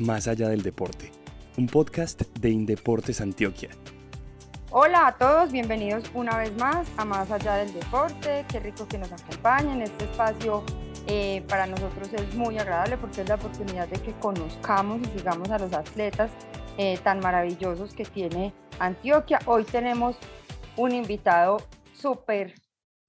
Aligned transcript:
Más 0.00 0.28
allá 0.28 0.48
del 0.48 0.62
deporte, 0.62 1.10
un 1.56 1.66
podcast 1.66 2.22
de 2.38 2.50
Indeportes 2.50 3.20
Antioquia. 3.20 3.70
Hola 4.70 5.08
a 5.08 5.18
todos, 5.18 5.50
bienvenidos 5.50 6.04
una 6.14 6.38
vez 6.38 6.56
más 6.56 6.86
a 6.96 7.04
Más 7.04 7.32
allá 7.32 7.56
del 7.56 7.72
deporte. 7.74 8.44
Qué 8.48 8.60
rico 8.60 8.86
que 8.86 8.96
nos 8.96 9.10
acompañen. 9.10 9.82
Este 9.82 10.04
espacio 10.04 10.62
eh, 11.08 11.42
para 11.48 11.66
nosotros 11.66 12.12
es 12.12 12.32
muy 12.36 12.58
agradable 12.58 12.96
porque 12.96 13.22
es 13.22 13.28
la 13.28 13.34
oportunidad 13.34 13.88
de 13.88 14.00
que 14.00 14.12
conozcamos 14.20 15.00
y 15.02 15.18
sigamos 15.18 15.50
a 15.50 15.58
los 15.58 15.72
atletas 15.72 16.30
eh, 16.76 16.96
tan 17.02 17.18
maravillosos 17.18 17.92
que 17.92 18.04
tiene 18.04 18.54
Antioquia. 18.78 19.40
Hoy 19.46 19.64
tenemos 19.64 20.16
un 20.76 20.92
invitado 20.92 21.56
súper 21.92 22.54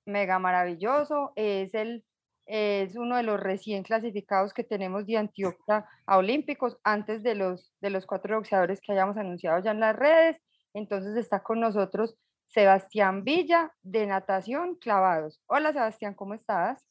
mega 0.08 0.40
maravilloso. 0.40 1.34
Es 1.36 1.76
el 1.76 2.04
es 2.50 2.96
uno 2.96 3.16
de 3.16 3.22
los 3.22 3.40
recién 3.40 3.84
clasificados 3.84 4.54
que 4.54 4.64
tenemos 4.64 5.06
de 5.06 5.18
Antioquia 5.18 5.86
a 6.08 6.18
Olímpicos 6.18 6.78
antes 6.84 7.22
de 7.22 7.36
los, 7.36 7.72
de 7.80 7.92
los 7.92 8.08
cuatro 8.08 8.38
boxeadores 8.38 8.82
que 8.82 8.92
hayamos 8.92 9.18
anunciado 9.18 9.62
ya 9.64 9.70
en 9.70 9.80
las 9.80 9.96
redes. 9.96 10.38
Entonces 10.74 11.16
está 11.16 11.44
con 11.44 11.60
nosotros 11.60 12.16
Sebastián 12.48 13.24
Villa 13.24 13.72
de 13.84 14.08
Natación 14.08 14.76
Clavados. 14.82 15.40
Hola 15.46 15.74
Sebastián, 15.74 16.16
¿cómo 16.16 16.34
estás? 16.34 16.84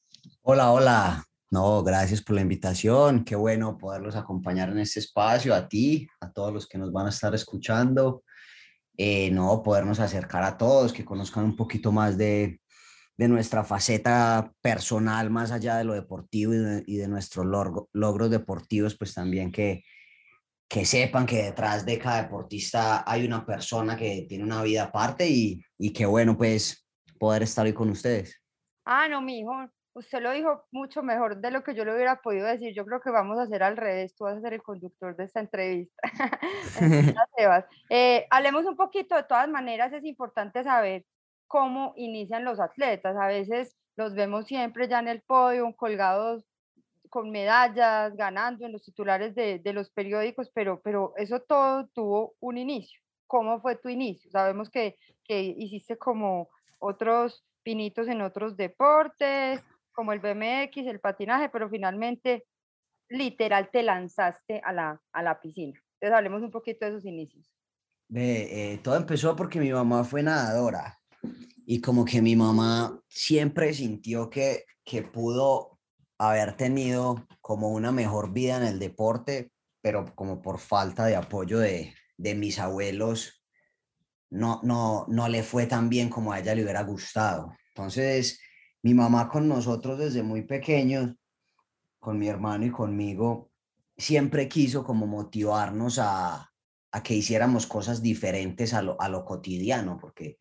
Hola, 0.43 0.71
hola. 0.71 1.25
No, 1.51 1.83
gracias 1.83 2.23
por 2.23 2.37
la 2.37 2.43
invitación. 2.43 3.25
Qué 3.25 3.35
bueno 3.35 3.79
poderlos 3.79 4.15
acompañar 4.15 4.69
en 4.69 4.79
este 4.79 5.01
espacio, 5.01 5.53
a 5.57 5.69
ti, 5.69 6.07
a 6.21 6.31
todos 6.31 6.53
los 6.53 6.69
que 6.69 6.79
nos 6.79 6.93
van 6.93 7.07
a 7.07 7.11
estar 7.11 7.35
escuchando. 7.35 8.23
Eh, 8.97 9.33
no, 9.33 9.61
podernos 9.65 9.99
acercar 9.99 10.45
a 10.45 10.57
todos, 10.57 10.93
que 10.93 11.05
conozcan 11.05 11.45
un 11.45 11.57
poquito 11.57 11.91
más 11.91 12.17
de, 12.17 12.61
de 13.19 13.29
nuestra 13.29 13.65
faceta 13.65 14.53
personal 14.63 15.29
más 15.29 15.51
allá 15.51 15.77
de 15.77 15.85
lo 15.85 15.93
deportivo 15.93 16.53
y 16.87 16.97
de, 16.97 17.09
nuestros 17.09 17.45
logros 17.93 18.31
deportivos, 18.31 18.97
pues 18.97 19.13
también 19.13 19.51
que, 19.51 19.83
que 20.69 20.85
sepan 20.85 21.27
que 21.27 21.43
detrás 21.43 21.85
de 21.85 21.99
cada 21.99 22.23
deportista 22.23 23.03
hay 23.11 23.27
una 23.27 23.45
persona 23.45 23.97
que 23.97 24.25
tiene 24.29 24.45
una 24.45 24.63
vida 24.63 24.85
aparte 24.85 25.29
y, 25.29 25.61
y 25.77 25.93
qué 25.93 26.07
bueno 26.07 26.39
pues 26.39 26.87
poder 27.19 27.43
estar 27.43 27.67
hoy 27.67 27.73
con 27.73 27.91
ustedes. 27.91 28.41
Ah, 28.85 29.09
no, 29.09 29.21
mi 29.21 29.41
hijo, 29.41 29.53
usted 29.95 30.23
lo 30.23 30.31
dijo 30.31 30.67
mucho 30.71 31.03
mejor 31.03 31.39
de 31.39 31.51
lo 31.51 31.65
que 31.65 31.75
yo 31.75 31.85
lo 31.85 31.95
hubiera 31.95 32.23
podido 32.23 32.47
decir. 32.47 32.73
Yo 32.73 32.87
creo 32.87 33.01
que 33.01 33.11
vamos 33.11 33.37
a 33.37 33.43
hacer 33.43 33.65
al 33.65 33.77
revés, 33.77 34.15
tú 34.15 34.25
vas 34.25 34.37
a 34.37 34.41
ser 34.41 34.55
el 34.55 34.63
conductor 34.63 35.17
de 35.17 35.25
esta 35.25 35.41
entrevista. 35.41 36.01
eh, 37.91 38.29
hablemos 38.31 38.65
un 38.65 38.77
poquito, 38.77 39.17
de 39.17 39.25
todas 39.25 39.49
maneras 39.49 39.93
es 39.93 40.05
importante 40.05 40.63
saber 40.63 41.05
cómo 41.49 41.95
inician 41.97 42.45
los 42.45 42.61
atletas. 42.61 43.17
A 43.17 43.27
veces 43.27 43.77
los 43.97 44.15
vemos 44.15 44.47
siempre 44.47 44.87
ya 44.87 45.01
en 45.01 45.09
el 45.09 45.23
podio, 45.23 45.75
colgados 45.75 46.45
con 47.11 47.31
medallas, 47.31 48.15
ganando 48.17 48.67
en 48.67 48.73
los 48.73 48.83
titulares 48.85 49.35
de, 49.35 49.61
los 49.73 49.91
periódicos, 49.91 50.51
pero, 50.55 50.81
pero 50.83 51.15
eso 51.17 51.41
todo 51.41 51.89
tuvo 51.89 52.35
un 52.39 52.59
inicio. 52.59 53.01
¿Cómo 53.27 53.61
fue 53.61 53.77
tu 53.77 53.89
inicio? 53.89 54.31
Sabemos 54.31 54.71
que, 54.71 54.97
que 55.25 55.41
hiciste 55.41 55.97
como 55.97 56.51
otros 56.79 57.45
pinitos 57.63 58.09
en 58.09 58.21
otros 58.21 58.57
deportes, 58.57 59.63
como 59.93 60.13
el 60.13 60.21
BMX, 60.21 60.87
el 60.87 61.01
patinaje, 61.01 61.49
pero 61.49 61.69
finalmente 61.69 62.45
literal 63.09 63.71
te 63.71 63.83
lanzaste 63.83 64.61
a 64.63 64.73
la, 64.73 65.01
a 65.13 65.23
la 65.23 65.41
piscina. 65.41 65.81
Entonces 65.95 66.17
hablemos 66.17 66.43
un 66.43 66.51
poquito 66.51 66.85
de 66.85 66.93
esos 66.93 67.07
inicios. 67.07 67.51
Eh, 68.15 68.81
todo 68.83 68.97
empezó 68.97 69.35
porque 69.35 69.61
mi 69.61 69.73
mamá 69.73 70.05
fue 70.05 70.23
nadadora 70.23 70.99
y 71.67 71.81
como 71.81 72.05
que 72.05 72.23
mi 72.23 72.37
mamá 72.37 73.01
siempre 73.09 73.75
sintió 73.75 74.31
que, 74.31 74.65
que 74.85 75.03
pudo 75.03 75.79
haber 76.19 76.57
tenido 76.57 77.27
como 77.41 77.69
una 77.69 77.93
mejor 77.93 78.33
vida 78.33 78.57
en 78.57 78.65
el 78.65 78.79
deporte, 78.79 79.53
pero 79.81 80.15
como 80.15 80.43
por 80.43 80.59
falta 80.59 81.07
de 81.07 81.17
apoyo 81.17 81.59
de, 81.59 81.95
de 82.17 82.35
mis 82.35 82.59
abuelos, 82.59 83.45
no, 84.31 84.61
no, 84.63 85.07
no 85.09 85.29
le 85.29 85.43
fue 85.43 85.67
tan 85.67 85.89
bien 85.89 86.11
como 86.11 86.33
a 86.33 86.41
ella 86.41 86.55
le 86.55 86.63
hubiera 86.63 86.83
gustado. 86.83 87.55
Entonces, 87.69 88.41
mi 88.83 88.95
mamá 88.95 89.29
con 89.29 89.49
nosotros 89.49 89.99
desde 89.99 90.23
muy 90.23 90.43
pequeños, 90.43 91.15
con 91.99 92.19
mi 92.19 92.29
hermano 92.29 92.67
y 92.67 92.71
conmigo, 92.71 93.51
siempre 93.97 94.49
quiso 94.49 94.85
como 94.85 95.07
motivarnos 95.07 95.99
a, 95.99 96.51
a 96.93 97.03
que 97.03 97.15
hiciéramos 97.15 97.67
cosas 97.67 98.03
diferentes 98.03 98.75
a 98.75 98.83
lo, 98.83 99.01
a 99.01 99.09
lo 99.09 99.25
cotidiano, 99.25 99.99
porque 100.01 100.39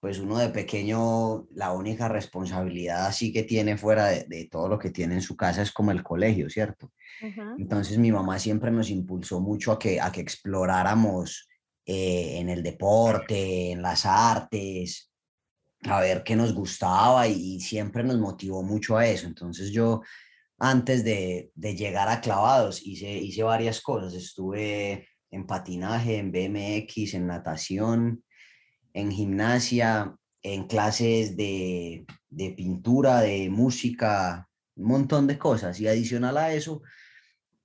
pues 0.00 0.18
uno 0.18 0.38
de 0.38 0.50
pequeño, 0.50 1.46
la 1.54 1.72
única 1.72 2.08
responsabilidad 2.08 3.06
así 3.06 3.32
que 3.32 3.42
tiene 3.42 3.76
fuera 3.76 4.06
de, 4.06 4.48
todo 4.50 4.68
lo 4.68 4.78
que 4.78 4.90
tiene 4.90 5.14
en 5.14 5.22
su 5.22 5.36
casa 5.36 5.62
es 5.62 5.72
como 5.72 5.90
el 5.90 6.02
colegio, 6.02 6.50
¿cierto? 6.50 6.92
Entonces 7.58 7.96
mi 7.98 8.12
mamá 8.12 8.38
siempre 8.38 8.70
nos 8.70 8.90
impulsó 8.90 9.40
mucho 9.40 9.72
a 9.72 9.78
que, 9.78 10.00
a 10.00 10.12
que 10.12 10.20
exploráramos 10.20 11.48
eh, 11.86 12.38
en 12.38 12.50
el 12.50 12.62
deporte, 12.62 13.72
en 13.72 13.80
las 13.80 14.04
artes, 14.04 15.10
a 15.84 16.00
ver 16.00 16.22
qué 16.24 16.36
nos 16.36 16.52
gustaba 16.52 17.26
y, 17.26 17.60
siempre 17.60 18.02
nos 18.02 18.18
motivó 18.18 18.62
mucho 18.62 18.96
a 18.96 19.06
eso. 19.06 19.26
Entonces 19.26 19.70
yo, 19.70 20.02
antes 20.58 21.04
de, 21.04 21.52
de 21.54 21.74
llegar 21.74 22.08
a 22.08 22.20
clavados, 22.20 22.84
hice, 22.84 23.12
hice 23.12 23.42
varias 23.42 23.80
cosas. 23.80 24.14
Estuve 24.14 25.08
en 25.30 25.46
patinaje, 25.46 26.18
en 26.18 26.32
BMX, 26.32 27.14
en 27.14 27.26
natación, 27.26 28.24
en 28.96 29.12
gimnasia, 29.12 30.16
en 30.42 30.66
clases 30.66 31.36
de, 31.36 32.06
pintura, 32.56 33.20
de 33.20 33.50
música, 33.50 34.48
un 34.74 34.88
montón 34.88 35.26
de 35.26 35.38
cosas. 35.38 35.78
Y 35.80 35.86
adicional 35.86 36.38
a 36.38 36.54
eso, 36.54 36.80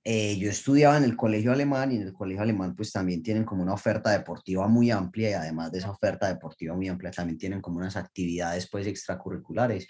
eh, 0.04 0.36
yo 0.36 0.50
estudiaba 0.50 0.98
en 0.98 1.04
el 1.04 1.16
colegio 1.16 1.50
alemán 1.50 1.90
y 1.90 1.96
en 1.96 2.02
el 2.02 2.12
colegio 2.12 2.42
alemán 2.42 2.76
pues 2.76 2.92
también 2.92 3.22
tienen 3.22 3.44
como 3.44 3.62
una 3.62 3.72
oferta 3.72 4.10
deportiva 4.10 4.68
muy 4.68 4.90
amplia 4.90 5.30
y 5.30 5.32
además 5.32 5.72
de 5.72 5.78
esa 5.78 5.90
oferta 5.90 6.28
deportiva 6.28 6.74
muy 6.74 6.88
amplia 6.88 7.10
también 7.10 7.38
tienen 7.38 7.62
como 7.62 7.78
unas 7.78 7.96
actividades 7.96 8.68
pues 8.70 8.86
extracurriculares. 8.86 9.88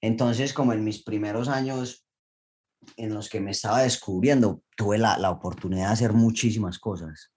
Entonces 0.00 0.52
como 0.52 0.72
en 0.72 0.82
mis 0.82 1.04
primeros 1.04 1.48
años 1.48 2.04
en 2.96 3.14
los 3.14 3.28
que 3.28 3.40
me 3.40 3.52
estaba 3.52 3.82
descubriendo, 3.82 4.62
tuve 4.76 4.98
la, 4.98 5.18
la 5.18 5.30
oportunidad 5.30 5.88
de 5.88 5.92
hacer 5.92 6.14
muchísimas 6.14 6.80
cosas. 6.80 7.30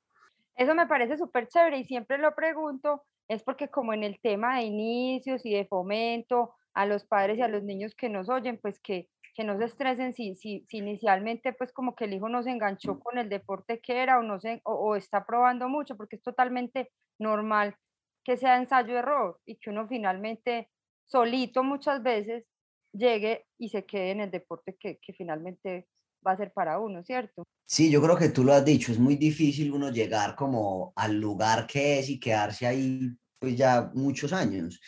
Eso 0.55 0.73
me 0.73 0.87
parece 0.87 1.17
súper 1.17 1.47
chévere 1.47 1.79
y 1.79 1.83
siempre 1.83 2.17
lo 2.17 2.33
pregunto 2.33 3.03
es 3.27 3.43
porque 3.43 3.69
como 3.69 3.93
en 3.93 4.03
el 4.03 4.19
tema 4.19 4.57
de 4.57 4.63
inicios 4.63 5.45
y 5.45 5.53
de 5.53 5.65
fomento 5.65 6.55
a 6.73 6.85
los 6.85 7.05
padres 7.05 7.37
y 7.37 7.41
a 7.41 7.47
los 7.47 7.63
niños 7.63 7.95
que 7.95 8.09
nos 8.09 8.29
oyen, 8.29 8.57
pues 8.57 8.79
que, 8.79 9.09
que 9.33 9.43
no 9.43 9.57
se 9.57 9.65
estresen 9.65 10.13
si, 10.13 10.35
si, 10.35 10.65
si, 10.67 10.77
inicialmente 10.77 11.53
pues 11.53 11.71
como 11.71 11.95
que 11.95 12.05
el 12.05 12.13
hijo 12.13 12.29
no 12.29 12.43
se 12.43 12.51
enganchó 12.51 12.99
con 12.99 13.17
el 13.17 13.29
deporte 13.29 13.79
que 13.79 14.01
era 14.01 14.19
o, 14.19 14.23
no 14.23 14.39
o, 14.63 14.95
está 14.95 15.25
probando 15.25 15.69
mucho, 15.69 15.95
porque 15.95 16.17
es 16.17 16.23
totalmente 16.23 16.91
normal 17.19 17.75
que 18.23 18.37
sea 18.37 18.57
ensayo-error 18.57 19.39
y 19.45 19.57
que 19.57 19.69
uno 19.69 19.87
finalmente 19.87 20.69
solito 21.05 21.63
muchas 21.63 22.01
veces 22.01 22.45
llegue 22.93 23.45
y 23.57 23.69
se 23.69 23.85
quede 23.85 24.11
en 24.11 24.21
el 24.21 24.31
deporte 24.31 24.75
que, 24.79 24.97
que 24.99 25.13
finalmente 25.13 25.87
va 26.25 26.31
a 26.31 26.37
ser 26.37 26.51
para 26.53 26.79
uno, 26.79 27.03
¿cierto? 27.03 27.43
Sí, 27.65 27.89
yo 27.89 28.01
creo 28.01 28.17
que 28.17 28.29
tú 28.29 28.43
lo 28.43 28.53
has 28.53 28.65
dicho, 28.65 28.91
es 28.91 28.99
muy 28.99 29.15
difícil 29.15 29.71
uno 29.71 29.91
llegar 29.91 30.35
como 30.35 30.93
al 30.95 31.19
lugar 31.19 31.67
que 31.67 31.99
es 31.99 32.09
y 32.09 32.19
quedarse 32.19 32.67
ahí 32.67 33.09
pues 33.39 33.57
ya 33.57 33.91
muchos 33.93 34.33
años. 34.33 34.79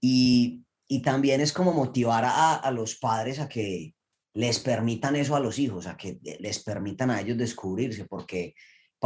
Y, 0.00 0.64
y 0.86 1.02
también 1.02 1.40
es 1.40 1.52
como 1.52 1.72
motivar 1.72 2.24
a, 2.24 2.56
a 2.56 2.70
los 2.70 2.96
padres 2.96 3.38
a 3.38 3.48
que 3.48 3.94
les 4.34 4.60
permitan 4.60 5.16
eso 5.16 5.34
a 5.34 5.40
los 5.40 5.58
hijos, 5.58 5.86
a 5.86 5.96
que 5.96 6.18
les 6.40 6.62
permitan 6.62 7.10
a 7.10 7.20
ellos 7.20 7.38
descubrirse, 7.38 8.04
porque 8.04 8.54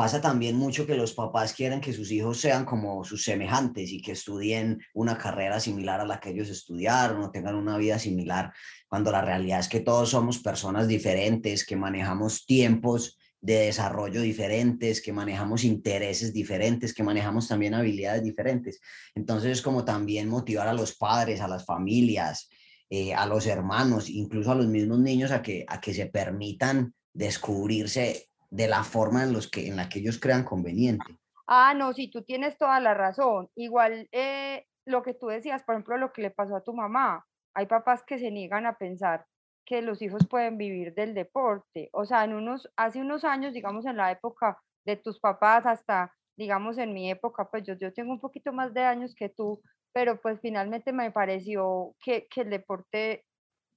pasa 0.00 0.18
también 0.18 0.56
mucho 0.56 0.86
que 0.86 0.96
los 0.96 1.12
papás 1.12 1.52
quieren 1.52 1.78
que 1.78 1.92
sus 1.92 2.10
hijos 2.10 2.40
sean 2.40 2.64
como 2.64 3.04
sus 3.04 3.22
semejantes 3.22 3.92
y 3.92 4.00
que 4.00 4.12
estudien 4.12 4.80
una 4.94 5.18
carrera 5.18 5.60
similar 5.60 6.00
a 6.00 6.06
la 6.06 6.18
que 6.18 6.30
ellos 6.30 6.48
estudiaron 6.48 7.20
o 7.20 7.30
tengan 7.30 7.54
una 7.54 7.76
vida 7.76 7.98
similar, 7.98 8.50
cuando 8.88 9.12
la 9.12 9.20
realidad 9.20 9.60
es 9.60 9.68
que 9.68 9.80
todos 9.80 10.08
somos 10.08 10.38
personas 10.38 10.88
diferentes, 10.88 11.66
que 11.66 11.76
manejamos 11.76 12.46
tiempos 12.46 13.18
de 13.42 13.66
desarrollo 13.66 14.22
diferentes, 14.22 15.02
que 15.02 15.12
manejamos 15.12 15.64
intereses 15.64 16.32
diferentes, 16.32 16.94
que 16.94 17.02
manejamos 17.02 17.46
también 17.46 17.74
habilidades 17.74 18.24
diferentes. 18.24 18.80
Entonces, 19.14 19.52
es 19.52 19.60
como 19.60 19.84
también 19.84 20.30
motivar 20.30 20.66
a 20.66 20.72
los 20.72 20.96
padres, 20.96 21.42
a 21.42 21.48
las 21.48 21.66
familias, 21.66 22.48
eh, 22.88 23.12
a 23.12 23.26
los 23.26 23.46
hermanos, 23.46 24.08
incluso 24.08 24.50
a 24.50 24.54
los 24.54 24.66
mismos 24.66 24.98
niños 25.00 25.30
a 25.30 25.42
que, 25.42 25.66
a 25.68 25.78
que 25.78 25.92
se 25.92 26.06
permitan 26.06 26.94
descubrirse 27.12 28.29
de 28.50 28.66
la 28.68 28.82
forma 28.84 29.22
en, 29.22 29.32
los 29.32 29.48
que, 29.48 29.68
en 29.68 29.76
la 29.76 29.88
que 29.88 30.00
ellos 30.00 30.18
crean 30.20 30.44
conveniente. 30.44 31.18
Ah, 31.46 31.74
no, 31.74 31.92
sí, 31.92 32.10
tú 32.10 32.22
tienes 32.22 32.58
toda 32.58 32.80
la 32.80 32.94
razón. 32.94 33.48
Igual 33.54 34.08
eh, 34.12 34.66
lo 34.84 35.02
que 35.02 35.14
tú 35.14 35.28
decías, 35.28 35.62
por 35.62 35.74
ejemplo, 35.74 35.96
lo 35.96 36.12
que 36.12 36.22
le 36.22 36.30
pasó 36.30 36.56
a 36.56 36.62
tu 36.62 36.74
mamá, 36.74 37.26
hay 37.54 37.66
papás 37.66 38.02
que 38.04 38.18
se 38.18 38.30
niegan 38.30 38.66
a 38.66 38.76
pensar 38.76 39.26
que 39.64 39.82
los 39.82 40.02
hijos 40.02 40.26
pueden 40.28 40.58
vivir 40.58 40.94
del 40.94 41.14
deporte. 41.14 41.90
O 41.92 42.04
sea, 42.04 42.24
en 42.24 42.34
unos, 42.34 42.68
hace 42.76 43.00
unos 43.00 43.24
años, 43.24 43.52
digamos, 43.52 43.86
en 43.86 43.96
la 43.96 44.10
época 44.10 44.58
de 44.84 44.96
tus 44.96 45.20
papás 45.20 45.66
hasta, 45.66 46.12
digamos, 46.36 46.78
en 46.78 46.92
mi 46.92 47.10
época, 47.10 47.48
pues 47.50 47.64
yo, 47.64 47.74
yo 47.74 47.92
tengo 47.92 48.12
un 48.12 48.20
poquito 48.20 48.52
más 48.52 48.74
de 48.74 48.82
años 48.82 49.14
que 49.14 49.28
tú, 49.28 49.62
pero 49.92 50.20
pues 50.20 50.40
finalmente 50.40 50.92
me 50.92 51.10
pareció 51.10 51.94
que, 52.02 52.26
que 52.28 52.42
el 52.42 52.50
deporte, 52.50 53.24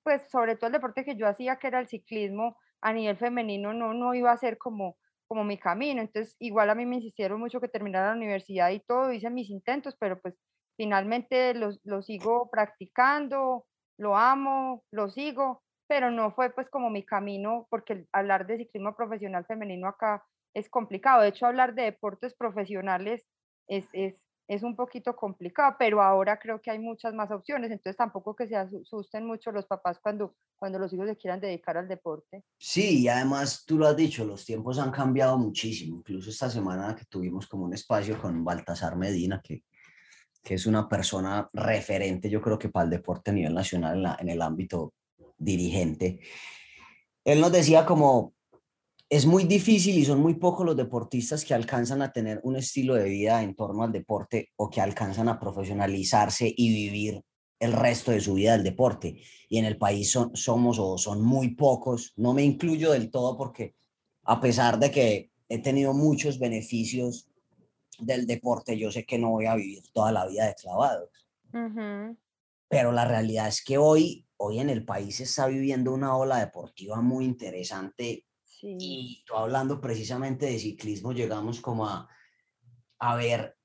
pues 0.03 0.23
sobre 0.31 0.55
todo 0.55 0.67
el 0.67 0.73
deporte 0.73 1.05
que 1.05 1.15
yo 1.15 1.27
hacía, 1.27 1.57
que 1.57 1.67
era 1.67 1.79
el 1.79 1.87
ciclismo, 1.87 2.57
a 2.83 2.93
nivel 2.93 3.17
femenino 3.17 3.73
no, 3.73 3.93
no 3.93 4.13
iba 4.13 4.31
a 4.31 4.37
ser 4.37 4.57
como, 4.57 4.97
como 5.27 5.43
mi 5.43 5.57
camino. 5.57 6.01
Entonces, 6.01 6.35
igual 6.39 6.69
a 6.69 6.75
mí 6.75 6.85
me 6.85 6.97
insistieron 6.97 7.39
mucho 7.39 7.61
que 7.61 7.67
terminara 7.67 8.09
la 8.09 8.17
universidad 8.17 8.69
y 8.71 8.81
todo, 8.81 9.11
hice 9.11 9.29
mis 9.29 9.49
intentos, 9.49 9.95
pero 9.99 10.19
pues 10.21 10.35
finalmente 10.77 11.53
lo, 11.53 11.71
lo 11.83 12.01
sigo 12.01 12.49
practicando, 12.51 13.65
lo 13.97 14.17
amo, 14.17 14.83
lo 14.91 15.09
sigo, 15.09 15.63
pero 15.87 16.11
no 16.11 16.31
fue 16.31 16.49
pues 16.51 16.69
como 16.69 16.89
mi 16.89 17.05
camino, 17.05 17.67
porque 17.69 18.05
hablar 18.11 18.47
de 18.47 18.57
ciclismo 18.57 18.95
profesional 18.95 19.45
femenino 19.45 19.87
acá 19.87 20.23
es 20.53 20.69
complicado. 20.69 21.21
De 21.21 21.29
hecho, 21.29 21.45
hablar 21.45 21.73
de 21.75 21.83
deportes 21.83 22.35
profesionales 22.35 23.25
es, 23.67 23.87
es, 23.93 24.15
es 24.47 24.63
un 24.63 24.75
poquito 24.75 25.15
complicado, 25.15 25.75
pero 25.79 26.01
ahora 26.01 26.37
creo 26.37 26.61
que 26.61 26.69
hay 26.69 26.79
muchas 26.79 27.13
más 27.13 27.31
opciones, 27.31 27.71
entonces 27.71 27.95
tampoco 27.95 28.35
que 28.35 28.47
se 28.47 28.55
asusten 28.55 29.25
mucho 29.25 29.51
los 29.51 29.65
papás 29.65 29.99
cuando, 29.99 30.35
cuando 30.55 30.79
los 30.79 30.91
hijos 30.93 31.07
se 31.07 31.15
quieran 31.15 31.39
dedicar 31.39 31.77
al 31.77 31.87
deporte. 31.87 32.43
Sí, 32.57 33.01
y 33.01 33.07
además 33.07 33.63
tú 33.65 33.77
lo 33.77 33.87
has 33.87 33.95
dicho, 33.95 34.25
los 34.25 34.45
tiempos 34.45 34.79
han 34.79 34.91
cambiado 34.91 35.37
muchísimo, 35.37 35.97
incluso 35.97 36.29
esta 36.29 36.49
semana 36.49 36.95
que 36.95 37.05
tuvimos 37.05 37.47
como 37.47 37.65
un 37.65 37.73
espacio 37.73 38.19
con 38.19 38.43
Baltasar 38.43 38.97
Medina, 38.97 39.41
que, 39.41 39.63
que 40.43 40.55
es 40.55 40.65
una 40.65 40.89
persona 40.89 41.49
referente, 41.53 42.29
yo 42.29 42.41
creo 42.41 42.59
que 42.59 42.69
para 42.69 42.83
el 42.85 42.89
deporte 42.89 43.31
a 43.31 43.33
nivel 43.33 43.53
nacional 43.53 44.05
en, 44.19 44.27
en 44.27 44.29
el 44.29 44.41
ámbito 44.41 44.93
dirigente. 45.37 46.19
Él 47.23 47.39
nos 47.39 47.51
decía 47.51 47.85
como, 47.85 48.33
es 49.13 49.27
muy 49.27 49.43
difícil 49.43 49.95
y 49.99 50.05
son 50.05 50.21
muy 50.21 50.33
pocos 50.33 50.65
los 50.65 50.75
deportistas 50.75 51.45
que 51.45 51.53
alcanzan 51.53 52.01
a 52.01 52.11
tener 52.11 52.39
un 52.41 52.55
estilo 52.55 52.95
de 52.95 53.07
vida 53.07 53.43
en 53.43 53.53
torno 53.53 53.83
al 53.83 53.91
deporte 53.91 54.49
o 54.55 54.71
que 54.71 54.81
alcanzan 54.81 55.29
a 55.29 55.39
profesionalizarse 55.39 56.51
y 56.57 56.73
vivir 56.73 57.23
el 57.59 57.73
resto 57.73 58.09
de 58.09 58.21
su 58.21 58.33
vida 58.33 58.53
del 58.53 58.63
deporte. 58.63 59.21
Y 59.49 59.59
en 59.59 59.65
el 59.65 59.77
país 59.77 60.09
son, 60.09 60.35
somos 60.35 60.79
o 60.79 60.97
son 60.97 61.21
muy 61.21 61.53
pocos. 61.53 62.13
No 62.15 62.33
me 62.33 62.41
incluyo 62.43 62.91
del 62.91 63.11
todo 63.11 63.37
porque 63.37 63.75
a 64.23 64.41
pesar 64.41 64.79
de 64.79 64.89
que 64.89 65.29
he 65.47 65.59
tenido 65.59 65.93
muchos 65.93 66.39
beneficios 66.39 67.29
del 67.99 68.25
deporte, 68.25 68.79
yo 68.79 68.91
sé 68.91 69.05
que 69.05 69.19
no 69.19 69.29
voy 69.29 69.45
a 69.45 69.53
vivir 69.53 69.83
toda 69.93 70.11
la 70.11 70.25
vida 70.25 70.47
de 70.47 70.55
clavados. 70.55 71.27
Pero 72.67 72.91
la 72.91 73.05
realidad 73.05 73.47
es 73.47 73.63
que 73.63 73.77
hoy, 73.77 74.25
hoy 74.37 74.57
en 74.57 74.71
el 74.71 74.83
país 74.83 75.17
se 75.17 75.23
está 75.25 75.45
viviendo 75.45 75.93
una 75.93 76.17
ola 76.17 76.39
deportiva 76.39 76.99
muy 76.99 77.25
interesante 77.25 78.25
y 78.65 79.23
tú 79.25 79.35
hablando 79.35 79.81
precisamente 79.81 80.45
de 80.45 80.57
ciclismo, 80.57 81.11
llegamos 81.11 81.59
como 81.59 81.85
a, 81.85 82.07
a 82.99 83.15
ver 83.15 83.57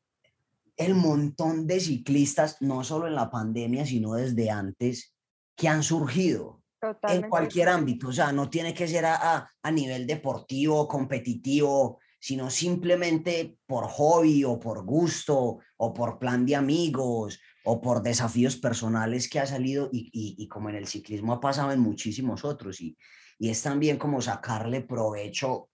el 0.77 0.95
montón 0.95 1.67
de 1.67 1.81
ciclistas, 1.81 2.57
no 2.61 2.83
solo 2.85 3.07
en 3.07 3.15
la 3.15 3.31
pandemia, 3.31 3.87
sino 3.87 4.15
desde 4.15 4.51
antes, 4.51 5.15
que 5.57 5.69
han 5.69 5.83
surgido 5.83 6.63
en 7.03 7.29
cualquier 7.29 7.69
ámbito. 7.69 8.09
O 8.09 8.13
sea, 8.13 8.33
no 8.33 8.51
tiene 8.51 8.75
que 8.75 8.89
ser 8.89 9.05
a, 9.05 9.49
a, 9.63 9.71
nivel 9.71 10.07
deportivo, 10.07 10.87
competitivo, 10.87 11.99
sino 12.21 12.51
simplemente 12.51 13.59
por 13.67 13.89
hobby 13.89 14.45
o 14.45 14.59
por 14.59 14.85
gusto 14.85 15.59
o 15.77 15.95
por 15.95 16.19
plan 16.19 16.47
de 16.47 16.57
amigos 16.57 17.41
o 17.65 17.81
por 17.81 18.03
desafíos 18.03 18.57
personales 18.57 19.29
que 19.29 19.41
ha 19.41 19.47
salido 19.47 19.91
y, 19.93 20.11
y, 20.13 20.43
y 20.43 20.49
como 20.49 20.71
en 20.71 20.77
el 20.77 20.87
ciclismo 20.87 21.33
ha 21.33 21.41
pasado 21.41 21.73
en 21.73 21.81
muchísimos 21.81 22.45
otros. 22.45 22.81
Y, 22.81 22.97
y 23.39 23.51
es 23.51 23.63
también 23.63 23.99
como 23.99 24.21
sacarle 24.21 24.81
provecho 24.81 25.69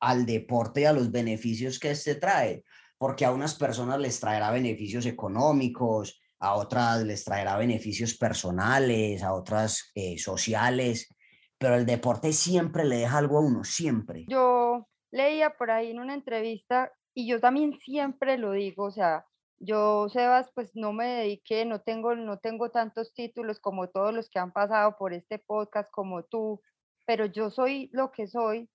al 0.00 0.26
deporte 0.26 0.82
y 0.82 0.84
a 0.84 0.92
los 0.92 1.10
beneficios 1.10 1.78
que 1.78 1.90
este 1.92 2.16
trae, 2.16 2.64
porque 2.98 3.24
a 3.24 3.32
unas 3.32 3.54
personas 3.54 3.98
les 3.98 4.20
traerá 4.20 4.50
beneficios 4.50 5.06
económicos, 5.06 6.20
a 6.40 6.54
otras 6.54 7.04
les 7.04 7.24
traerá 7.24 7.56
beneficios 7.56 8.14
personales, 8.16 9.22
a 9.22 9.32
otras 9.32 9.92
eh, 9.94 10.18
sociales, 10.18 11.08
pero 11.56 11.76
el 11.76 11.86
deporte 11.86 12.32
siempre 12.32 12.84
le 12.84 12.96
deja 12.96 13.18
algo 13.18 13.38
a 13.38 13.40
uno, 13.40 13.64
siempre. 13.64 14.26
Yo 14.28 14.86
leía 15.10 15.50
por 15.50 15.70
ahí 15.70 15.90
en 15.90 16.00
una 16.00 16.14
entrevista 16.14 16.92
y 17.14 17.26
yo 17.28 17.40
también 17.40 17.78
siempre 17.80 18.36
lo 18.36 18.52
digo, 18.52 18.84
o 18.84 18.90
sea, 18.90 19.24
yo, 19.58 20.08
Sebas, 20.08 20.50
pues 20.54 20.74
no 20.74 20.92
me 20.92 21.06
dediqué, 21.06 21.64
no 21.64 21.80
tengo, 21.80 22.14
no 22.14 22.38
tengo 22.38 22.70
tantos 22.70 23.14
títulos 23.14 23.60
como 23.60 23.88
todos 23.88 24.14
los 24.14 24.28
que 24.28 24.38
han 24.38 24.52
pasado 24.52 24.96
por 24.98 25.12
este 25.14 25.38
podcast, 25.38 25.90
como 25.90 26.24
tú, 26.24 26.60
pero 27.06 27.26
yo 27.26 27.50
soy 27.50 27.88
lo 27.92 28.10
que 28.10 28.26
soy, 28.26 28.68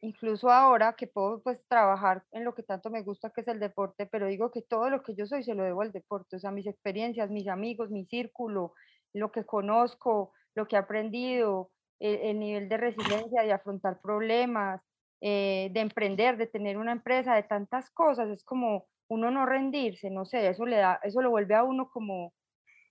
incluso 0.00 0.50
ahora 0.50 0.94
que 0.94 1.06
puedo 1.06 1.42
pues 1.42 1.60
trabajar 1.68 2.24
en 2.32 2.44
lo 2.44 2.54
que 2.54 2.62
tanto 2.62 2.90
me 2.90 3.02
gusta, 3.02 3.30
que 3.30 3.42
es 3.42 3.48
el 3.48 3.60
deporte, 3.60 4.06
pero 4.06 4.26
digo 4.26 4.50
que 4.50 4.62
todo 4.62 4.90
lo 4.90 5.02
que 5.02 5.14
yo 5.14 5.26
soy 5.26 5.42
se 5.42 5.54
lo 5.54 5.64
debo 5.64 5.82
al 5.82 5.92
deporte, 5.92 6.36
o 6.36 6.38
sea, 6.38 6.50
mis 6.50 6.66
experiencias, 6.66 7.30
mis 7.30 7.48
amigos, 7.48 7.90
mi 7.90 8.04
círculo, 8.06 8.74
lo 9.12 9.32
que 9.32 9.44
conozco, 9.44 10.32
lo 10.54 10.66
que 10.68 10.76
he 10.76 10.78
aprendido, 10.78 11.70
el, 11.98 12.38
nivel 12.38 12.68
de 12.68 12.76
resiliencia, 12.76 13.42
de 13.42 13.52
afrontar 13.52 14.00
problemas, 14.00 14.82
eh, 15.22 15.70
de 15.72 15.80
emprender, 15.80 16.36
de 16.36 16.46
tener 16.46 16.76
una 16.76 16.92
empresa, 16.92 17.34
de 17.34 17.42
tantas 17.42 17.90
cosas, 17.90 18.28
es 18.28 18.44
como 18.44 18.86
uno 19.08 19.30
no 19.30 19.46
rendirse, 19.46 20.10
no 20.10 20.24
sé, 20.24 20.48
eso 20.48 20.66
le 20.66 20.76
da, 20.76 21.00
eso 21.02 21.20
lo 21.22 21.30
vuelve 21.30 21.54
a 21.54 21.64
uno 21.64 21.88
como, 21.90 22.34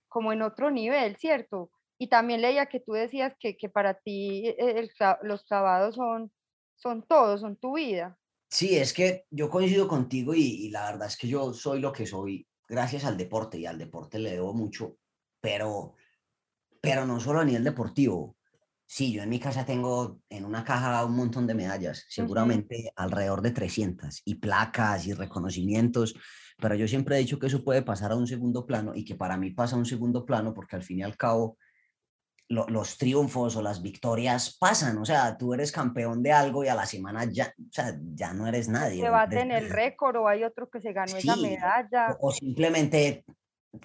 como 0.08 0.32
en 0.32 0.42
otro 0.42 0.70
nivel, 0.70 1.16
¿cierto? 1.16 1.70
Y 1.98 2.08
también 2.08 2.42
leía 2.42 2.66
que 2.66 2.80
tú 2.80 2.92
decías 2.92 3.34
que, 3.38 3.56
que 3.56 3.68
para 3.68 3.94
ti 3.94 4.48
e, 4.48 4.88
los 5.22 5.44
clavados 5.44 5.94
son, 5.94 6.32
son 6.76 7.02
todo, 7.06 7.38
son 7.38 7.56
tu 7.56 7.76
vida. 7.76 8.18
Sí, 8.48 8.76
es 8.76 8.92
que 8.92 9.24
yo 9.30 9.50
coincido 9.50 9.88
contigo 9.88 10.34
y, 10.34 10.40
y, 10.40 10.70
la 10.70 10.90
verdad 10.90 11.08
es 11.08 11.16
que 11.16 11.28
yo 11.28 11.52
soy 11.52 11.80
lo 11.80 11.92
que 11.92 12.06
soy 12.06 12.46
gracias 12.68 13.04
al 13.04 13.16
deporte 13.16 13.58
y 13.58 13.66
al 13.66 13.78
deporte 13.78 14.18
le 14.18 14.32
debo 14.32 14.54
mucho, 14.54 14.96
pero, 15.40 15.94
pero 16.80 17.04
no 17.06 17.18
solo 17.20 17.40
a 17.40 17.44
nivel 17.44 17.64
deportivo. 17.64 18.35
Sí, 18.88 19.12
yo 19.12 19.22
en 19.22 19.28
mi 19.28 19.40
casa 19.40 19.66
tengo 19.66 20.20
en 20.30 20.44
una 20.44 20.62
caja 20.62 21.04
un 21.04 21.16
montón 21.16 21.46
de 21.46 21.54
medallas, 21.54 22.04
seguramente 22.08 22.92
alrededor 22.94 23.42
de 23.42 23.50
300, 23.50 24.22
y 24.24 24.36
placas 24.36 25.06
y 25.06 25.12
reconocimientos, 25.12 26.14
pero 26.58 26.76
yo 26.76 26.86
siempre 26.86 27.16
he 27.16 27.18
dicho 27.18 27.38
que 27.38 27.48
eso 27.48 27.64
puede 27.64 27.82
pasar 27.82 28.12
a 28.12 28.16
un 28.16 28.28
segundo 28.28 28.64
plano 28.64 28.92
y 28.94 29.04
que 29.04 29.16
para 29.16 29.36
mí 29.36 29.50
pasa 29.50 29.74
a 29.74 29.78
un 29.78 29.86
segundo 29.86 30.24
plano 30.24 30.54
porque 30.54 30.76
al 30.76 30.84
fin 30.84 31.00
y 31.00 31.02
al 31.02 31.16
cabo 31.16 31.58
los 32.48 32.96
triunfos 32.96 33.56
o 33.56 33.62
las 33.62 33.82
victorias 33.82 34.56
pasan, 34.56 34.98
o 34.98 35.04
sea, 35.04 35.36
tú 35.36 35.52
eres 35.52 35.72
campeón 35.72 36.22
de 36.22 36.30
algo 36.30 36.62
y 36.62 36.68
a 36.68 36.76
la 36.76 36.86
semana 36.86 37.24
ya, 37.24 37.52
o 37.58 37.72
sea, 37.72 37.98
ya 38.14 38.32
no 38.32 38.46
eres 38.46 38.68
nadie. 38.68 39.02
Se 39.02 39.08
bate 39.08 39.40
en 39.40 39.50
el 39.50 39.68
récord 39.68 40.16
o 40.16 40.28
hay 40.28 40.44
otro 40.44 40.70
que 40.70 40.80
se 40.80 40.92
ganó 40.92 41.16
esa 41.16 41.34
medalla. 41.34 42.16
O, 42.20 42.30
simplemente 42.30 43.24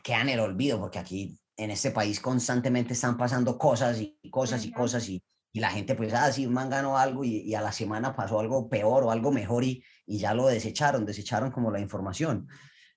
queda 0.03 0.21
en 0.21 0.29
el 0.29 0.39
olvido, 0.39 0.79
porque 0.79 0.99
aquí 0.99 1.40
en 1.63 1.71
este 1.71 1.91
país 1.91 2.19
constantemente 2.19 2.93
están 2.93 3.17
pasando 3.17 3.57
cosas 3.57 3.99
y 3.99 4.29
cosas 4.29 4.65
y 4.65 4.71
cosas 4.71 5.07
y, 5.09 5.23
y, 5.53 5.59
la 5.59 5.69
gente 5.69 5.95
pues, 5.95 6.13
ah, 6.13 6.31
sí, 6.31 6.45
un 6.45 6.53
man 6.53 6.69
ganó 6.69 6.97
algo 6.97 7.23
y, 7.23 7.41
y, 7.41 7.53
a 7.53 7.61
la 7.61 7.71
semana 7.71 8.15
pasó 8.15 8.39
algo 8.39 8.67
peor 8.67 9.03
o 9.03 9.11
algo 9.11 9.31
mejor 9.31 9.63
y, 9.63 9.83
y 10.05 10.17
ya 10.17 10.33
lo 10.33 10.47
desecharon, 10.47 11.05
desecharon 11.05 11.51
como 11.51 11.71
la 11.71 11.79
información. 11.79 12.47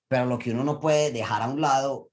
Pero 0.07 0.25
lo 0.25 0.39
que 0.39 0.51
uno 0.51 0.63
no 0.63 0.79
puede 0.79 1.11
dejar 1.11 1.43
a 1.43 1.47
un 1.47 1.61
lado 1.61 2.09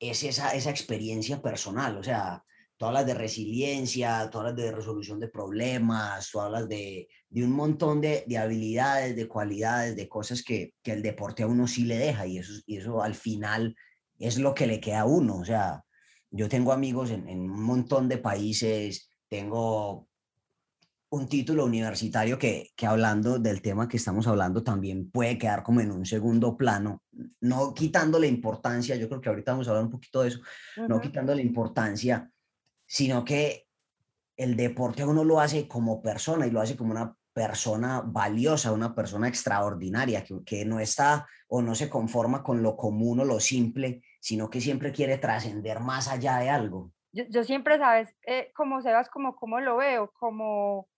es 0.00 0.24
esa, 0.24 0.54
esa 0.54 0.70
experiencia 0.70 1.40
personal, 1.40 1.96
o 1.96 2.02
sea, 2.02 2.42
todas 2.76 2.92
las 2.92 3.06
de 3.06 3.14
resiliencia, 3.14 4.28
todas 4.30 4.48
las 4.48 4.56
de 4.56 4.72
resolución 4.72 5.18
de 5.20 5.28
problemas, 5.28 6.30
todas 6.30 6.52
las 6.52 6.68
de, 6.68 7.08
de 7.30 7.44
un 7.44 7.52
montón 7.52 8.00
de, 8.00 8.24
de, 8.26 8.38
habilidades, 8.38 9.16
de 9.16 9.28
cualidades, 9.28 9.96
de 9.96 10.08
cosas 10.08 10.42
que, 10.42 10.74
que, 10.82 10.92
el 10.92 11.02
deporte 11.02 11.42
a 11.42 11.46
uno 11.46 11.66
sí 11.66 11.84
le 11.84 11.96
deja 11.96 12.26
y 12.26 12.38
eso, 12.38 12.52
y 12.66 12.76
eso 12.76 13.02
al 13.02 13.14
final 13.14 13.74
es 14.18 14.38
lo 14.38 14.54
que 14.54 14.66
le 14.66 14.80
queda 14.80 15.00
a 15.00 15.06
uno. 15.06 15.36
O 15.38 15.44
sea, 15.44 15.84
yo 16.30 16.48
tengo 16.48 16.72
amigos 16.72 17.10
en, 17.10 17.28
en 17.28 17.50
un 17.50 17.62
montón 17.62 18.08
de 18.08 18.18
países, 18.18 19.10
tengo 19.28 20.08
un 21.08 21.28
título 21.28 21.64
universitario 21.64 22.38
que, 22.38 22.70
que 22.76 22.86
hablando 22.86 23.38
del 23.38 23.62
tema 23.62 23.88
que 23.88 23.96
estamos 23.96 24.26
hablando 24.26 24.62
también 24.62 25.10
puede 25.10 25.38
quedar 25.38 25.62
como 25.62 25.80
en 25.80 25.92
un 25.92 26.04
segundo 26.04 26.56
plano, 26.56 27.02
no 27.40 27.72
quitándole 27.72 28.26
importancia, 28.26 28.96
yo 28.96 29.08
creo 29.08 29.20
que 29.20 29.28
ahorita 29.28 29.52
vamos 29.52 29.68
a 29.68 29.70
hablar 29.70 29.84
un 29.84 29.92
poquito 29.92 30.22
de 30.22 30.28
eso, 30.28 30.40
uh 30.40 30.80
-huh. 30.80 30.88
no 30.88 31.00
quitándole 31.00 31.42
importancia 31.42 32.30
sino 32.86 33.24
que 33.24 33.66
el 34.36 34.56
deporte 34.56 35.02
a 35.02 35.06
uno 35.06 35.24
lo 35.24 35.40
hace 35.40 35.66
como 35.66 36.00
persona 36.00 36.46
y 36.46 36.50
lo 36.50 36.60
hace 36.60 36.76
como 36.76 36.92
una 36.92 37.16
persona 37.36 38.00
valiosa, 38.02 38.72
una 38.72 38.94
persona 38.94 39.28
extraordinaria, 39.28 40.24
que, 40.24 40.42
que 40.42 40.64
no 40.64 40.80
está 40.80 41.26
o 41.48 41.60
no 41.60 41.74
se 41.74 41.90
conforma 41.90 42.42
con 42.42 42.62
lo 42.62 42.78
común 42.78 43.20
o 43.20 43.24
lo 43.26 43.40
simple, 43.40 44.02
sino 44.20 44.48
que 44.48 44.62
siempre 44.62 44.90
quiere 44.90 45.18
trascender 45.18 45.80
más 45.80 46.08
allá 46.08 46.38
de 46.38 46.48
algo. 46.48 46.92
Yo, 47.12 47.24
yo 47.28 47.44
siempre, 47.44 47.76
sabes, 47.76 48.08
eh, 48.26 48.50
como 48.54 48.80
Sebas, 48.80 49.10
como, 49.10 49.36
como 49.36 49.60
lo 49.60 49.76
veo, 49.76 50.10
como, 50.18 50.88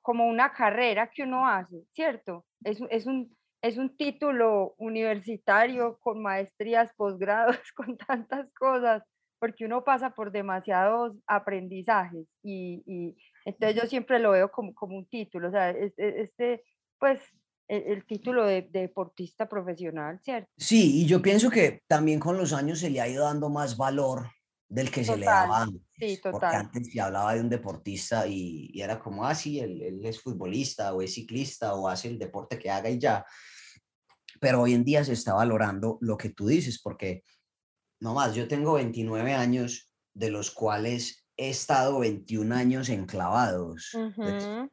como 0.00 0.26
una 0.26 0.50
carrera 0.54 1.10
que 1.14 1.24
uno 1.24 1.46
hace, 1.46 1.84
¿cierto? 1.92 2.46
Es, 2.64 2.78
es, 2.88 3.04
un, 3.04 3.36
es 3.60 3.76
un 3.76 3.98
título 3.98 4.76
universitario 4.78 5.98
con 5.98 6.22
maestrías, 6.22 6.90
posgrados, 6.96 7.58
con 7.76 7.98
tantas 7.98 8.50
cosas 8.54 9.02
porque 9.38 9.66
uno 9.66 9.84
pasa 9.84 10.14
por 10.14 10.32
demasiados 10.32 11.14
aprendizajes 11.26 12.26
y, 12.42 12.82
y 12.86 13.14
entonces 13.46 13.80
yo 13.80 13.88
siempre 13.88 14.18
lo 14.18 14.32
veo 14.32 14.50
como, 14.50 14.74
como 14.74 14.96
un 14.98 15.06
título, 15.06 15.48
o 15.48 15.50
sea, 15.50 15.70
este, 15.70 16.20
este 16.20 16.64
pues 16.98 17.20
el, 17.68 17.82
el 17.84 18.06
título 18.06 18.44
de, 18.44 18.62
de, 18.62 18.80
deportista 18.80 19.48
profesional, 19.48 20.20
¿cierto? 20.22 20.50
Sí, 20.56 21.02
y 21.02 21.06
yo 21.06 21.22
pienso 21.22 21.48
que 21.48 21.82
también 21.86 22.20
con 22.20 22.36
los 22.36 22.52
años 22.52 22.80
se 22.80 22.90
le 22.90 23.00
ha 23.00 23.08
ido 23.08 23.24
dando 23.24 23.48
más 23.48 23.76
valor 23.76 24.28
del 24.68 24.90
que 24.90 25.04
se 25.04 25.16
le 25.16 25.24
Total, 25.24 25.48
daba 25.48 25.62
antes. 25.62 25.82
sí, 25.96 26.20
Porque 26.22 26.46
total. 26.46 26.54
antes 26.56 26.92
se 26.92 27.00
hablaba 27.00 27.34
de 27.34 27.40
un 27.40 27.48
deportista 27.48 28.26
y, 28.26 28.70
y 28.72 28.82
era 28.82 28.98
como, 28.98 29.24
ah, 29.24 29.34
sí, 29.34 29.60
él, 29.60 29.80
él 29.80 30.04
es 30.04 30.20
futbolista 30.20 30.92
o 30.92 31.02
es 31.02 31.14
ciclista 31.14 31.74
o 31.74 31.88
hace 31.88 32.08
el 32.08 32.18
deporte 32.18 32.58
que 32.58 32.70
haga 32.70 32.90
y 32.90 32.98
ya. 32.98 33.24
Pero 34.40 34.62
hoy 34.62 34.74
en 34.74 34.84
día 34.84 35.04
se 35.04 35.12
está 35.12 35.34
valorando 35.34 35.98
lo 36.00 36.16
que 36.16 36.30
tú 36.30 36.48
dices, 36.48 36.80
porque 36.82 37.22
no 38.00 38.14
más, 38.14 38.34
yo 38.34 38.48
tengo 38.48 38.74
29 38.74 39.32
años, 39.34 39.92
de 40.14 40.30
los 40.30 40.50
cuales 40.50 41.25
he 41.36 41.50
estado 41.50 41.98
21 42.00 42.52
años 42.52 42.88
enclavados. 42.88 43.90
Entonces, 43.94 44.48
Ujú. 44.48 44.70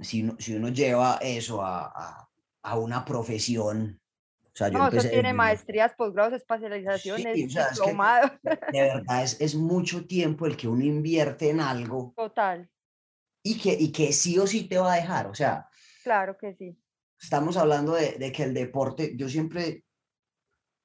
si, 0.00 0.22
uno, 0.22 0.36
si 0.38 0.54
uno 0.54 0.68
lleva 0.68 1.18
eso 1.22 1.62
a, 1.62 1.86
a, 1.86 2.28
a 2.62 2.78
una 2.78 3.04
profesión, 3.04 4.00
o 4.44 4.50
sea, 4.56 4.68
yo 4.68 4.78
No, 4.78 4.84
eso 4.86 4.96
empecé 4.96 5.08
tiene 5.10 5.22
desde 5.22 5.32
los- 5.32 5.36
maestrías, 5.36 5.94
posgrados, 5.94 6.32
especializaciones, 6.34 7.36
Sí, 7.36 7.44
o 7.44 7.50
sea, 7.50 7.68
es 7.68 7.80
que- 7.80 7.90
de 8.72 8.82
verdad 8.82 9.22
es, 9.24 9.40
es 9.40 9.54
mucho 9.54 10.06
tiempo 10.06 10.46
el 10.46 10.56
que 10.56 10.68
uno 10.68 10.84
invierte 10.84 11.50
en 11.50 11.60
algo 11.60 12.12
Total, 12.16 12.70
y 13.42 13.58
que, 13.58 13.74
y 13.78 13.92
que 13.92 14.12
sí 14.12 14.38
o 14.38 14.46
sí 14.46 14.68
te 14.68 14.78
va 14.78 14.92
a 14.92 14.96
dejar. 14.96 15.26
O 15.28 15.34
sea, 15.34 15.68
claro 16.02 16.36
que 16.36 16.54
sí. 16.54 16.76
estamos 17.20 17.56
hablando 17.56 17.94
de, 17.94 18.12
de 18.18 18.32
que 18.32 18.42
el 18.44 18.54
deporte, 18.54 19.14
yo 19.16 19.28
siempre 19.28 19.84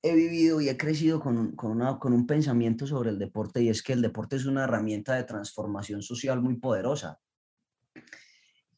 he 0.03 0.15
vivido 0.15 0.61
y 0.61 0.69
he 0.69 0.77
crecido 0.77 1.19
con, 1.19 1.37
un- 1.37 1.55
con, 1.55 1.71
una, 1.71 1.99
con 1.99 2.13
un 2.13 2.25
pensamiento 2.25 2.87
sobre 2.87 3.09
el 3.11 3.19
deporte 3.19 3.61
y 3.61 3.69
es 3.69 3.83
que 3.83 3.93
el 3.93 4.01
deporte 4.01 4.35
es 4.35 4.45
una 4.45 4.63
herramienta 4.63 5.15
de 5.15 5.23
transformación 5.23 6.01
social 6.01 6.41
muy 6.41 6.55
poderosa. 6.57 7.19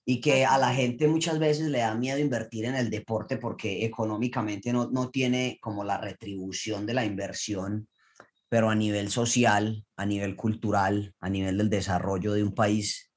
Y 0.05 0.19
que 0.19 0.43
a 0.45 0.57
la 0.57 0.73
gente 0.73 1.07
muchas 1.07 1.39
veces 1.39 1.69
le 1.69 1.79
da 1.79 1.95
miedo 1.95 2.19
invertir 2.19 2.65
en 2.65 2.75
el 2.75 2.89
deporte 2.89 3.37
porque 3.37 3.85
económicamente 3.85 4.73
no, 4.73 4.89
no 4.91 5.09
tiene 5.09 5.59
como 5.61 5.85
la 5.85 5.97
retribución 5.97 6.85
de 6.85 6.93
la 6.93 7.05
inversión, 7.05 7.87
pero 8.49 8.69
a 8.69 8.75
nivel 8.75 9.09
social, 9.09 9.85
a 9.95 10.05
nivel 10.05 10.35
cultural, 10.35 11.13
a 11.21 11.29
nivel 11.29 11.57
del 11.57 11.69
desarrollo 11.69 12.33
de 12.33 12.43
un 12.43 12.53
país, 12.53 13.11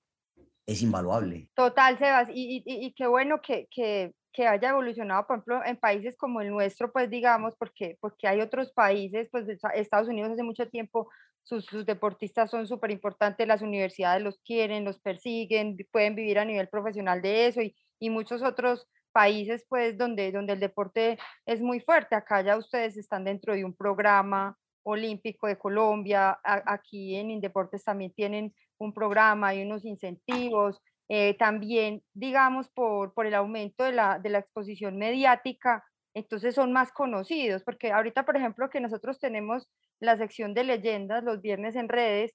es 0.64 0.80
invaluable. 0.80 1.48
Total, 1.54 1.98
Sebas, 1.98 2.28
y, 2.32 2.56
y, 2.58 2.62
y- 2.64 2.86
y 2.86 2.92
qué 2.94 3.06
bueno 3.08 3.40
que, 3.44 3.66
que, 3.70 4.12
que 4.36 4.46
haya 4.46 4.68
evolucionado, 4.70 5.26
por 5.26 5.36
ejemplo, 5.36 5.64
en 5.64 5.78
países 5.78 6.16
como 6.18 6.42
el 6.42 6.50
nuestro, 6.50 6.92
pues 6.92 7.08
digamos, 7.08 7.54
porque, 7.58 7.96
porque 8.02 8.28
hay 8.28 8.42
otros 8.42 8.70
países, 8.72 9.28
pues 9.32 9.46
Estados 9.74 10.08
Unidos 10.08 10.32
hace 10.32 10.42
mucho 10.42 10.68
tiempo, 10.68 11.08
sus, 11.42 11.64
sus 11.64 11.86
deportistas 11.86 12.50
son 12.50 12.66
súper 12.66 12.90
importantes, 12.90 13.48
las 13.48 13.62
universidades 13.62 14.22
los 14.22 14.38
quieren, 14.44 14.84
los 14.84 14.98
persiguen, 15.00 15.76
pueden 15.90 16.14
vivir 16.14 16.38
a 16.38 16.44
nivel 16.44 16.68
profesional 16.68 17.22
de 17.22 17.46
eso, 17.46 17.62
y, 17.62 17.74
y 17.98 18.10
muchos 18.10 18.42
otros 18.42 18.86
países, 19.12 19.64
pues, 19.70 19.96
donde, 19.96 20.30
donde 20.32 20.52
el 20.52 20.60
deporte 20.60 21.18
es 21.46 21.62
muy 21.62 21.80
fuerte. 21.80 22.14
Acá 22.14 22.42
ya 22.42 22.58
ustedes 22.58 22.98
están 22.98 23.24
dentro 23.24 23.54
de 23.54 23.64
un 23.64 23.74
programa 23.74 24.58
olímpico 24.84 25.46
de 25.46 25.56
Colombia, 25.56 26.38
a- 26.44 26.62
aquí 26.74 27.16
en 27.16 27.30
Indeportes 27.30 27.82
también 27.84 28.12
tienen 28.12 28.54
un 28.78 28.92
programa 28.92 29.54
y 29.54 29.62
unos 29.62 29.84
incentivos, 29.86 30.82
eh, 31.08 31.36
también, 31.38 32.02
digamos, 32.14 32.68
por, 32.70 33.14
por 33.14 33.26
el 33.26 33.34
aumento 33.34 33.84
de 33.84 33.92
la, 33.92 34.18
de 34.18 34.30
la 34.30 34.38
exposición 34.38 34.98
mediática, 34.98 35.84
entonces 36.14 36.54
son 36.54 36.72
más 36.72 36.92
conocidos, 36.92 37.62
porque 37.62 37.92
ahorita, 37.92 38.24
por 38.24 38.36
ejemplo, 38.36 38.70
que 38.70 38.80
nosotros 38.80 39.18
tenemos 39.18 39.68
la 40.00 40.16
sección 40.16 40.54
de 40.54 40.64
leyendas 40.64 41.22
los 41.24 41.42
viernes 41.42 41.76
en 41.76 41.88
redes, 41.88 42.32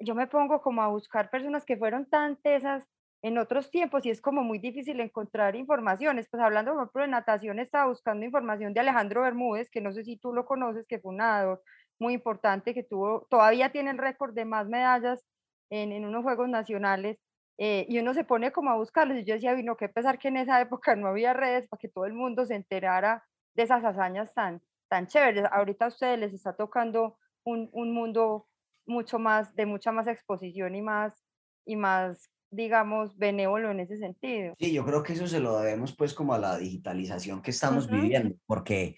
yo 0.00 0.14
me 0.14 0.26
pongo 0.26 0.62
como 0.62 0.82
a 0.82 0.88
buscar 0.88 1.30
personas 1.30 1.64
que 1.64 1.76
fueron 1.76 2.08
tan 2.08 2.36
tesas 2.36 2.84
en 3.22 3.36
otros 3.38 3.70
tiempos 3.70 4.06
y 4.06 4.10
es 4.10 4.20
como 4.20 4.42
muy 4.42 4.58
difícil 4.58 5.00
encontrar 5.00 5.56
informaciones. 5.56 6.28
Pues 6.30 6.42
hablando, 6.42 6.72
por 6.72 6.82
ejemplo, 6.82 7.02
de 7.02 7.08
natación, 7.08 7.58
estaba 7.58 7.86
buscando 7.86 8.24
información 8.24 8.72
de 8.74 8.80
Alejandro 8.80 9.22
Bermúdez, 9.22 9.68
que 9.70 9.80
no 9.80 9.92
sé 9.92 10.04
si 10.04 10.16
tú 10.16 10.32
lo 10.32 10.44
conoces, 10.44 10.86
que 10.86 11.00
fue 11.00 11.10
un 11.10 11.18
nadador 11.18 11.62
muy 11.98 12.14
importante, 12.14 12.74
que 12.74 12.84
tuvo, 12.84 13.26
todavía 13.28 13.72
tiene 13.72 13.90
el 13.90 13.98
récord 13.98 14.34
de 14.34 14.44
más 14.44 14.68
medallas 14.68 15.24
en, 15.70 15.92
en 15.92 16.04
unos 16.04 16.22
Juegos 16.22 16.48
Nacionales, 16.48 17.18
eh, 17.58 17.86
y 17.88 17.98
uno 17.98 18.14
se 18.14 18.24
pone 18.24 18.52
como 18.52 18.70
a 18.70 18.76
buscarlos, 18.76 19.18
y 19.18 19.24
yo 19.24 19.34
decía, 19.34 19.54
vino, 19.54 19.76
qué 19.76 19.88
pesar 19.88 20.18
que 20.18 20.28
en 20.28 20.36
esa 20.38 20.60
época 20.60 20.96
no 20.96 21.08
había 21.08 21.32
redes 21.34 21.68
para 21.68 21.78
que 21.80 21.88
todo 21.88 22.06
el 22.06 22.14
mundo 22.14 22.46
se 22.46 22.54
enterara 22.54 23.24
de 23.54 23.64
esas 23.64 23.84
hazañas 23.84 24.32
tan, 24.34 24.62
tan 24.88 25.06
chéveres. 25.08 25.44
Ahorita 25.50 25.86
a 25.86 25.88
ustedes 25.88 26.18
les 26.18 26.32
está 26.34 26.54
tocando 26.56 27.18
un, 27.44 27.68
un 27.72 27.92
mundo 27.92 28.48
mucho 28.86 29.18
más, 29.18 29.54
de 29.54 29.66
mucha 29.66 29.92
más 29.92 30.06
exposición 30.06 30.74
y 30.74 30.82
más, 30.82 31.24
y 31.66 31.76
más, 31.76 32.30
digamos, 32.50 33.16
benévolo 33.18 33.70
en 33.70 33.80
ese 33.80 33.98
sentido. 33.98 34.54
Sí, 34.58 34.72
yo 34.72 34.84
creo 34.84 35.02
que 35.04 35.12
eso 35.12 35.28
se 35.28 35.38
lo 35.40 35.58
debemos 35.60 35.94
pues 35.96 36.14
como 36.14 36.34
a 36.34 36.38
la 36.38 36.58
digitalización 36.58 37.42
que 37.42 37.52
estamos 37.52 37.86
Ujú. 37.86 37.90
viviendo, 37.90 38.36
porque 38.46 38.96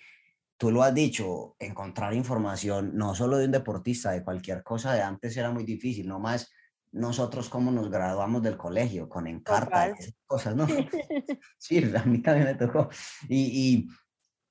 tú 0.59 0.71
lo 0.71 0.83
has 0.83 0.95
dicho, 0.95 1.57
encontrar 1.59 2.15
información 2.15 2.97
no 2.97 3.15
solo 3.15 3.39
de 3.39 3.47
un 3.47 3.53
deportista, 3.53 4.13
de 4.13 4.25
cualquier 4.25 4.63
cosa 4.65 4.95
de 4.95 5.03
antes 5.03 5.37
era 5.37 5.51
muy 5.53 5.65
difícil, 5.65 6.09
no 6.09 6.21
más 6.21 6.53
nosotros 6.93 7.49
como 7.49 7.71
nos 7.71 7.91
graduamos 7.91 8.43
del 8.43 8.57
colegio, 8.57 9.09
con 9.09 9.27
encarta 9.27 9.89
y 9.89 9.93
esas 9.93 10.15
cosas, 10.27 10.57
¿no? 10.57 10.67
Sí, 11.59 11.79
a 11.97 12.05
mí 12.05 12.19
también 12.21 12.47
me 12.47 12.55
tocó. 12.55 12.89
Y, 13.29 13.39
y, 13.39 13.89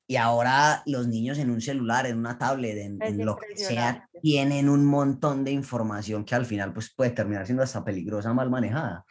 y 0.07 0.15
ahora 0.15 0.81
los 0.85 1.07
niños 1.07 1.37
en 1.37 1.49
un 1.49 1.61
celular, 1.61 2.05
en 2.05 2.17
una 2.17 2.37
tablet, 2.37 2.77
en, 2.77 3.01
en 3.01 3.25
lo 3.25 3.37
que 3.37 3.57
sea, 3.57 4.09
tienen 4.21 4.69
un 4.69 4.85
montón 4.85 5.43
de 5.43 5.51
información 5.51 6.25
que 6.25 6.35
al 6.35 6.45
final 6.45 6.73
pues 6.73 6.93
puede 6.93 7.11
terminar 7.11 7.45
siendo 7.45 7.63
hasta 7.63 7.83
peligrosa, 7.83 8.33
mal 8.33 8.49
manejada. 8.49 9.05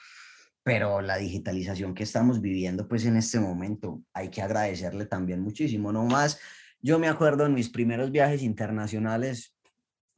Pero 0.63 1.01
la 1.01 1.17
digitalización 1.17 1.95
que 1.95 2.03
estamos 2.03 2.41
viviendo 2.41 2.89
pues 2.89 3.05
en 3.05 3.17
este 3.17 3.41
momento 3.41 4.03
hay 4.13 4.29
que 4.29 4.43
agradecerle 4.43 5.07
también 5.07 5.41
muchísimo. 5.41 5.93
No 5.93 6.05
más, 6.05 6.41
yo 6.81 6.99
me 6.99 7.09
acuerdo 7.09 7.47
en 7.47 7.55
mis 7.55 7.69
primeros 7.69 8.11
viajes 8.11 8.43
internacionales 8.43 9.55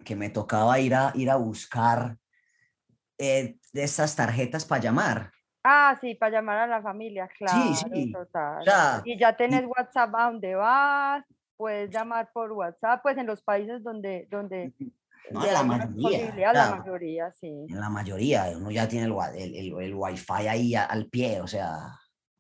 que 0.05 0.17
me 0.17 0.31
tocaba 0.31 0.81
ir 0.81 0.95
a, 0.95 1.13
ir 1.15 1.31
a 1.31 1.37
buscar 1.37 2.17
eh, 3.21 3.57
de 3.73 3.83
estas 3.83 4.17
tarjetas 4.17 4.65
para 4.65 4.81
llamar. 4.81 5.31
Ah, 5.63 5.97
sí, 6.01 6.15
para 6.15 6.33
llamar 6.33 6.59
a 6.59 6.67
la 6.67 6.83
familia, 6.83 7.29
claro, 7.37 7.75
sí. 7.75 8.11
total. 8.11 8.65
sea, 8.65 9.03
y 9.05 9.19
ya 9.19 9.37
tenés 9.37 9.65
WhatsApp 9.67 10.15
a 10.15 10.25
donde 10.31 10.55
vas, 10.55 11.25
puedes 11.57 11.91
llamar 11.91 12.31
por 12.33 12.51
WhatsApp, 12.53 13.03
pues 13.03 13.19
en 13.19 13.27
los 13.27 13.43
países 13.43 13.83
donde, 13.85 14.27
donde 14.31 14.73
No, 15.31 15.43
de 15.43 15.49
en 15.49 15.55
la 15.55 15.63
mayoría, 15.63 16.03
posibilidad, 16.03 16.51
o 16.51 16.55
sea, 16.55 16.71
la 16.71 16.77
mayoría, 16.77 17.33
sí. 17.33 17.67
en 17.69 17.81
la 17.81 17.91
mayoría, 17.91 18.53
uno 18.57 18.71
ya 18.71 18.89
tiene 18.89 19.07
el, 19.07 19.15
el, 19.37 19.55
el, 19.55 19.83
el 19.83 19.95
wifi 19.95 20.49
ahí 20.49 20.75
al 20.75 21.07
pie, 21.11 21.43
o 21.43 21.47
sea, 21.47 21.95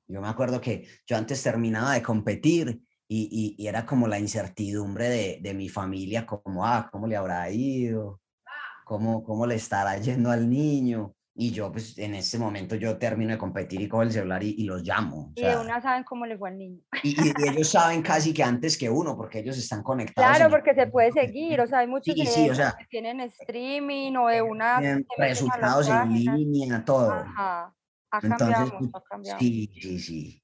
yo 0.09 0.21
me 0.21 0.29
acuerdo 0.29 0.61
que 0.61 0.89
yo 1.07 1.17
antes 1.17 1.43
terminaba 1.43 1.93
de 1.93 2.03
competir 2.03 2.81
y, 3.07 3.57
y, 3.59 3.63
y 3.63 3.67
era 3.69 3.85
como 3.85 4.09
la 4.09 4.19
incertidumbre 4.19 5.09
de, 5.09 5.39
de 5.43 5.53
mi 5.55 5.69
familia, 5.69 6.25
como, 6.25 6.65
ah, 6.65 6.89
¿cómo 6.91 7.07
le 7.07 7.17
habrá 7.17 7.51
ido? 7.51 8.20
¿Cómo, 8.91 9.23
¿Cómo 9.23 9.47
le 9.47 9.55
estará 9.55 9.97
yendo 9.99 10.33
al 10.33 10.51
niño? 10.51 11.15
Y 11.37 11.53
yo, 11.53 11.71
pues, 11.71 11.97
en 11.97 12.17
ese 12.17 12.41
momento 12.41 12.75
yo 12.75 12.99
termino 12.99 13.31
de 13.31 13.39
competir 13.39 13.81
y 13.81 13.89
cojo 13.89 14.03
el 14.03 14.11
celular 14.11 14.43
y, 14.43 14.49
y 14.59 14.65
los 14.65 14.83
llamo. 14.83 15.27
o 15.29 15.33
Y 15.37 15.43
de 15.43 15.47
sea, 15.47 15.61
una 15.61 15.81
saben 15.81 16.03
cómo 16.03 16.27
le 16.27 16.37
fue 16.37 16.49
al 16.49 16.59
niño. 16.59 16.81
y, 17.05 17.11
y- 17.11 17.33
y 17.39 17.49
ellos 17.49 17.69
saben 17.71 18.03
casi 18.03 18.35
que 18.35 18.43
antes 18.43 18.77
que 18.77 18.91
uno, 18.91 19.17
porque 19.17 19.39
ellos 19.39 19.57
están 19.57 19.85
conectados. 19.85 20.29
Claro, 20.39 20.47
el 20.47 20.51
porque 20.51 20.75
se 20.75 20.89
puede 20.89 21.13
que 21.13 21.21
seguir, 21.29 21.61
o 21.61 21.69
sea, 21.69 21.79
hay 21.79 21.87
muchos 21.87 22.13
Sí, 22.17 22.27
sí, 22.27 22.51
o 22.51 22.55
sea, 22.57 22.75
que 22.77 22.87
tienen 22.87 23.21
streaming 23.21 24.17
o 24.17 24.27
de 24.27 24.43
una 24.43 24.79
tienen 24.79 25.07
se 25.09 25.21
meten 25.21 25.23
a 25.23 25.59
las 25.59 25.61
resultados 25.61 25.89
en 25.89 26.13
línea, 26.25 26.85
todo. 26.85 27.13
Ajá, 27.13 27.73
ha 28.11 28.21
cambiado 28.21 28.71
pues, 28.77 28.91
ha 28.93 29.01
cambiado 29.03 29.39
sí, 29.39 29.71
sí, 29.81 29.99
sí. 30.01 30.43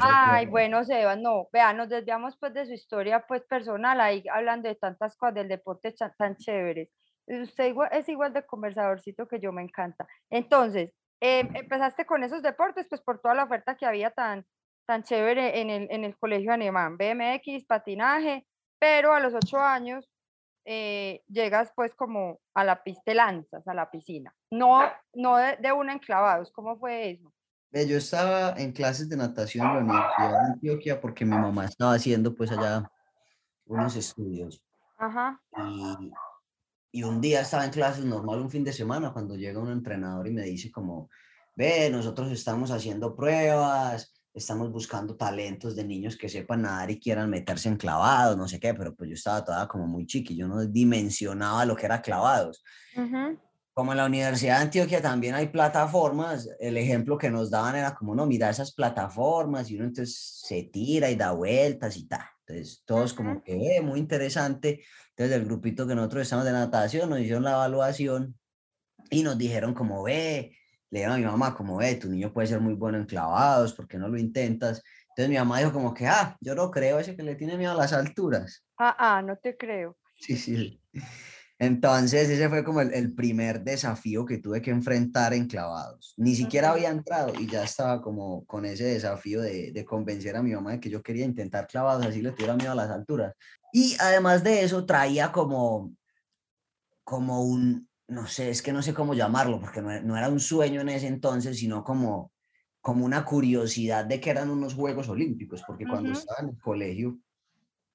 Ay, 0.00 0.46
fue- 0.46 0.50
bueno, 0.50 0.82
Sebas, 0.84 1.16
no, 1.18 1.48
vea, 1.52 1.72
nos 1.72 1.88
desviamos 1.88 2.36
pues 2.40 2.52
de 2.54 2.66
su 2.66 2.72
historia 2.72 3.24
pues 3.28 3.42
personal, 3.42 4.00
ahí 4.00 4.24
hablando 4.32 4.68
de 4.68 4.74
tantas 4.74 5.16
cosas 5.16 5.36
del 5.36 5.46
deporte 5.48 5.94
tan 6.18 6.36
chéveres. 6.36 6.88
Usted 7.28 7.66
igual- 7.66 7.90
es 7.92 8.08
igual 8.08 8.32
de 8.32 8.44
conversadorcito 8.46 9.28
que 9.28 9.38
yo, 9.38 9.52
me 9.52 9.62
encanta. 9.62 10.06
Entonces, 10.30 10.92
em, 11.20 11.54
empezaste 11.54 12.06
con 12.06 12.22
esos 12.24 12.42
deportes 12.42 12.86
pues 12.88 13.00
por 13.02 13.20
toda 13.20 13.34
la 13.34 13.44
oferta 13.44 13.76
que 13.76 13.86
había 13.86 14.10
tan, 14.10 14.46
tan 14.86 15.02
chévere 15.02 15.60
en 15.60 15.70
el, 15.70 15.88
en 15.90 16.04
el 16.04 16.16
colegio 16.16 16.52
alemán, 16.52 16.96
BMX, 16.96 17.66
patinaje, 17.66 18.46
pero 18.78 19.12
a 19.12 19.20
los 19.20 19.34
ocho 19.34 19.58
años 19.58 20.08
eh, 20.64 21.22
llegas 21.28 21.72
pues 21.74 21.94
como 21.94 22.40
a 22.54 22.64
la 22.64 22.82
pista, 22.82 23.14
lanzas 23.14 23.66
a 23.66 23.74
la 23.74 23.90
piscina, 23.90 24.34
no, 24.50 24.82
no 25.14 25.36
de, 25.36 25.56
de 25.56 25.72
una 25.72 25.94
enclavados, 25.94 26.50
¿cómo 26.52 26.78
fue 26.78 27.10
eso? 27.10 27.32
Yo 27.72 27.98
estaba 27.98 28.52
en 28.56 28.72
clases 28.72 29.08
de 29.08 29.16
natación 29.16 29.66
en 29.66 29.74
la 29.74 29.80
Universidad 29.80 30.30
de 30.30 30.52
Antioquia 30.52 31.00
porque 31.00 31.24
mi 31.24 31.36
mamá 31.36 31.66
estaba 31.66 31.92
haciendo 31.94 32.34
pues 32.34 32.50
allá 32.50 32.90
unos 33.66 33.94
estudios. 33.96 34.62
Ajá. 34.96 35.40
Y, 35.56 36.10
y 36.90 37.02
un 37.02 37.20
día 37.20 37.40
estaba 37.42 37.64
en 37.64 37.70
clases 37.70 38.04
normal, 38.04 38.40
un 38.40 38.50
fin 38.50 38.64
de 38.64 38.72
semana, 38.72 39.12
cuando 39.12 39.36
llega 39.36 39.60
un 39.60 39.70
entrenador 39.70 40.26
y 40.26 40.32
me 40.32 40.42
dice 40.42 40.70
como, 40.70 41.10
ve, 41.54 41.90
nosotros 41.90 42.30
estamos 42.32 42.70
haciendo 42.70 43.14
pruebas, 43.14 44.14
estamos 44.32 44.70
buscando 44.70 45.16
talentos 45.16 45.76
de 45.76 45.84
niños 45.84 46.16
que 46.16 46.28
sepan 46.28 46.62
nadar 46.62 46.90
y 46.90 47.00
quieran 47.00 47.28
meterse 47.28 47.68
en 47.68 47.76
clavados, 47.76 48.36
no 48.36 48.48
sé 48.48 48.58
qué, 48.58 48.74
pero 48.74 48.94
pues 48.94 49.10
yo 49.10 49.14
estaba 49.14 49.44
toda 49.44 49.68
como 49.68 49.86
muy 49.86 50.06
chiqui, 50.06 50.36
yo 50.36 50.48
no 50.48 50.64
dimensionaba 50.64 51.64
lo 51.64 51.76
que 51.76 51.86
era 51.86 52.00
clavados. 52.00 52.62
ujú. 52.96 53.38
Como 53.74 53.92
en 53.92 53.98
la 53.98 54.06
Universidad 54.06 54.56
de 54.56 54.64
Antioquia 54.64 55.00
también 55.00 55.34
hay 55.34 55.48
plataformas, 55.48 56.48
el 56.58 56.76
ejemplo 56.76 57.16
que 57.16 57.30
nos 57.30 57.50
daban 57.50 57.76
era 57.76 57.94
como, 57.94 58.14
no, 58.14 58.26
mira 58.26 58.50
esas 58.50 58.72
plataformas 58.74 59.70
y 59.70 59.76
uno 59.76 59.84
entonces 59.84 60.42
se 60.44 60.64
tira 60.64 61.10
y 61.10 61.16
da 61.16 61.32
vueltas 61.32 61.96
y 61.96 62.08
tal. 62.08 62.24
Entonces, 62.48 62.82
todos 62.86 63.12
como 63.12 63.42
que, 63.42 63.76
eh, 63.76 63.80
muy 63.82 63.98
interesante. 63.98 64.82
Entonces, 65.10 65.36
el 65.36 65.44
grupito 65.44 65.86
que 65.86 65.94
nosotros 65.94 66.22
estamos 66.22 66.46
de 66.46 66.52
natación 66.52 67.10
nos 67.10 67.20
hicieron 67.20 67.44
la 67.44 67.52
evaluación 67.52 68.38
y 69.10 69.22
nos 69.22 69.36
dijeron 69.36 69.74
como, 69.74 70.02
ve, 70.02 70.56
le 70.90 71.00
dijeron 71.00 71.16
a 71.16 71.18
mi 71.18 71.24
mamá 71.24 71.54
como, 71.54 71.76
ve, 71.76 71.96
tu 71.96 72.08
niño 72.08 72.32
puede 72.32 72.48
ser 72.48 72.60
muy 72.60 72.74
bueno 72.74 72.96
en 72.96 73.04
clavados, 73.04 73.74
¿por 73.74 73.86
qué 73.86 73.98
no 73.98 74.08
lo 74.08 74.18
intentas? 74.18 74.82
Entonces 75.10 75.28
mi 75.28 75.36
mamá 75.36 75.58
dijo 75.58 75.72
como 75.72 75.92
que, 75.92 76.06
ah, 76.06 76.36
yo 76.40 76.54
no 76.54 76.70
creo, 76.70 76.98
ese 76.98 77.16
que 77.16 77.22
le 77.22 77.34
tiene 77.34 77.58
miedo 77.58 77.72
a 77.72 77.76
las 77.76 77.92
alturas. 77.92 78.64
Ah, 78.78 78.96
ah, 78.98 79.22
no 79.22 79.36
te 79.36 79.56
creo. 79.56 79.98
Sí, 80.16 80.36
sí. 80.36 80.80
Entonces 81.58 82.28
ese 82.28 82.48
fue 82.48 82.62
como 82.62 82.80
el, 82.80 83.12
primer 83.14 83.64
desafío 83.64 84.24
que 84.24 84.38
tuve 84.38 84.62
que 84.62 84.70
enfrentar 84.70 85.34
en 85.34 85.48
clavados. 85.48 86.14
Ni 86.16 86.36
siquiera 86.36 86.70
había 86.70 86.90
entrado 86.90 87.32
y 87.38 87.48
ya 87.48 87.64
estaba 87.64 88.00
como 88.00 88.44
con 88.44 88.64
ese 88.64 88.84
desafío 88.84 89.40
de, 89.40 89.72
de 89.72 89.84
convencer 89.84 90.36
a 90.36 90.42
mi 90.42 90.52
mamá 90.52 90.72
de 90.72 90.80
que 90.80 90.90
yo 90.90 91.02
quería 91.02 91.24
intentar 91.24 91.66
clavados, 91.66 92.06
así 92.06 92.22
le 92.22 92.30
tuviera 92.30 92.54
miedo 92.54 92.72
a 92.72 92.76
las 92.76 92.90
alturas. 92.90 93.34
Y 93.72 93.96
además 93.98 94.44
de 94.44 94.62
eso 94.62 94.86
traía 94.86 95.32
como, 95.32 95.92
como 97.02 97.42
un, 97.42 97.88
no 98.06 98.26
sé, 98.28 98.50
es 98.50 98.62
que 98.62 98.72
no 98.72 98.82
sé 98.82 98.94
cómo 98.94 99.14
llamarlo, 99.14 99.60
porque 99.60 99.82
no, 99.82 100.00
no 100.00 100.16
era 100.16 100.28
un 100.28 100.40
sueño 100.40 100.80
en 100.80 100.90
ese 100.90 101.08
entonces, 101.08 101.58
sino 101.58 101.82
como 101.82 102.30
como 102.80 103.04
una 103.04 103.24
curiosidad 103.24 104.06
de 104.06 104.20
que 104.20 104.30
eran 104.30 104.48
unos 104.48 104.74
Juegos 104.74 105.08
Olímpicos, 105.08 105.62
porque 105.66 105.86
cuando 105.86 106.12
estaba 106.12 106.40
en 106.40 106.50
el 106.54 106.58
colegio, 106.58 107.18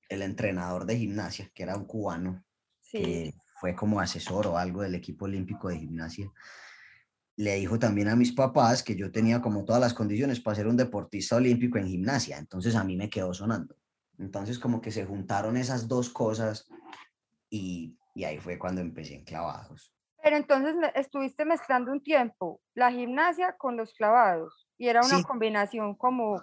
el 0.08 0.22
entrenador 0.22 0.86
de 0.86 0.98
gimnasia, 0.98 1.50
que 1.52 1.64
era 1.64 1.76
un 1.76 1.86
cubano, 1.86 2.44
que 2.92 3.34
fue 3.56 3.76
como 3.76 4.00
asesor 4.00 4.48
o 4.48 4.58
algo 4.58 4.82
del 4.82 4.96
equipo 4.96 5.26
olímpico 5.26 5.70
de 5.70 5.80
gimnasia, 5.80 6.32
le 7.36 7.56
dijo 7.56 7.80
también 7.80 8.10
a 8.10 8.16
mis 8.16 8.32
papás 8.32 8.84
que 8.84 8.96
yo 8.96 9.12
tenía 9.12 9.42
como 9.42 9.66
todas 9.66 9.82
las 9.82 9.94
condiciones 9.94 10.40
para 10.40 10.56
ser 10.56 10.68
un 10.68 10.78
deportista 10.78 11.36
olímpico 11.36 11.78
en 11.78 11.88
gimnasia, 11.88 12.38
entonces 12.38 12.76
a 12.76 12.84
mí 12.84 12.96
me 12.96 13.10
quedó 13.10 13.34
sonando. 13.34 13.76
Entonces 14.20 14.60
como 14.60 14.82
que 14.82 14.92
se 14.92 15.06
juntaron 15.06 15.58
esas 15.58 15.88
dos 15.88 16.10
cosas 16.10 16.70
y, 17.50 17.98
y 18.14 18.24
ahí 18.24 18.38
fue 18.38 18.60
cuando 18.60 18.82
empecé 18.82 19.16
en 19.16 19.24
clavados. 19.24 19.94
Pero 20.22 20.38
entonces 20.38 20.76
estuviste 20.96 21.44
mezclando 21.44 21.92
un 21.92 22.02
tiempo 22.02 22.62
la 22.76 22.92
gimnasia 22.92 23.56
con 23.58 23.76
los 23.76 23.94
clavados 23.94 24.68
y 24.78 24.88
era 24.88 25.02
una 25.04 25.22
combinación 25.24 25.96
como 25.96 26.42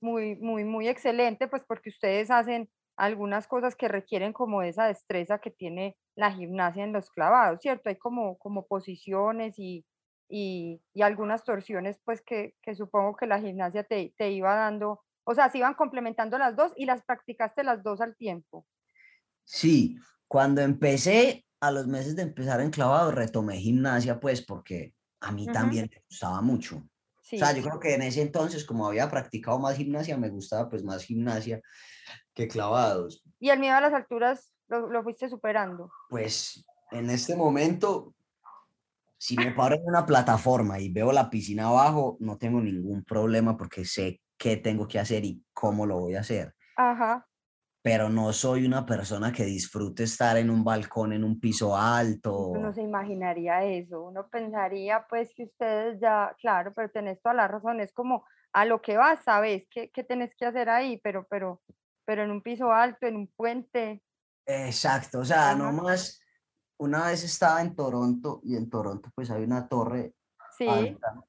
muy, 0.00 0.36
muy, 0.36 0.64
muy 0.64 0.88
excelente, 0.88 1.48
pues 1.48 1.62
porque 1.66 1.90
ustedes 1.90 2.30
hacen 2.30 2.68
algunas 3.02 3.48
cosas 3.48 3.74
que 3.74 3.88
requieren 3.88 4.32
como 4.32 4.62
esa 4.62 4.86
destreza 4.86 5.40
que 5.40 5.50
tiene 5.50 5.96
la 6.14 6.30
gimnasia 6.30 6.84
en 6.84 6.92
los 6.92 7.10
clavados, 7.10 7.58
¿cierto? 7.60 7.88
Hay 7.88 7.96
como, 7.96 8.38
como 8.38 8.64
posiciones 8.68 9.58
y, 9.58 9.84
y, 10.28 10.80
y 10.94 11.02
algunas 11.02 11.42
torsiones, 11.42 11.98
pues 12.04 12.22
que, 12.22 12.54
que, 12.62 12.76
supongo 12.76 13.16
que 13.16 13.26
la 13.26 13.40
gimnasia 13.40 13.82
te, 13.82 14.14
te 14.16 14.30
iba 14.30 14.54
dando, 14.54 15.02
o 15.24 15.34
sea, 15.34 15.50
se 15.50 15.58
iban 15.58 15.74
complementando 15.74 16.38
las 16.38 16.54
dos 16.54 16.72
y 16.76 16.86
las 16.86 17.02
practicaste 17.02 17.64
las 17.64 17.82
dos 17.82 18.00
al 18.00 18.14
tiempo. 18.14 18.68
Sí, 19.42 19.96
cuando 20.28 20.60
empecé 20.60 21.44
a 21.58 21.72
los 21.72 21.88
meses 21.88 22.14
de 22.14 22.22
empezar 22.22 22.60
en 22.60 22.70
clavado 22.70 23.10
retomé 23.10 23.56
gimnasia, 23.56 24.20
pues 24.20 24.42
porque 24.42 24.94
a 25.18 25.32
mí 25.32 25.46
también 25.46 25.90
me 25.92 26.02
gustaba 26.08 26.40
mucho. 26.40 26.80
O 27.32 27.38
sea, 27.38 27.52
yo 27.52 27.62
creo 27.62 27.80
que 27.80 27.94
en 27.94 28.02
ese 28.02 28.22
entonces, 28.22 28.64
como 28.64 28.86
había 28.86 29.08
practicado 29.08 29.58
más 29.58 29.76
gimnasia, 29.76 30.16
me 30.16 30.28
gustaba 30.28 30.68
pues 30.68 30.84
más 30.84 31.04
gimnasia 31.04 31.60
que 32.34 32.48
clavados. 32.48 33.24
¿Y 33.40 33.50
el 33.50 33.58
miedo 33.58 33.76
a 33.76 33.80
las 33.80 33.92
alturas 33.92 34.52
lo, 34.68 34.88
lo 34.90 35.02
fuiste 35.02 35.28
superando? 35.28 35.90
Pues 36.08 36.64
en 36.90 37.10
este 37.10 37.34
momento, 37.36 38.14
si 39.18 39.36
me 39.36 39.52
paro 39.52 39.76
en 39.76 39.82
una 39.86 40.04
plataforma 40.04 40.78
y 40.78 40.92
veo 40.92 41.12
la 41.12 41.30
piscina 41.30 41.68
abajo, 41.68 42.16
no 42.20 42.36
tengo 42.36 42.60
ningún 42.60 43.04
problema 43.04 43.56
porque 43.56 43.84
sé 43.84 44.20
qué 44.36 44.56
tengo 44.56 44.86
que 44.86 44.98
hacer 44.98 45.24
y 45.24 45.42
cómo 45.52 45.86
lo 45.86 46.00
voy 46.00 46.16
a 46.16 46.20
hacer. 46.20 46.54
Ajá 46.76 47.26
pero 47.82 48.08
no 48.08 48.32
soy 48.32 48.64
una 48.64 48.86
persona 48.86 49.32
que 49.32 49.44
disfrute 49.44 50.04
estar 50.04 50.36
en 50.36 50.50
un 50.50 50.62
balcón, 50.62 51.12
en 51.12 51.24
un 51.24 51.40
piso 51.40 51.76
alto. 51.76 52.46
Uno 52.46 52.72
se 52.72 52.82
imaginaría 52.82 53.64
eso, 53.64 54.04
uno 54.04 54.28
pensaría 54.28 55.04
pues 55.08 55.34
que 55.34 55.44
ustedes 55.44 56.00
ya, 56.00 56.34
claro, 56.40 56.72
pero 56.74 56.90
tenés 56.90 57.20
toda 57.20 57.34
la 57.34 57.48
razón, 57.48 57.80
es 57.80 57.92
como 57.92 58.24
a 58.52 58.64
lo 58.64 58.80
que 58.80 58.96
vas, 58.96 59.24
sabes 59.24 59.66
qué, 59.68 59.90
qué 59.90 60.04
tenés 60.04 60.34
que 60.36 60.46
hacer 60.46 60.68
ahí, 60.68 61.00
pero, 61.02 61.26
pero, 61.28 61.60
pero 62.04 62.22
en 62.22 62.30
un 62.30 62.40
piso 62.40 62.70
alto, 62.70 63.06
en 63.06 63.16
un 63.16 63.26
puente. 63.26 64.02
Exacto, 64.46 65.20
o 65.20 65.24
sea, 65.24 65.54
nomás 65.56 66.20
una 66.78 67.06
vez 67.06 67.24
estaba 67.24 67.60
en 67.62 67.74
Toronto 67.74 68.40
y 68.44 68.56
en 68.56 68.70
Toronto 68.70 69.10
pues 69.14 69.30
hay 69.30 69.42
una 69.42 69.68
torre 69.68 70.14
sí. 70.56 70.68
alta 70.68 71.24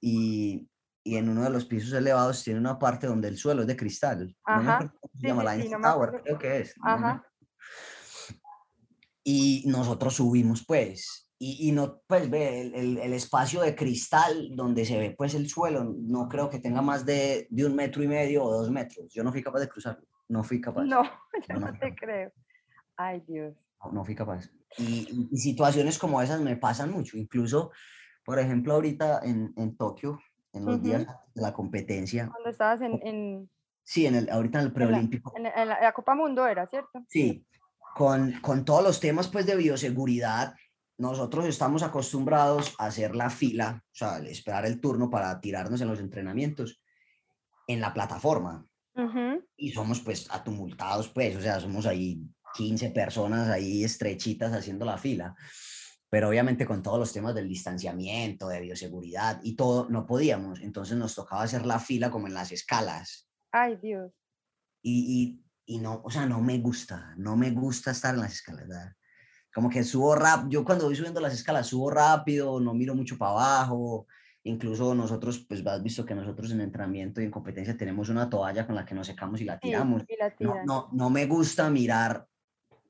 y 0.00 0.68
y 1.04 1.16
en 1.16 1.28
uno 1.28 1.42
de 1.42 1.50
los 1.50 1.64
pisos 1.64 1.92
elevados 1.92 2.44
tiene 2.44 2.60
una 2.60 2.78
parte 2.78 3.06
donde 3.06 3.28
el 3.28 3.36
suelo 3.36 3.62
es 3.62 3.66
de 3.66 3.76
cristal. 3.76 4.34
Ajá. 4.44 4.92
se 5.20 5.26
llama 5.26 5.44
la 5.44 5.58
Tower, 5.82 6.22
creo 6.22 6.38
que 6.38 6.60
es. 6.60 6.74
Ajá. 6.82 7.24
Y 9.24 9.64
nosotros 9.66 10.14
subimos, 10.14 10.64
pues, 10.66 11.30
y, 11.38 11.68
y 11.68 11.72
no, 11.72 12.02
pues, 12.06 12.28
ve, 12.28 12.62
el, 12.74 12.98
el, 12.98 13.12
espacio 13.12 13.60
de 13.60 13.74
cristal 13.74 14.50
donde 14.54 14.84
se 14.84 14.98
ve, 14.98 15.14
pues, 15.16 15.34
el 15.34 15.48
suelo, 15.48 15.94
no 15.96 16.28
creo 16.28 16.50
que 16.50 16.58
tenga 16.58 16.82
más 16.82 17.04
de, 17.04 17.46
de, 17.50 17.64
un 17.64 17.74
metro 17.74 18.02
y 18.02 18.08
medio 18.08 18.44
o 18.44 18.52
dos 18.52 18.70
metros. 18.70 19.12
Yo 19.12 19.22
no 19.22 19.32
fui 19.32 19.42
capaz 19.42 19.60
de 19.60 19.68
cruzarlo, 19.68 20.06
no 20.28 20.42
fui 20.42 20.60
capaz. 20.60 20.84
No, 20.84 21.02
yo 21.48 21.60
no, 21.60 21.72
te 21.78 21.94
creo. 21.94 22.32
Ay, 22.96 23.22
Dios. 23.26 23.54
No, 23.84 23.92
no 23.92 24.04
fui 24.04 24.14
capaz. 24.14 24.50
Y, 24.78 25.28
y, 25.30 25.36
situaciones 25.36 25.98
como 25.98 26.20
esas 26.20 26.40
me 26.40 26.56
pasan 26.56 26.90
mucho. 26.90 27.16
Incluso, 27.16 27.70
por 28.24 28.38
ejemplo, 28.38 28.74
ahorita 28.74 29.20
en, 29.22 29.52
en 29.56 29.76
Tokio, 29.76 30.18
en 30.52 30.64
los 30.64 30.82
días 30.82 31.06
de 31.34 31.42
la 31.42 31.52
competencia. 31.52 32.28
Cuando 32.28 32.50
estabas 32.50 32.80
en... 32.82 33.00
en 33.06 33.50
sí, 33.82 34.06
en 34.06 34.14
el, 34.14 34.30
ahorita 34.30 34.60
en 34.60 34.66
el 34.66 34.72
preolímpico. 34.72 35.32
En, 35.36 35.46
en, 35.46 35.68
la, 35.68 35.92
Copa 35.92 36.14
Mundo 36.14 36.46
era, 36.46 36.66
¿cierto? 36.66 37.04
Sí, 37.08 37.46
con, 37.94 38.32
con 38.40 38.64
todos 38.64 38.82
los 38.82 39.00
temas 39.00 39.28
pues 39.28 39.46
de 39.46 39.56
bioseguridad, 39.56 40.54
nosotros 40.98 41.46
estamos 41.46 41.82
acostumbrados 41.82 42.74
a 42.78 42.86
hacer 42.86 43.16
la 43.16 43.30
fila, 43.30 43.82
o 43.84 43.94
sea, 43.94 44.18
esperar 44.18 44.66
el 44.66 44.80
turno 44.80 45.10
para 45.10 45.40
tirarnos 45.40 45.80
en 45.80 45.88
los 45.88 46.00
entrenamientos 46.00 46.80
en 47.66 47.80
la 47.80 47.92
plataforma. 47.92 48.66
Y 49.56 49.70
somos 49.70 50.00
pues 50.00 50.30
atumultados, 50.30 51.08
pues, 51.08 51.34
o 51.36 51.40
sea, 51.40 51.58
somos 51.58 51.86
ahí 51.86 52.20
15 52.54 52.90
personas 52.90 53.48
ahí 53.48 53.84
estrechitas 53.84 54.52
haciendo 54.52 54.84
la 54.84 54.98
fila 54.98 55.34
pero 56.12 56.28
obviamente 56.28 56.66
con 56.66 56.82
todos 56.82 56.98
los 56.98 57.10
temas 57.10 57.34
del 57.34 57.48
distanciamiento, 57.48 58.46
de 58.46 58.60
bioseguridad 58.60 59.40
y 59.42 59.56
todo, 59.56 59.88
no 59.88 60.04
podíamos. 60.04 60.60
Entonces 60.60 60.94
nos 60.98 61.14
tocaba 61.14 61.42
hacer 61.42 61.64
la 61.64 61.78
fila 61.78 62.10
como 62.10 62.26
en 62.26 62.34
las 62.34 62.52
escalas. 62.52 63.30
Ay, 63.50 63.78
Dios. 63.80 64.12
Y, 64.82 65.40
y, 65.66 65.74
y 65.76 65.78
no, 65.78 66.02
o 66.04 66.10
sea, 66.10 66.26
no 66.26 66.42
me 66.42 66.58
gusta, 66.58 67.14
no 67.16 67.34
me 67.34 67.50
gusta 67.50 67.92
estar 67.92 68.14
en 68.14 68.20
las 68.20 68.34
escalas. 68.34 68.68
¿verdad? 68.68 68.92
Como 69.54 69.70
que 69.70 69.82
subo 69.82 70.14
rápido, 70.14 70.50
yo 70.50 70.64
cuando 70.66 70.84
voy 70.84 70.96
subiendo 70.96 71.18
las 71.18 71.32
escalas 71.32 71.68
subo 71.68 71.90
rápido, 71.90 72.60
no 72.60 72.74
miro 72.74 72.94
mucho 72.94 73.16
para 73.16 73.30
abajo. 73.30 74.06
Incluso 74.42 74.94
nosotros, 74.94 75.46
pues 75.48 75.66
has 75.66 75.82
visto 75.82 76.04
que 76.04 76.14
nosotros 76.14 76.50
en 76.50 76.60
entrenamiento 76.60 77.22
y 77.22 77.24
en 77.24 77.30
competencia 77.30 77.74
tenemos 77.74 78.10
una 78.10 78.28
toalla 78.28 78.66
con 78.66 78.74
la 78.74 78.84
que 78.84 78.94
nos 78.94 79.06
secamos 79.06 79.40
y 79.40 79.44
la 79.44 79.58
tiramos. 79.58 80.02
y 80.06 80.16
la 80.18 80.34
no, 80.40 80.62
no, 80.66 80.88
no, 80.92 81.08
me 81.08 81.24
gusta 81.24 81.70
mirar. 81.70 82.28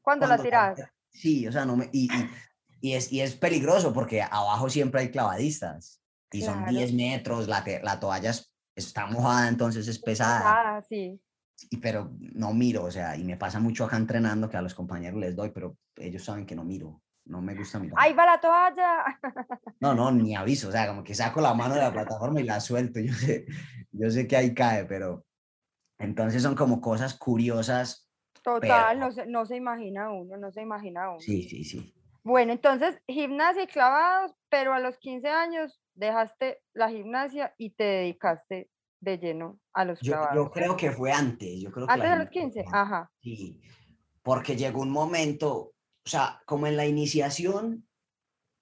¿Cuándo 0.01 0.27
la 0.27 0.43
tiras? 0.43 0.81
Sí, 1.09 1.47
o 1.47 1.53
sea, 1.53 1.65
no 1.65 1.77
me, 1.77 1.89
y, 1.93 2.09
y 2.13 2.29
y 2.83 2.95
es, 2.95 3.13
y 3.13 3.21
es 3.21 3.37
peligroso 3.37 3.93
porque 3.93 4.23
abajo 4.23 4.69
siempre 4.69 5.03
hay 5.03 5.11
clavadistas 5.11 6.03
y 6.33 6.43
son 6.43 6.67
10 6.67 6.93
metros, 6.95 7.47
la, 7.47 7.65
la 7.83 8.01
toalla 8.01 8.33
está 8.75 9.07
mojada, 9.07 9.49
entonces 9.49 9.87
es 9.87 10.01
pesada. 10.01 10.43
Ah, 10.45 10.83
sí. 10.83 11.21
Y, 11.71 11.77
pero 11.77 12.11
no 12.19 12.53
miro, 12.53 12.85
o 12.85 12.91
sea, 12.91 13.17
y 13.17 13.23
me 13.23 13.37
pasa 13.37 13.61
mucho 13.61 13.85
acá 13.85 13.97
entrenando 13.97 14.49
que 14.49 14.57
a 14.57 14.63
los 14.63 14.75
compañeros 14.75 15.21
les 15.21 15.37
doy, 15.37 15.51
pero 15.51 15.77
ellos 15.95 16.25
saben 16.25 16.45
que 16.45 16.57
no 16.57 16.65
miro, 16.65 17.01
no 17.27 17.41
me 17.41 17.55
gusta 17.55 17.79
mirar. 17.79 17.95
¡Ahí 17.99 18.15
va 18.15 18.27
la 18.27 18.41
toalla! 18.41 19.21
No, 19.79 19.95
no, 19.95 20.11
ni 20.11 20.35
aviso, 20.35 20.69
o 20.69 20.73
sea, 20.73 20.89
como 20.89 21.05
que 21.05 21.15
saco 21.15 21.41
la 21.41 21.55
mano 21.55 21.75
de 21.75 21.83
la 21.83 21.93
plataforma 21.93 22.41
y 22.41 22.45
la 22.45 22.59
suelto, 22.59 22.99
yo 22.99 23.13
sé, 23.13 23.47
yo 23.93 24.11
sé 24.11 24.27
que 24.27 24.37
ahí 24.37 24.55
cae, 24.55 24.87
pero 24.87 25.25
entonces 26.01 26.43
son 26.43 26.57
como 26.57 26.81
cosas 26.81 27.15
curiosas. 27.15 28.11
Total, 28.43 28.99
no, 28.99 29.13
se, 29.13 29.25
no 29.27 29.47
se 29.47 29.55
imagina 29.55 30.11
uno, 30.11 30.37
no 30.37 30.51
se 30.51 30.63
imagina 30.63 31.11
uno. 31.11 31.21
Sí, 31.21 31.45
sí, 31.45 31.63
sí. 31.63 31.95
Bueno, 32.25 32.53
entonces 32.53 33.01
gimnasia 33.09 33.65
y 33.65 33.67
clavados, 33.67 34.33
pero 34.49 34.73
a 34.73 34.81
los 34.81 34.97
15 34.99 35.29
años 35.29 35.81
dejaste 35.95 36.61
la 36.73 36.89
gimnasia 36.91 37.55
y 37.59 37.71
te 37.71 37.85
dedicaste 37.85 38.71
de 39.01 39.19
lleno 39.19 39.59
a 39.73 39.85
los 39.85 39.99
clavados. 39.99 40.35
Yo 40.35 40.51
creo 40.51 40.77
que 40.77 40.93
fue 40.93 41.11
antes. 41.11 41.61
Yo 41.61 41.73
creo 41.73 41.87
antes 41.89 42.11
de 42.11 42.17
los 42.17 42.29
15, 42.29 42.65
ajá. 42.73 43.11
Sí, 43.21 43.61
porque 44.23 44.57
llegó 44.57 44.83
un 44.83 44.91
momento, 44.91 45.57
o 46.05 46.09
sea, 46.09 46.41
como 46.47 46.67
en 46.69 46.77
la 46.77 46.87
iniciación 46.87 47.89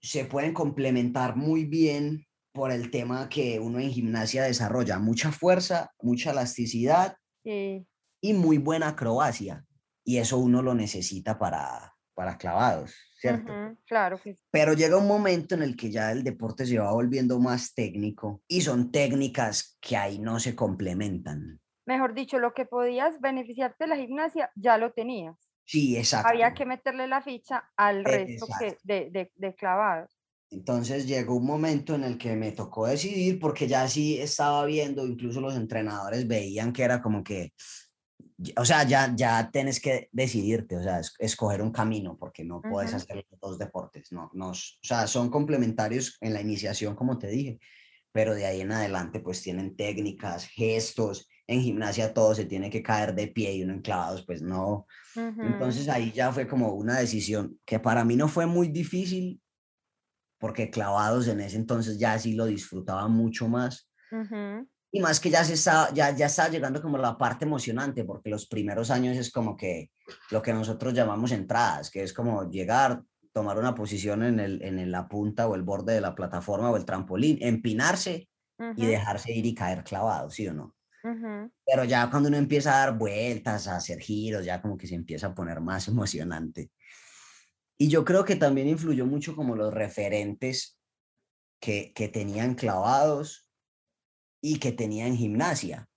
se 0.00 0.24
pueden 0.24 0.54
complementar 0.54 1.36
muy 1.36 1.66
bien 1.66 2.24
por 2.52 2.72
el 2.72 2.90
tema 2.90 3.28
que 3.28 3.60
uno 3.60 3.78
en 3.78 3.90
gimnasia 3.90 4.44
desarrolla 4.44 4.98
mucha 4.98 5.30
fuerza, 5.30 5.92
mucha 6.00 6.30
elasticidad 6.30 7.16
y 7.44 8.32
muy 8.32 8.58
buena 8.58 8.88
acrobacia. 8.88 9.66
Y 10.02 10.16
eso 10.16 10.38
uno 10.38 10.62
lo 10.62 10.74
necesita 10.74 11.38
para, 11.38 11.94
para 12.14 12.38
clavados, 12.38 12.94
¿cierto? 13.20 13.52
claro 13.86 14.18
Pero 14.50 14.72
llega 14.72 14.96
un 14.96 15.06
momento 15.06 15.54
en 15.54 15.62
el 15.62 15.76
que 15.76 15.90
ya 15.90 16.10
el 16.10 16.24
deporte 16.24 16.64
se 16.66 16.78
va 16.78 16.92
volviendo 16.92 17.38
más 17.38 17.74
técnico 17.74 18.42
y 18.48 18.62
son 18.62 18.90
técnicas 18.90 19.76
que 19.80 19.96
ahí 19.96 20.18
no 20.18 20.40
se 20.40 20.54
complementan. 20.56 21.60
mejor 21.86 22.14
dicho, 22.14 22.38
lo 22.38 22.54
que 22.54 22.64
podías 22.64 23.20
beneficiarte 23.20 23.84
de 23.84 23.88
la 23.88 23.96
gimnasia 23.96 24.50
ya 24.54 24.78
lo 24.78 24.92
tenías. 24.92 25.36
Sí, 25.66 25.96
exacto. 25.96 26.28
Había 26.30 26.52
que 26.54 26.64
meterle 26.66 27.06
la 27.06 27.20
ficha 27.20 27.70
al 27.76 28.04
resto 28.04 28.46
que 28.58 28.66
Exacto. 28.66 28.82
de, 28.84 29.10
de, 29.10 29.32
de 29.34 29.54
clavados. 29.54 30.16
Entonces 30.50 31.06
llegó 31.06 31.36
un 31.36 31.46
momento 31.46 31.94
en 31.94 32.02
el 32.02 32.18
que 32.18 32.34
me 32.34 32.50
tocó 32.50 32.86
decidir 32.86 33.38
porque 33.38 33.68
ya 33.68 33.86
sí 33.86 34.18
estaba 34.18 34.64
viendo, 34.64 35.06
incluso 35.06 35.40
los 35.40 35.54
entrenadores 35.54 36.26
veían 36.26 36.72
que 36.72 36.82
era 36.82 37.00
como 37.00 37.22
que, 37.22 37.52
o 38.56 38.64
sea, 38.64 38.84
ya, 38.84 39.14
ya 39.16 39.50
tienes 39.50 39.80
que 39.80 40.08
decidirte, 40.12 40.76
o 40.76 40.82
sea, 40.82 41.00
es- 41.00 41.14
escoger 41.18 41.62
un 41.62 41.72
camino 41.72 42.16
porque 42.18 42.44
no 42.44 42.64
puedes 42.66 42.94
hacer 42.94 43.16
los 43.30 43.40
dos 43.40 43.58
deportes, 43.58 44.12
no, 44.12 44.30
no, 44.34 44.50
o 44.50 44.54
sea, 44.54 45.06
son 45.06 45.30
complementarios 45.30 46.16
en 46.20 46.34
la 46.34 46.40
iniciación, 46.40 46.94
como 46.96 47.18
te 47.18 47.28
dije, 47.28 47.58
pero 48.12 48.34
de 48.34 48.46
ahí 48.46 48.60
en 48.62 48.72
adelante 48.72 49.20
pues 49.20 49.42
tienen 49.42 49.76
técnicas, 49.76 50.46
gestos, 50.46 51.28
en 51.46 51.62
gimnasia 51.62 52.14
todo 52.14 52.34
se 52.34 52.46
tiene 52.46 52.70
que 52.70 52.82
caer 52.82 53.14
de 53.14 53.28
pie 53.28 53.54
y 53.54 53.62
uno 53.64 53.74
en 53.74 53.82
clavados, 53.82 54.24
pues 54.26 54.42
no, 54.42 54.86
entonces 55.42 55.88
ahí 55.88 56.12
ya 56.12 56.32
fue 56.32 56.48
como 56.48 56.74
una 56.74 56.98
decisión 57.00 57.60
que 57.66 57.80
para 57.80 58.04
mí 58.04 58.16
no 58.16 58.28
fue 58.28 58.46
muy 58.46 58.68
difícil, 58.68 59.42
porque 60.38 60.70
clavados 60.70 61.28
en 61.28 61.40
ese 61.40 61.56
entonces 61.56 61.98
ya 61.98 62.18
sí 62.18 62.34
lo 62.34 62.46
disfrutaba 62.46 63.08
mucho 63.08 63.48
más. 63.48 63.88
ujú. 64.10 64.68
Y 64.92 65.00
más 65.00 65.20
que 65.20 65.30
ya 65.30 65.44
se 65.44 65.54
estaba, 65.54 65.92
ya, 65.94 66.10
ya 66.16 66.26
estaba 66.26 66.48
llegando 66.48 66.82
como 66.82 66.98
la 66.98 67.16
parte 67.16 67.44
emocionante, 67.44 68.04
porque 68.04 68.30
los 68.30 68.46
primeros 68.46 68.90
años 68.90 69.16
es 69.16 69.30
como 69.30 69.56
que 69.56 69.90
lo 70.30 70.42
que 70.42 70.52
nosotros 70.52 70.92
llamamos 70.94 71.30
entradas, 71.32 71.90
que 71.90 72.02
es 72.02 72.12
como 72.12 72.50
llegar, 72.50 73.02
tomar 73.32 73.56
una 73.58 73.74
posición 73.74 74.24
en, 74.24 74.40
el, 74.40 74.62
en 74.62 74.90
la 74.90 75.08
punta 75.08 75.46
o 75.48 75.54
el 75.54 75.62
borde 75.62 75.94
de 75.94 76.00
la 76.00 76.14
plataforma 76.14 76.70
o 76.70 76.76
el 76.76 76.84
trampolín, 76.84 77.38
empinarse 77.40 78.28
y 78.74 78.86
Ujú, 78.86 78.86
dejarse 78.86 79.32
ir 79.32 79.46
y 79.46 79.54
caer 79.54 79.84
clavado, 79.84 80.28
¿sí 80.30 80.48
o 80.48 80.54
no? 80.54 80.74
ujú. 81.04 81.50
Pero 81.64 81.84
ya 81.84 82.10
cuando 82.10 82.28
uno 82.28 82.38
empieza 82.38 82.74
a 82.74 82.86
dar 82.86 82.98
vueltas, 82.98 83.68
a 83.68 83.76
hacer 83.76 84.00
giros, 84.00 84.44
ya 84.44 84.60
como 84.62 84.76
que 84.76 84.86
se 84.86 84.94
empieza 84.96 85.28
a 85.28 85.34
poner 85.34 85.60
más 85.60 85.88
emocionante. 85.88 86.70
Y 87.78 87.88
yo 87.88 88.04
creo 88.04 88.24
que 88.24 88.36
también 88.36 88.68
influyó 88.68 89.06
mucho 89.06 89.34
como 89.34 89.56
los 89.56 89.72
referentes 89.72 90.78
que, 91.60 91.92
que 91.94 92.08
tenían 92.08 92.54
clavados 92.54 93.49
y 94.42 94.58
que 94.58 94.72
tenían 94.72 95.16
gimnasia. 95.16 95.88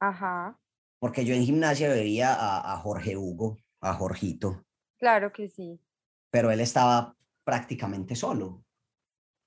Ajá, 0.00 0.58
Porque 1.00 1.24
yo 1.24 1.34
en 1.34 1.42
gimnasia 1.44 1.88
veía 1.88 2.32
a, 2.34 2.72
a 2.72 2.76
Jorge 2.76 3.16
Hugo, 3.16 3.56
a 3.80 3.94
Jorgito, 3.94 4.64
claro 4.98 5.32
que 5.32 5.48
sí. 5.48 5.80
pero 6.30 6.50
él 6.50 6.60
estaba 6.60 7.16
prácticamente 7.44 8.14
solo. 8.14 8.64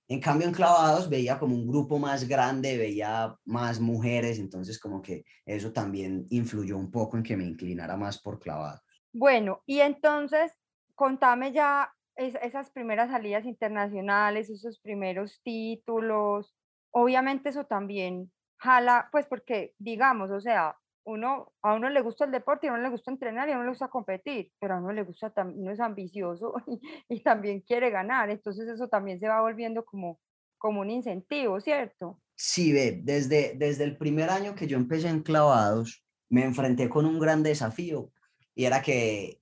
En 0.09 0.19
cambio, 0.19 0.47
en 0.47 0.53
clavados 0.53 1.09
veía 1.09 1.39
como 1.39 1.55
un 1.55 1.67
grupo 1.67 1.99
más 1.99 2.27
grande, 2.27 2.77
veía 2.77 3.35
más 3.45 3.79
mujeres, 3.79 4.39
entonces 4.39 4.79
como 4.79 5.01
que 5.01 5.23
eso 5.45 5.71
también 5.73 6.27
influyó 6.29 6.77
un 6.77 6.91
poco 6.91 7.17
en 7.17 7.23
que 7.23 7.37
me 7.37 7.45
inclinara 7.45 7.97
más 7.97 8.21
por 8.21 8.39
clavados. 8.39 8.81
Bueno, 9.13 9.63
y 9.65 9.79
entonces, 9.79 10.53
contame 10.95 11.51
ya 11.53 11.93
es- 12.15 12.35
esas 12.41 12.71
primeras 12.71 13.09
salidas 13.11 13.45
internacionales, 13.45 14.49
esos 14.49 14.79
primeros 14.79 15.41
títulos. 15.43 16.55
Obviamente 16.91 17.49
eso 17.49 17.65
también 17.65 18.31
jala, 18.57 19.09
pues 19.11 19.25
porque 19.25 19.73
digamos, 19.79 20.29
o 20.31 20.39
sea, 20.39 20.77
uno, 21.03 21.51
a 21.61 21.73
uno 21.73 21.89
le 21.89 22.01
gusta 22.01 22.25
el 22.25 22.31
deporte, 22.31 22.67
y 22.67 22.69
a 22.69 22.73
uno 22.73 22.83
le 22.83 22.89
gusta 22.89 23.11
entrenar 23.11 23.49
y 23.49 23.51
a 23.51 23.55
uno 23.55 23.63
le 23.63 23.71
gusta 23.71 23.87
competir, 23.87 24.51
pero 24.59 24.75
a 24.75 24.77
uno 24.77 24.91
le 24.91 25.03
gusta, 25.03 25.33
uno 25.37 25.71
es 25.71 25.79
ambicioso 25.79 26.53
y, 26.67 27.15
y 27.15 27.23
también 27.23 27.61
quiere 27.61 27.89
ganar, 27.89 28.29
entonces 28.29 28.67
eso 28.67 28.87
también 28.87 29.19
se 29.19 29.27
va 29.27 29.41
volviendo 29.41 29.83
como, 29.83 30.19
como 30.57 30.81
un 30.81 30.91
incentivo, 30.91 31.59
¿cierto? 31.59 32.21
Sí, 32.35 32.71
ve, 32.71 33.01
desde, 33.03 33.55
desde 33.55 33.83
el 33.83 33.97
primer 33.97 34.29
año 34.29 34.55
que 34.55 34.67
yo 34.67 34.77
empecé 34.77 35.09
en 35.09 35.23
clavados, 35.23 36.05
me 36.29 36.43
enfrenté 36.43 36.87
con 36.89 37.05
un 37.05 37.19
gran 37.19 37.43
desafío 37.43 38.11
y 38.55 38.65
era 38.65 38.81
que 38.81 39.41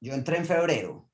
yo 0.00 0.14
entré 0.14 0.38
en 0.38 0.46
febrero. 0.46 1.10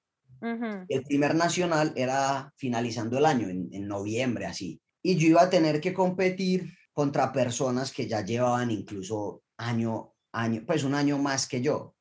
El 0.88 1.02
primer 1.02 1.34
nacional 1.34 1.92
era 1.96 2.50
finalizando 2.56 3.18
el 3.18 3.26
año, 3.26 3.48
en, 3.50 3.68
en 3.72 3.86
noviembre, 3.86 4.46
así. 4.46 4.80
Y 5.02 5.16
yo 5.16 5.28
iba 5.28 5.42
a 5.42 5.50
tener 5.50 5.80
que 5.80 5.94
competir 5.94 6.72
contra 6.92 7.32
personas 7.32 7.92
que 7.92 8.06
ya 8.06 8.22
llevaban 8.22 8.70
incluso 8.70 9.42
año, 9.56 10.14
año, 10.32 10.62
pues 10.66 10.84
un 10.84 10.94
año 10.94 11.18
más 11.18 11.46
que 11.46 11.60
yo. 11.60 11.94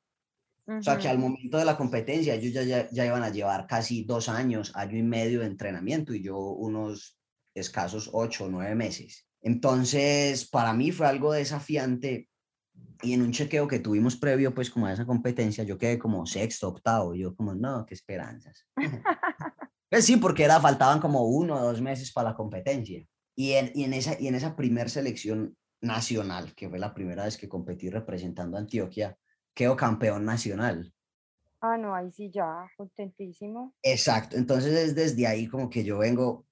O 0.67 0.83
sea, 0.83 0.99
que 0.99 1.07
al 1.07 1.17
momento 1.17 1.57
de 1.57 1.65
la 1.65 1.75
competencia 1.75 2.35
ellos 2.35 2.53
ya, 2.53 2.62
ya, 2.62 2.89
ya 2.91 3.05
iban 3.05 3.23
a 3.23 3.29
llevar 3.29 3.65
casi 3.65 4.03
dos 4.03 4.29
años, 4.29 4.71
año 4.75 4.97
y 4.97 5.03
medio 5.03 5.39
de 5.39 5.47
entrenamiento 5.47 6.13
y 6.13 6.21
yo 6.21 6.38
unos 6.38 7.17
escasos 7.55 8.09
ocho 8.13 8.45
o 8.45 8.49
nueve 8.49 8.75
meses. 8.75 9.25
Entonces, 9.41 10.47
para 10.47 10.73
mí 10.73 10.91
fue 10.91 11.07
algo 11.07 11.33
desafiante 11.33 12.29
y 13.01 13.13
en 13.13 13.21
un 13.21 13.31
chequeo 13.31 13.67
que 13.67 13.79
tuvimos 13.79 14.17
previo, 14.17 14.53
pues 14.53 14.69
como 14.69 14.85
a 14.85 14.93
esa 14.93 15.05
competencia, 15.05 15.63
yo 15.63 15.77
quedé 15.77 15.97
como 15.97 16.25
sexto, 16.25 16.67
octavo, 16.67 17.15
yo 17.15 17.33
como, 17.35 17.55
no, 17.55 17.85
qué 17.85 17.93
esperanzas. 17.93 18.67
Pues 19.89 20.06
sí, 20.06 20.17
porque 20.17 20.43
era, 20.43 20.60
faltaban 20.60 20.99
como 20.99 21.23
uno 21.23 21.56
o 21.56 21.63
dos 21.63 21.82
meses 21.82 22.12
para 22.12 22.30
la 22.30 22.36
competencia. 22.36 23.04
Y 23.36 23.54
en, 23.54 23.71
y 23.73 23.84
en 23.86 23.93
esa, 23.93 24.19
y 24.19 24.28
en 24.28 24.36
esa 24.36 24.56
primer 24.56 24.89
selección 24.89 25.58
nacional, 25.82 26.54
que 26.56 26.69
fue 26.69 26.78
la 26.78 26.93
primera 26.93 27.23
vez 27.23 27.38
que 27.38 27.49
competí 27.49 27.89
representando 27.89 28.58
a 28.58 28.60
Antioquia, 28.60 29.17
quedó 29.54 29.75
campeón 29.75 30.25
nacional. 30.25 30.93
Ah, 31.62 31.78
no, 31.78 31.95
ahí 31.95 32.12
sí 32.12 32.30
ya, 32.30 32.69
contentísimo. 32.78 33.73
Exacto, 33.82 34.38
entonces 34.38 34.73
es 34.73 34.95
desde 34.95 35.28
ahí 35.28 35.47
como 35.47 35.69
que 35.69 35.84
yo 35.84 35.97
vengo 35.97 36.45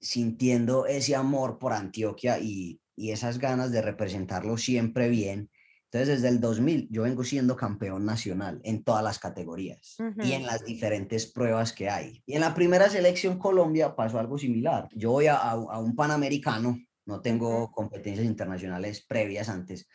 sintiendo 0.00 0.86
ese 0.86 1.16
amor 1.16 1.58
por 1.58 1.72
Antioquia 1.72 2.38
y, 2.38 2.80
y 2.94 3.10
esas 3.10 3.38
ganas 3.38 3.72
de 3.72 3.82
representarlo 3.82 4.56
siempre 4.56 5.08
bien. 5.08 5.50
Entonces 5.90 6.20
desde 6.20 6.28
el 6.28 6.40
2000 6.40 6.86
yo 6.90 7.02
vengo 7.04 7.24
siendo 7.24 7.56
campeón 7.56 8.04
nacional 8.04 8.60
en 8.62 8.84
todas 8.84 9.02
las 9.02 9.18
categorías 9.18 9.96
y 10.22 10.32
en 10.32 10.44
las 10.44 10.64
diferentes 10.64 11.26
pruebas 11.26 11.72
que 11.72 11.88
hay. 11.88 12.22
Y 12.26 12.34
en 12.34 12.40
la 12.42 12.54
primera 12.54 12.90
selección 12.90 13.38
Colombia 13.38 13.96
pasó 13.96 14.18
algo 14.18 14.36
similar. 14.36 14.88
Yo 14.94 15.12
voy 15.12 15.28
a, 15.28 15.36
a- 15.36 15.52
a 15.52 15.78
un 15.78 15.96
Panamericano, 15.96 16.78
no 17.06 17.20
tengo 17.22 17.70
competencias 17.72 18.26
internacionales 18.26 19.04
previas 19.08 19.48
antes. 19.48 19.88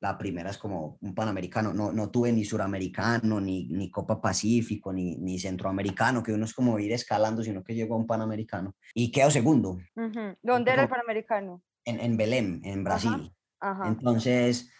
La 0.00 0.16
primera 0.16 0.50
es 0.50 0.58
como 0.58 0.96
un 1.02 1.14
Panamericano, 1.14 1.74
no, 1.74 1.92
no 1.92 2.10
tuve 2.10 2.32
ni 2.32 2.44
Suramericano, 2.44 3.38
ni, 3.40 3.66
ni 3.68 3.90
Copa 3.90 4.20
Pacífico, 4.20 4.90
ni, 4.92 5.16
ni 5.16 5.38
Centroamericano, 5.38 6.22
que 6.22 6.32
uno 6.32 6.44
es 6.46 6.54
como 6.54 6.78
ir 6.78 6.92
escalando, 6.92 7.42
sino 7.42 7.62
que 7.62 7.74
llegó 7.74 7.94
a 7.94 7.98
un 7.98 8.06
Panamericano. 8.06 8.74
Y 8.94 9.10
quedo 9.10 9.30
segundo 9.30 9.78
Ujú. 9.96 10.36
¿Dónde 10.42 10.70
era 10.72 10.82
el 10.82 10.88
como- 10.88 11.00
Panamericano? 11.00 11.62
en, 11.84 12.00
en 12.00 12.16
Belém, 12.16 12.60
en 12.64 12.84
Brasil. 12.84 13.32
Ajá. 13.60 13.88
Entonces, 13.88 14.70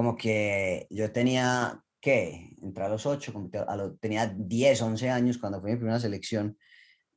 como 0.00 0.16
que 0.16 0.86
yo 0.88 1.12
tenía, 1.12 1.84
¿qué? 2.00 2.56
Entre 2.62 2.84
a 2.84 2.88
los 2.88 3.04
8, 3.04 3.34
como 3.34 3.50
que 3.50 3.58
a 3.58 3.92
tenía 4.00 4.26
10, 4.34 4.80
11 4.80 5.10
años 5.10 5.36
cuando 5.36 5.60
fue 5.60 5.72
mi 5.72 5.76
primera 5.76 6.00
selección 6.00 6.56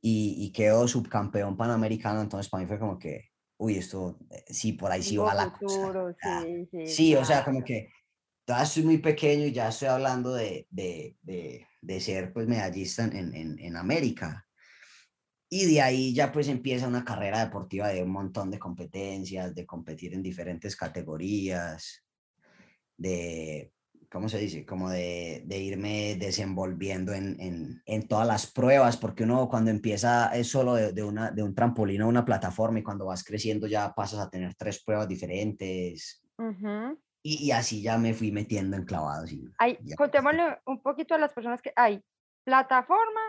y, 0.01 0.35
y 0.37 0.51
quedó 0.51 0.85
subcampeón 0.85 1.55
panamericano, 1.55 2.19
entonces 2.19 2.49
para 2.49 2.61
mí 2.61 2.67
fue 2.67 2.79
como 2.79 2.99
que, 2.99 3.29
uy, 3.55 3.77
esto, 3.77 4.19
eh, 4.29 4.43
sí, 4.49 4.73
por 4.73 4.91
ahí 4.91 5.01
sí 5.01 5.15
va 5.15 5.33
la 5.33 5.53
cosa. 5.53 5.79
futuro, 5.79 6.13
ya. 6.21 6.41
sí, 6.41 6.67
sí. 6.69 6.87
Sí, 6.87 7.15
o 7.15 7.23
sea, 7.23 7.45
como 7.45 7.63
que 7.63 7.87
todavía 8.43 8.65
estoy 8.65 8.83
muy 8.83 8.97
pequeño 8.97 9.45
y 9.45 9.53
ya 9.53 9.69
estoy 9.69 9.87
hablando 9.87 10.33
de, 10.33 10.67
de, 10.69 11.15
de, 11.21 11.65
de 11.81 12.01
ser 12.01 12.33
pues 12.33 12.49
medallista 12.49 13.05
en, 13.05 13.33
en, 13.33 13.59
en 13.59 13.77
América. 13.77 14.45
Y 15.49 15.67
de 15.67 15.81
ahí 15.81 16.13
ya 16.13 16.33
pues 16.33 16.49
empieza 16.49 16.85
una 16.85 17.05
carrera 17.05 17.45
deportiva 17.45 17.87
de 17.87 18.03
un 18.03 18.11
montón 18.11 18.51
de 18.51 18.59
competencias, 18.59 19.55
de 19.55 19.65
competir 19.65 20.13
en 20.13 20.21
diferentes 20.21 20.75
categorías, 20.75 22.03
de, 22.97 23.73
¿cómo 24.11 24.29
se 24.29 24.37
dice? 24.37 24.65
Como 24.65 24.89
de, 24.89 25.43
de 25.45 25.57
irme 25.57 26.15
desenvolviendo 26.15 27.13
en, 27.13 27.39
en, 27.39 27.81
en 27.85 28.07
todas 28.07 28.27
las 28.27 28.51
pruebas, 28.51 28.97
porque 28.97 29.23
uno 29.23 29.49
cuando 29.49 29.71
empieza 29.71 30.33
es 30.35 30.47
solo 30.47 30.75
de, 30.75 30.93
de, 30.93 31.03
una, 31.03 31.31
de 31.31 31.43
un 31.43 31.55
trampolín 31.55 32.01
a 32.01 32.07
una 32.07 32.23
plataforma 32.23 32.79
y 32.79 32.83
cuando 32.83 33.05
vas 33.05 33.23
creciendo 33.23 33.67
ya 33.67 33.93
pasas 33.93 34.19
a 34.19 34.29
tener 34.29 34.53
tres 34.55 34.83
pruebas 34.83 35.07
diferentes. 35.07 36.23
Ujú. 36.37 36.99
Y, 37.23 37.47
y 37.47 37.51
así 37.51 37.81
ya 37.81 37.97
me 37.97 38.13
fui 38.13 38.31
metiendo 38.31 38.77
en 38.77 38.85
clavados. 38.85 39.31
Y, 39.31 39.49
Hay, 39.57 39.79
ya. 39.81 39.95
contémosle 39.95 40.59
un 40.65 40.81
poquito 40.81 41.15
a 41.15 41.17
las 41.17 41.33
personas 41.33 41.61
que 41.61 41.73
hay 41.75 42.03
plataforma 42.43 43.21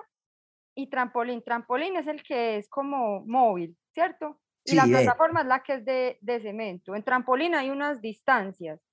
y 0.75 0.89
trampolín. 0.89 1.43
Trampolín 1.43 1.97
es 1.97 2.07
el 2.09 2.23
que 2.23 2.57
es 2.57 2.69
como 2.69 3.25
móvil, 3.25 3.77
¿cierto? 3.95 4.41
Y 4.65 4.75
la 4.75 4.85
Sí, 4.85 4.91
ve. 4.93 5.03
plataforma 5.05 5.43
es 5.43 5.47
la 5.47 5.63
que 5.63 5.75
es 5.75 5.85
de, 5.85 6.19
de 6.21 6.41
cemento. 6.41 6.95
En 6.97 7.05
trampolín 7.05 7.55
hay 7.55 7.71
unas 7.71 8.01
distancias 8.01 8.84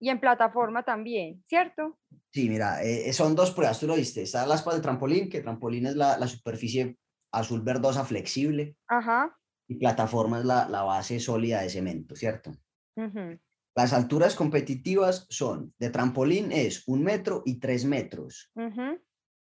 y 0.00 0.10
en 0.10 0.20
plataforma 0.20 0.82
también, 0.84 1.44
¿cierto? 1.48 1.98
Sí, 2.32 2.48
mira, 2.48 2.82
eh, 2.82 3.12
son 3.12 3.34
dos 3.34 3.50
pruebas, 3.50 3.80
tú 3.80 3.86
lo 3.86 3.96
viste. 3.96 4.22
Está 4.22 4.46
la 4.46 4.54
aspa 4.54 4.72
del 4.72 4.82
trampolín, 4.82 5.28
que 5.28 5.40
trampolín 5.42 5.86
es 5.86 5.96
la, 5.96 6.16
la 6.18 6.26
superficie 6.28 6.98
azul 7.32 7.60
verdosa 7.62 8.04
flexible 8.04 8.76
Ajá. 8.86 9.38
y 9.68 9.76
plataforma 9.76 10.40
es 10.40 10.46
la, 10.46 10.68
la 10.68 10.82
base 10.84 11.20
sólida 11.20 11.62
de 11.62 11.70
cemento, 11.70 12.16
¿cierto? 12.16 12.52
ujú, 12.96 13.38
Las 13.74 13.94
alturas 13.94 14.34
competitivas 14.34 15.26
son, 15.30 15.74
de 15.78 15.88
trampolín 15.88 16.52
es 16.52 16.86
un 16.86 17.02
metro 17.02 17.42
y 17.46 17.58
tres 17.58 17.86
metros. 17.86 18.52
ujú, 18.56 19.00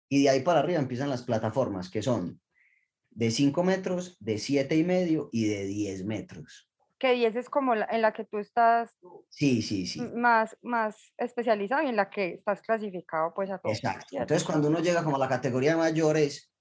Y 0.09 0.23
de 0.23 0.29
ahí 0.29 0.41
para 0.41 0.59
arriba 0.59 0.79
empiezan 0.79 1.09
las 1.09 1.23
plataformas, 1.23 1.89
que 1.89 2.01
son 2.01 2.41
de 3.11 3.31
5 3.31 3.63
metros, 3.63 4.17
de 4.19 4.39
siete 4.39 4.77
y 4.77 4.83
medio 4.85 5.29
y 5.33 5.45
de 5.47 5.65
10 5.65 6.05
metros. 6.05 6.70
Que 7.01 7.13
10 7.13 7.35
es 7.35 7.49
como 7.49 7.75
la- 7.75 7.87
en 7.91 8.01
la 8.01 8.13
que 8.13 8.25
tú 8.25 8.37
estás 8.37 8.91
Sí, 9.29 9.61
sí, 9.63 9.87
sí. 9.87 10.01
más, 10.01 10.57
más 10.61 10.95
especializado 11.17 11.83
y 11.83 11.87
en 11.89 11.95
la 11.95 12.09
que 12.09 12.35
estás 12.35 12.61
clasificado 12.61 13.33
pues 13.35 13.49
a 13.51 13.57
todo. 13.57 13.73
Exacto. 13.73 14.05
¿cierto? 14.09 14.23
Entonces, 14.23 14.45
cuando 14.45 14.67
uno 14.69 14.79
llega 14.79 15.03
como 15.03 15.15
a 15.17 15.19
la 15.19 15.27
categoría 15.29 15.71
de 15.71 15.77
mayores, 15.77 16.51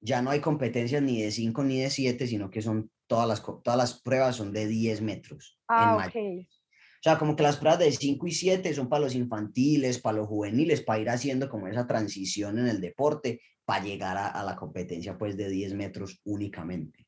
ya 0.00 0.22
no 0.22 0.30
hay 0.30 0.40
competencias 0.40 1.02
ni 1.02 1.22
de 1.22 1.30
5 1.32 1.64
ni 1.64 1.80
de 1.82 1.90
7, 1.90 2.26
sino 2.26 2.50
que 2.50 2.62
son 2.62 2.90
todas 3.08 3.28
las, 3.28 3.42
todas 3.42 3.76
las 3.76 4.00
pruebas 4.00 4.36
son 4.36 4.52
de 4.52 4.66
10 4.66 5.02
metros. 5.02 5.58
Ah, 5.68 5.96
ok. 6.06 6.16
O 6.16 7.02
sea, 7.02 7.18
como 7.18 7.34
que 7.34 7.42
las 7.42 7.56
pruebas 7.56 7.78
de 7.80 7.92
5 7.92 8.26
y 8.26 8.32
7 8.32 8.74
son 8.74 8.88
para 8.88 9.04
los 9.04 9.14
infantiles, 9.14 9.98
para 10.00 10.18
los 10.18 10.28
juveniles, 10.28 10.82
para 10.82 11.00
ir 11.00 11.10
haciendo 11.10 11.48
como 11.48 11.66
esa 11.68 11.86
transición 11.86 12.58
en 12.58 12.68
el 12.68 12.80
deporte, 12.80 13.40
para 13.64 13.84
llegar 13.84 14.16
a, 14.18 14.28
a 14.28 14.44
la 14.44 14.56
competencia 14.56 15.16
pues 15.18 15.36
de 15.36 15.48
10 15.48 15.74
metros 15.74 16.20
únicamente. 16.24 17.06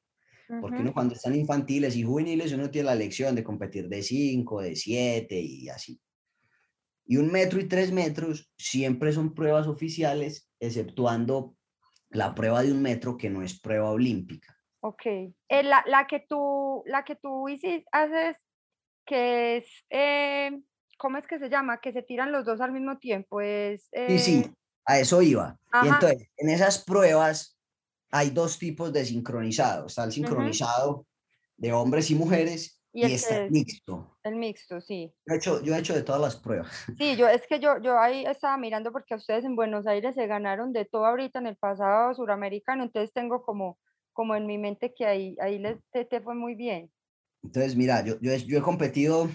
Porque 0.60 0.82
uno 0.82 0.92
cuando 0.92 1.14
están 1.14 1.34
infantiles 1.34 1.96
y 1.96 2.02
juveniles, 2.02 2.52
uno 2.52 2.70
tiene 2.70 2.86
la 2.86 2.92
elección 2.92 3.34
de 3.34 3.44
competir 3.44 3.88
de 3.88 4.02
5, 4.02 4.62
de 4.62 4.76
7 4.76 5.40
y 5.40 5.68
así. 5.68 6.00
Y 7.04 7.16
un 7.16 7.32
metro 7.32 7.60
y 7.60 7.68
tres 7.68 7.92
metros 7.92 8.50
siempre 8.56 9.12
son 9.12 9.34
pruebas 9.34 9.66
oficiales, 9.66 10.50
exceptuando 10.60 11.56
la 12.10 12.34
prueba 12.34 12.62
de 12.62 12.72
un 12.72 12.82
metro 12.82 13.16
que 13.16 13.30
no 13.30 13.42
es 13.42 13.58
prueba 13.58 13.90
olímpica. 13.90 14.56
Ok. 14.80 15.06
Eh, 15.06 15.62
la, 15.62 15.82
la 15.86 16.06
que 16.06 16.20
tú, 16.28 16.82
la 16.86 17.04
que 17.04 17.16
tú 17.16 17.48
hiciste, 17.48 17.84
haces, 17.92 18.36
que 19.06 19.58
es, 19.58 19.66
eh, 19.90 20.60
¿cómo 20.98 21.18
es 21.18 21.26
que 21.26 21.38
se 21.38 21.48
llama? 21.48 21.80
Que 21.80 21.92
se 21.92 22.02
tiran 22.02 22.32
los 22.32 22.44
dos 22.44 22.60
al 22.60 22.72
mismo 22.72 22.98
tiempo. 22.98 23.40
Es, 23.40 23.88
Sí, 24.08 24.18
sí, 24.18 24.38
eh, 24.44 24.52
a 24.84 24.98
eso 24.98 25.22
iba. 25.22 25.58
Y 25.82 25.88
ajá. 25.88 25.94
entonces, 25.94 26.28
en 26.36 26.50
esas 26.50 26.84
pruebas 26.84 27.58
hay 28.12 28.30
dos 28.30 28.58
tipos 28.58 28.92
de 28.92 29.04
sincronizado. 29.04 29.86
Está 29.86 30.04
el 30.04 30.12
sincronizado 30.12 31.06
de 31.56 31.72
hombres 31.72 32.10
y 32.10 32.14
mujeres 32.14 32.78
Y 32.92 33.06
y, 33.06 33.12
está 33.12 33.38
el 33.38 33.50
mixto. 33.50 34.18
el 34.22 34.36
mixto, 34.36 34.80
sí. 34.82 35.12
Yo 35.26 35.34
he, 35.34 35.36
hecho, 35.38 35.62
yo 35.62 35.74
he 35.74 35.78
hecho 35.78 35.94
de 35.94 36.02
todas 36.02 36.20
las 36.20 36.36
pruebas. 36.36 36.70
Sí, 36.98 37.16
yo, 37.16 37.26
es 37.26 37.46
que 37.48 37.58
yo, 37.58 37.80
yo 37.82 37.98
ahí 37.98 38.24
estaba 38.26 38.58
mirando 38.58 38.92
porque 38.92 39.14
ustedes 39.14 39.44
en 39.44 39.56
Buenos 39.56 39.86
Aires 39.86 40.14
se 40.14 40.26
ganaron 40.26 40.74
de 40.74 40.84
todo 40.84 41.06
ahorita 41.06 41.38
en 41.38 41.46
el 41.46 41.56
pasado 41.56 42.14
suramericano, 42.14 42.84
entonces 42.84 43.12
tengo 43.14 43.42
como, 43.42 43.78
como 44.12 44.34
en 44.36 44.46
mi 44.46 44.58
mente 44.58 44.92
que 44.94 45.06
ahí, 45.06 45.36
ahí 45.40 45.58
les, 45.58 45.78
te, 45.90 46.04
te 46.04 46.20
fue 46.20 46.34
muy 46.34 46.54
bien. 46.54 46.92
Entonces, 47.42 47.74
mira, 47.76 48.04
yo, 48.04 48.20
yo, 48.20 48.30
he, 48.30 48.44
yo 48.44 48.58
he 48.58 48.62
competido 48.62 49.30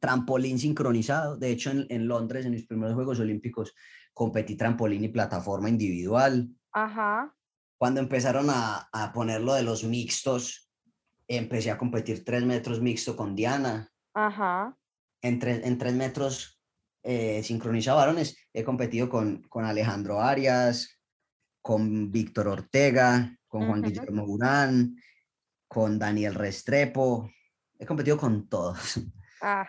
trampolín 0.00 0.58
sincronizado. 0.58 1.36
De 1.36 1.50
hecho, 1.50 1.70
en, 1.70 1.86
en 1.90 2.08
Londres, 2.08 2.46
en 2.46 2.52
mis 2.52 2.66
primeros 2.66 2.94
Juegos 2.94 3.20
Olímpicos, 3.20 3.74
competí 4.14 4.56
trampolín 4.56 5.04
y 5.04 5.08
plataforma 5.08 5.68
individual. 5.68 6.48
Ajá, 6.72 7.35
Cuando 7.78 8.00
empezaron 8.00 8.48
a, 8.50 8.88
a 8.92 9.12
poner 9.12 9.40
lo 9.42 9.54
de 9.54 9.62
los 9.62 9.84
mixtos, 9.84 10.70
empecé 11.28 11.70
a 11.70 11.78
competir 11.78 12.24
tres 12.24 12.44
metros 12.44 12.80
mixto 12.80 13.16
con 13.16 13.34
Diana. 13.34 13.90
ajá. 14.14 14.76
En, 15.22 15.38
tres- 15.40 15.64
en 15.64 15.76
tres 15.78 15.94
metros 15.94 16.60
eh, 17.02 17.42
sincronizado 17.42 17.98
varones, 17.98 18.36
he 18.52 18.62
competido 18.64 19.08
con, 19.08 19.42
con 19.48 19.64
Alejandro 19.64 20.20
Arias, 20.20 21.00
con 21.62 22.10
Víctor 22.12 22.48
Ortega, 22.48 23.36
con 23.48 23.66
Juan. 23.66 23.82
Guillermo 23.82 24.24
Urán, 24.24 24.96
con 25.68 25.98
Daniel 25.98 26.34
Restrepo. 26.34 27.30
He 27.78 27.86
competido 27.86 28.16
con 28.16 28.48
todos. 28.48 29.00
Ah, 29.42 29.66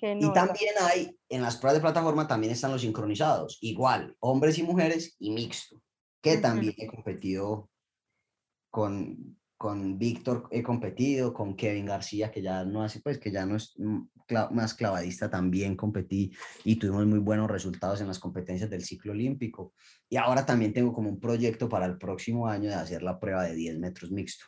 qué 0.00 0.16
Y 0.18 0.32
también 0.32 0.74
hay, 0.80 1.18
en 1.28 1.42
las 1.42 1.56
pruebas 1.56 1.76
de 1.76 1.82
plataforma 1.82 2.26
también 2.26 2.52
están 2.52 2.72
los 2.72 2.80
sincronizados, 2.82 3.58
igual, 3.60 4.16
hombres 4.20 4.58
y 4.58 4.62
mujeres 4.62 5.14
y 5.18 5.30
mixto, 5.30 5.82
que 6.26 6.38
también 6.38 6.74
he 6.76 6.86
competido 6.88 7.70
con, 8.68 9.38
con 9.56 9.96
Víctor, 9.96 10.48
he 10.50 10.62
competido 10.62 11.32
con 11.32 11.54
Kevin 11.54 11.86
García, 11.86 12.32
que 12.32 12.42
ya 12.42 12.64
no 12.64 12.82
hace, 12.82 13.00
pues 13.00 13.18
que 13.18 13.30
ya 13.30 13.46
no 13.46 13.56
es 13.56 13.76
más 14.50 14.74
clavadista, 14.74 15.30
también 15.30 15.76
competí 15.76 16.32
y 16.64 16.76
tuvimos 16.76 17.06
muy 17.06 17.20
buenos 17.20 17.48
resultados 17.48 18.00
en 18.00 18.08
las 18.08 18.18
competencias 18.18 18.68
del 18.68 18.82
ciclo 18.82 19.12
olímpico. 19.12 19.72
Y 20.08 20.16
ahora 20.16 20.44
también 20.44 20.72
tengo 20.72 20.92
como 20.92 21.08
un 21.08 21.20
proyecto 21.20 21.68
para 21.68 21.86
el 21.86 21.96
próximo 21.96 22.48
año 22.48 22.70
de 22.70 22.74
hacer 22.74 23.02
la 23.02 23.20
prueba 23.20 23.44
de 23.44 23.54
10 23.54 23.78
metros 23.78 24.10
mixto. 24.10 24.46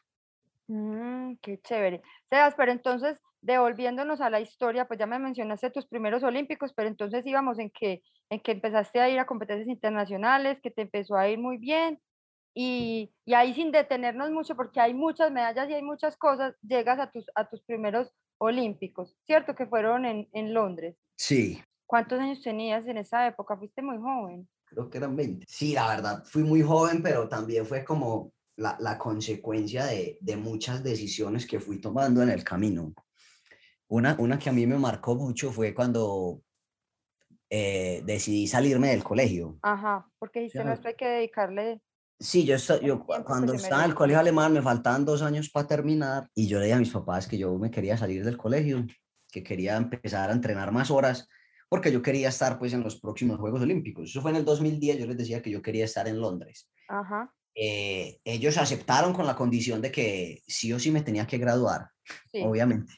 Mm, 0.66 1.36
qué 1.40 1.60
chévere. 1.62 2.02
Sebas, 2.28 2.54
pero 2.56 2.72
entonces, 2.72 3.18
devolviéndonos 3.40 4.20
a 4.20 4.30
la 4.30 4.40
historia, 4.40 4.86
pues 4.86 4.98
ya 4.98 5.06
me 5.06 5.18
mencionaste 5.18 5.70
tus 5.70 5.86
primeros 5.86 6.22
olímpicos, 6.22 6.72
pero 6.74 6.88
entonces 6.88 7.24
íbamos 7.26 7.58
en 7.58 7.70
que, 7.70 8.02
en 8.30 8.40
que 8.40 8.52
empezaste 8.52 9.00
a 9.00 9.08
ir 9.08 9.18
a 9.18 9.26
competencias 9.26 9.68
internacionales, 9.68 10.58
que 10.62 10.70
te 10.70 10.82
empezó 10.82 11.16
a 11.16 11.28
ir 11.28 11.38
muy 11.38 11.58
bien, 11.58 12.00
y, 12.54 13.12
y 13.24 13.34
ahí 13.34 13.54
sin 13.54 13.70
detenernos 13.70 14.30
mucho, 14.30 14.56
porque 14.56 14.80
hay 14.80 14.94
muchas 14.94 15.30
medallas 15.30 15.68
y 15.70 15.74
hay 15.74 15.82
muchas 15.82 16.16
cosas, 16.16 16.54
llegas 16.62 16.98
a 16.98 17.10
tus, 17.10 17.26
a 17.34 17.48
tus 17.48 17.62
primeros 17.62 18.10
olímpicos, 18.38 19.16
¿cierto? 19.26 19.54
Que 19.54 19.66
fueron 19.66 20.04
en, 20.04 20.28
en 20.32 20.54
Londres. 20.54 20.96
Sí, 21.16 21.60
¿Cuántos 21.88 22.20
años 22.20 22.42
tenías 22.42 22.86
en 22.86 22.98
esa 22.98 23.26
época? 23.26 23.56
Fuiste 23.56 23.80
muy 23.80 23.96
joven. 23.96 24.46
creo 24.66 24.90
que 24.90 24.98
eran 24.98 25.16
20. 25.16 25.46
Sí, 25.48 25.72
la 25.72 25.88
verdad, 25.88 26.22
fui 26.26 26.42
muy 26.42 26.60
joven, 26.60 27.02
pero 27.02 27.26
también 27.26 27.64
fue 27.64 27.82
como 27.82 28.30
la, 28.56 28.76
la 28.78 28.98
consecuencia 28.98 29.86
de, 29.86 30.18
de 30.20 30.36
muchas 30.36 30.84
decisiones 30.84 31.46
que 31.46 31.60
fui 31.60 31.80
tomando 31.80 32.22
en 32.22 32.28
el 32.28 32.44
camino. 32.44 32.92
Una, 33.88 34.16
una 34.18 34.38
que 34.38 34.50
a 34.50 34.52
mí 34.52 34.66
me 34.66 34.78
marcó 34.78 35.14
mucho 35.14 35.50
fue 35.50 35.74
cuando 35.74 36.42
eh, 37.50 38.02
decidí 38.04 38.46
salirme 38.46 38.88
del 38.88 39.02
colegio. 39.02 39.58
Ajá, 39.62 40.06
porque 40.18 40.40
dijiste, 40.40 40.64
no, 40.64 40.72
esto 40.72 40.88
hay 40.88 40.94
que 40.94 41.08
dedicarle. 41.08 41.80
Sí, 42.20 42.44
yo, 42.44 42.56
yo 42.80 43.06
cuando 43.24 43.54
estaba 43.54 43.84
en 43.84 43.90
el 43.90 43.94
colegio 43.94 44.20
alemán 44.20 44.52
me 44.52 44.60
faltaban 44.60 45.04
dos 45.04 45.22
años 45.22 45.50
para 45.50 45.68
terminar 45.68 46.28
y 46.34 46.48
yo 46.48 46.58
le 46.58 46.66
dije 46.66 46.76
a 46.76 46.80
mis 46.80 46.90
papás 46.90 47.28
que 47.28 47.38
yo 47.38 47.56
me 47.58 47.70
quería 47.70 47.96
salir 47.96 48.24
del 48.24 48.36
colegio, 48.36 48.84
que 49.30 49.42
quería 49.42 49.76
empezar 49.76 50.28
a 50.28 50.32
entrenar 50.32 50.72
más 50.72 50.90
horas 50.90 51.28
porque 51.68 51.92
yo 51.92 52.02
quería 52.02 52.30
estar 52.30 52.58
pues 52.58 52.72
en 52.72 52.82
los 52.82 53.00
próximos 53.00 53.38
Juegos 53.38 53.62
Olímpicos. 53.62 54.10
Eso 54.10 54.20
fue 54.20 54.32
en 54.32 54.38
el 54.38 54.44
2010, 54.44 54.98
yo 54.98 55.06
les 55.06 55.16
decía 55.16 55.40
que 55.40 55.50
yo 55.50 55.62
quería 55.62 55.84
estar 55.84 56.08
en 56.08 56.20
Londres. 56.20 56.68
Ajá, 56.88 57.32
eh, 57.60 58.20
ellos 58.24 58.56
aceptaron 58.56 59.12
con 59.12 59.26
la 59.26 59.34
condición 59.34 59.82
de 59.82 59.90
que 59.90 60.42
sí 60.46 60.72
o 60.72 60.78
sí 60.78 60.92
me 60.92 61.02
tenía 61.02 61.26
que 61.26 61.38
graduar, 61.38 61.88
sí, 62.30 62.40
obviamente. 62.44 62.92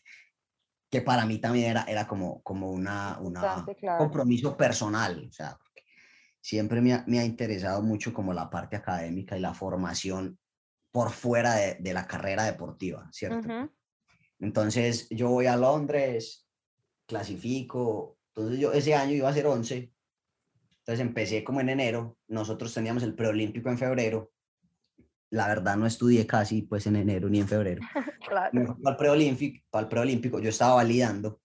Que 0.90 1.02
para 1.02 1.24
mí 1.26 1.38
también 1.38 1.70
era, 1.70 1.84
era 1.84 2.06
como, 2.06 2.42
como 2.42 2.70
una, 2.70 3.18
una 3.20 3.72
claro. 3.78 4.10
compromiso 4.10 4.56
personal, 4.56 5.26
o 5.28 5.32
sea, 5.32 5.56
siempre 6.40 6.80
me 6.80 6.94
ha, 6.94 7.04
me 7.06 7.18
ha 7.20 7.24
interesado 7.24 7.82
mucho 7.82 8.12
como 8.12 8.32
la 8.32 8.50
parte 8.50 8.76
académica 8.76 9.36
y 9.36 9.40
la 9.40 9.54
formación 9.54 10.38
por 10.92 11.10
fuera 11.10 11.54
de, 11.54 11.76
de 11.76 11.94
la 11.94 12.06
carrera 12.06 12.44
deportiva, 12.44 13.08
¿cierto? 13.12 13.48
ujú, 13.48 13.70
Entonces 14.38 15.08
yo 15.10 15.28
voy 15.30 15.46
a 15.46 15.56
Londres, 15.56 16.48
clasifico, 17.06 18.18
entonces 18.28 18.60
yo 18.60 18.72
ese 18.72 18.94
año 18.94 19.14
iba 19.14 19.28
a 19.28 19.34
ser 19.34 19.46
11, 19.46 19.94
entonces 20.80 21.00
empecé 21.06 21.44
como 21.44 21.60
en 21.60 21.70
enero, 21.70 22.18
nosotros 22.28 22.72
teníamos 22.74 23.02
el 23.02 23.14
preolímpico 23.14 23.68
en 23.70 23.78
febrero, 23.78 24.32
la 25.30 25.48
verdad 25.48 25.76
no 25.76 25.86
estudié 25.86 26.26
casi 26.26 26.62
pues 26.62 26.86
en 26.86 26.96
enero 26.96 27.28
ni 27.28 27.40
en 27.40 27.48
febrero, 27.48 27.80
claro. 28.28 28.76
para 28.82 28.90
el 28.92 28.96
preolímpico, 28.96 29.64
para 29.70 29.82
el 29.82 29.88
preolímpico 29.88 30.40
yo 30.40 30.48
estaba 30.50 30.74
validando 30.74 31.40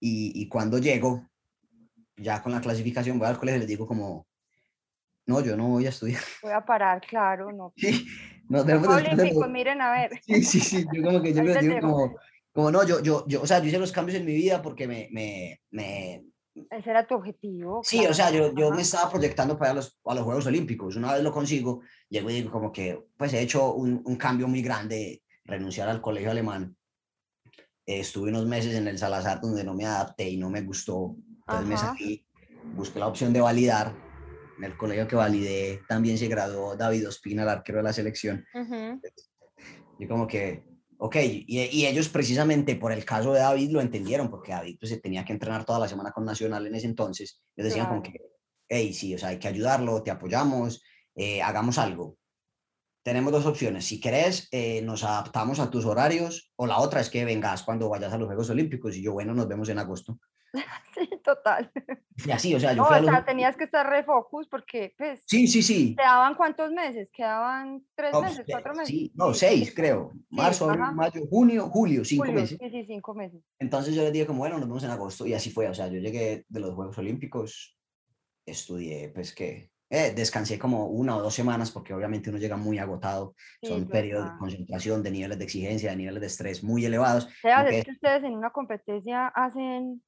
y, 0.00 0.32
y 0.40 0.48
cuando 0.48 0.78
llego, 0.78 1.28
ya 2.16 2.42
con 2.42 2.52
la 2.52 2.60
clasificación 2.60 3.18
voy 3.18 3.28
al 3.28 3.38
colegio 3.38 3.56
y 3.56 3.60
les 3.60 3.68
digo 3.68 3.86
como, 3.86 4.26
no, 5.26 5.40
yo 5.40 5.56
no 5.56 5.68
voy 5.68 5.86
a 5.86 5.90
estudiar, 5.90 6.22
Voy 6.42 6.52
a 6.52 6.64
parar, 6.64 7.00
claro, 7.00 7.50
no. 7.52 7.72
Sí, 7.76 8.06
de 8.48 8.74
Olímpicos, 8.74 9.34
los- 9.40 9.50
miren 9.50 9.80
a 9.80 9.90
ver. 9.92 10.20
Sí, 10.22 10.42
sí, 10.44 10.60
sí, 10.60 10.84
yo 10.92 11.02
como 11.02 11.22
que 11.22 11.32
yo 11.34 11.42
les 11.42 11.60
digo 11.60 11.80
como, 11.80 12.16
como 12.52 12.70
no, 12.70 12.86
yo, 12.86 13.02
yo, 13.02 13.26
yo, 13.26 13.42
o 13.42 13.46
sea, 13.46 13.58
yo 13.60 13.66
hice 13.66 13.78
los 13.78 13.92
cambios 13.92 14.18
en 14.18 14.26
mi 14.26 14.34
vida 14.34 14.62
porque 14.62 14.86
me, 14.86 15.08
me, 15.10 15.60
me, 15.70 16.24
Ese 16.70 16.90
era 16.90 17.06
tu 17.06 17.14
objetivo. 17.14 17.82
sí, 17.82 18.06
o 18.06 18.14
sea, 18.14 18.30
yo, 18.30 18.52
claro, 18.52 18.70
yo 18.70 18.70
me 18.76 18.82
estaba 18.82 19.10
proyectando 19.10 19.58
para 19.58 19.74
los, 19.74 19.98
a 20.04 20.14
los 20.14 20.24
Juegos 20.24 20.46
Olímpicos, 20.46 20.96
una 20.96 21.12
vez 21.14 21.22
lo 21.22 21.32
consigo, 21.32 21.82
llego 22.08 22.30
y 22.30 22.34
digo 22.34 22.50
como 22.50 22.72
que, 22.72 22.98
pues 23.16 23.32
he 23.32 23.40
hecho 23.40 23.74
un, 23.74 24.02
un 24.04 24.16
cambio 24.16 24.48
muy 24.48 24.62
grande, 24.62 25.22
renunciar 25.44 25.88
al 25.88 26.00
colegio 26.00 26.30
alemán, 26.30 26.76
Eh, 27.86 28.00
estuve 28.00 28.30
unos 28.30 28.46
meses 28.46 28.74
en 28.74 28.88
el 28.88 28.96
Salazar 28.96 29.40
donde 29.42 29.62
no 29.62 29.74
me 29.74 29.84
adapté 29.84 30.30
y 30.30 30.38
no 30.38 30.48
me 30.48 30.62
gustó, 30.62 31.16
entonces 31.40 31.68
me 31.68 31.74
Ajá. 31.74 31.94
salí, 31.94 32.26
busqué 32.62 32.98
la 32.98 33.08
opción 33.08 33.32
de 33.32 33.40
validar, 33.42 33.94
en 34.58 34.64
el 34.64 34.76
colegio 34.76 35.06
que 35.06 35.16
validé 35.16 35.80
también 35.86 36.16
se 36.16 36.28
graduó 36.28 36.76
David 36.76 37.08
Ospina, 37.08 37.42
el 37.42 37.48
arquero 37.50 37.78
de 37.78 37.84
la 37.84 37.92
selección, 37.92 38.44
Ujú, 38.54 39.02
yo 39.98 40.08
como 40.08 40.26
que, 40.26 40.64
ok, 41.04 41.16
y, 41.16 41.44
y 41.70 41.84
ellos 41.84 42.08
precisamente 42.08 42.76
por 42.76 42.90
el 42.90 43.04
caso 43.04 43.34
de 43.34 43.40
David 43.40 43.70
lo 43.72 43.82
entendieron, 43.82 44.30
porque 44.30 44.52
David 44.52 44.78
pues, 44.80 44.88
se 44.88 45.00
tenía 45.00 45.22
que 45.22 45.34
entrenar 45.34 45.66
toda 45.66 45.78
la 45.78 45.86
semana 45.86 46.12
con 46.12 46.24
Nacional 46.24 46.66
en 46.66 46.74
ese 46.74 46.86
entonces. 46.86 47.42
Ellos 47.54 47.68
decían 47.68 47.88
como 47.88 48.00
Claro. 48.00 48.18
que, 48.18 48.24
hey, 48.70 48.94
sí, 48.94 49.14
o 49.14 49.18
sea, 49.18 49.28
hay 49.28 49.38
que 49.38 49.46
ayudarlo, 49.46 50.02
te 50.02 50.10
apoyamos, 50.10 50.82
eh, 51.14 51.42
hagamos 51.42 51.76
algo. 51.76 52.16
Tenemos 53.04 53.32
dos 53.32 53.44
opciones. 53.44 53.84
Si 53.84 54.00
querés, 54.00 54.48
eh, 54.50 54.80
nos 54.80 55.04
adaptamos 55.04 55.60
a 55.60 55.68
tus 55.70 55.84
horarios, 55.84 56.54
o 56.56 56.66
la 56.66 56.78
otra 56.78 57.02
es 57.02 57.10
que 57.10 57.26
vengas 57.26 57.64
cuando 57.64 57.90
vayas 57.90 58.14
a 58.14 58.16
los 58.16 58.26
Juegos 58.26 58.48
Olímpicos. 58.48 58.96
Y 58.96 59.02
yo, 59.02 59.12
bueno, 59.12 59.34
nos 59.34 59.46
vemos 59.46 59.68
en 59.68 59.78
agosto. 59.78 60.18
Sí, 60.94 61.10
total. 61.24 61.72
Y 62.24 62.30
así, 62.30 62.54
o 62.54 62.60
sea, 62.60 62.70
yo 62.72 62.82
No, 62.82 62.84
fui 62.84 62.96
o 62.98 63.04
sea, 63.04 63.24
tenías 63.24 63.56
que 63.56 63.64
estar 63.64 63.84
refocus 63.88 64.46
porque, 64.48 64.94
pues, 64.96 65.24
Sí, 65.26 65.48
sí, 65.48 65.60
sí. 65.62 65.96
¿quedaban 65.96 66.36
cuántos 66.36 66.70
meses? 66.70 67.10
¿Quedaban 67.12 67.84
tres 67.96 68.12
No, 68.12 68.22
meses, 68.22 68.46
cuatro 68.48 68.72
meses? 68.74 68.88
sí, 68.88 69.12
no, 69.16 69.34
seis, 69.34 69.74
creo. 69.74 70.12
Marzo, 70.30 70.70
abril, 70.70 70.94
mayo, 70.94 71.26
junio, 71.28 71.68
julio, 71.68 72.04
cinco 72.04 72.26
julio, 72.26 72.40
meses. 72.40 72.58
Sí, 72.60 72.70
sí, 72.70 72.84
cinco 72.86 73.12
meses. 73.14 73.42
Entonces 73.58 73.94
yo 73.94 74.02
les 74.02 74.12
dije 74.12 74.26
como, 74.26 74.38
bueno, 74.38 74.56
nos 74.58 74.68
vemos 74.68 74.84
en 74.84 74.90
agosto 74.90 75.26
y 75.26 75.34
así 75.34 75.50
fue. 75.50 75.68
O 75.68 75.74
sea, 75.74 75.88
yo 75.88 75.98
llegué 75.98 76.44
de 76.48 76.60
los 76.60 76.74
Juegos 76.74 76.96
Olímpicos, 76.98 77.76
estudié, 78.46 79.08
pues 79.08 79.34
que, 79.34 79.70
eh, 79.90 80.12
descansé 80.14 80.58
como 80.58 80.86
una 80.86 81.16
o 81.16 81.22
dos 81.22 81.34
semanas 81.34 81.70
porque 81.70 81.92
obviamente 81.94 82.30
uno 82.30 82.38
llega 82.38 82.56
muy 82.56 82.78
agotado. 82.78 83.34
Sí, 83.60 83.68
Son 83.68 83.86
periodos 83.88 84.30
de 84.32 84.38
concentración, 84.38 85.02
de 85.02 85.10
niveles 85.10 85.38
de 85.38 85.44
exigencia, 85.44 85.90
de 85.90 85.96
niveles 85.96 86.20
de 86.20 86.26
estrés 86.28 86.62
muy 86.62 86.84
elevados. 86.84 87.28
Sebas, 87.42 87.58
Aunque- 87.58 87.78
es 87.80 87.84
que 87.84 87.90
ustedes 87.92 88.22
en 88.24 88.34
una 88.34 88.50
competencia 88.50 89.26
hacen 89.28 90.02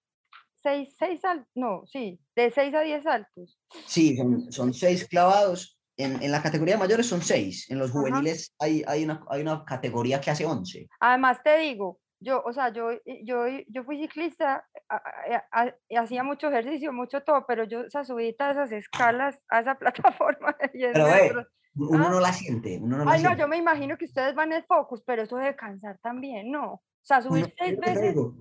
seis, 0.67 0.95
seis 0.99 1.21
saltos, 1.21 1.49
no, 1.55 1.83
sí, 1.87 2.19
de 2.35 2.51
seis 2.51 2.75
a 2.75 2.81
diez 2.81 3.03
saltos. 3.05 3.59
Sí, 3.87 4.17
son, 4.17 4.51
son 4.53 4.75
seis 4.75 5.07
clavados. 5.07 5.79
En, 5.99 6.23
en 6.23 6.31
la 6.31 6.43
categoría 6.43 6.75
de 6.75 6.81
mayores 6.81 7.07
son 7.07 7.23
seis. 7.23 7.71
En 7.71 7.79
los 7.79 7.91
juveniles 7.91 8.53
hay, 8.59 8.83
hay, 8.87 9.05
una, 9.05 9.25
hay 9.31 9.41
una 9.41 9.65
categoría 9.65 10.21
que 10.21 10.31
hace 10.31 10.45
once. 10.45 10.89
Además 11.01 11.43
te 11.43 11.57
digo, 11.59 12.01
yo, 12.21 12.43
o 12.45 12.53
sea, 12.53 12.69
yo, 12.71 12.91
eh, 12.91 13.03
yo, 13.25 13.45
yo 13.69 13.83
fui 13.85 13.99
ciclista, 14.01 14.67
a- 14.91 14.97
a- 14.97 15.63
a- 15.63 15.75
y 15.89 15.97
hacía 15.97 16.23
mucho 16.23 16.49
ejercicio, 16.49 16.93
mucho 16.93 17.23
todo, 17.23 17.45
pero 17.49 17.65
yo 17.65 17.81
esa 17.83 18.05
subida 18.05 18.51
esas 18.51 18.73
escalas, 18.73 19.39
a 19.49 19.61
esa 19.61 19.75
plataforma 19.79 20.55
10 20.75 20.91
Pero 20.93 21.07
metros. 21.07 21.47
uno 21.77 22.07
Ah. 22.07 22.11
no 22.11 22.21
la 22.21 22.33
siente, 22.33 22.79
uno 22.83 22.99
no 22.99 23.05
la 23.07 23.13
Ay, 23.13 23.23
no, 23.23 23.29
siente. 23.29 23.41
yo 23.41 23.49
me 23.49 23.57
imagino 23.57 23.97
que 23.97 24.05
ustedes 24.05 24.35
van 24.35 24.53
en 24.53 24.65
focus, 24.67 25.03
pero 25.07 25.23
eso 25.23 25.37
de 25.37 25.57
cansar 25.57 25.99
también, 26.03 26.51
¿no? 26.51 26.73
O 26.75 26.83
sea, 27.03 27.21
Uno- 27.21 27.29
subir 27.29 27.55
seis 27.57 27.71
que 27.75 27.81
te 27.81 27.91
veces. 27.91 28.09
digo. 28.15 28.35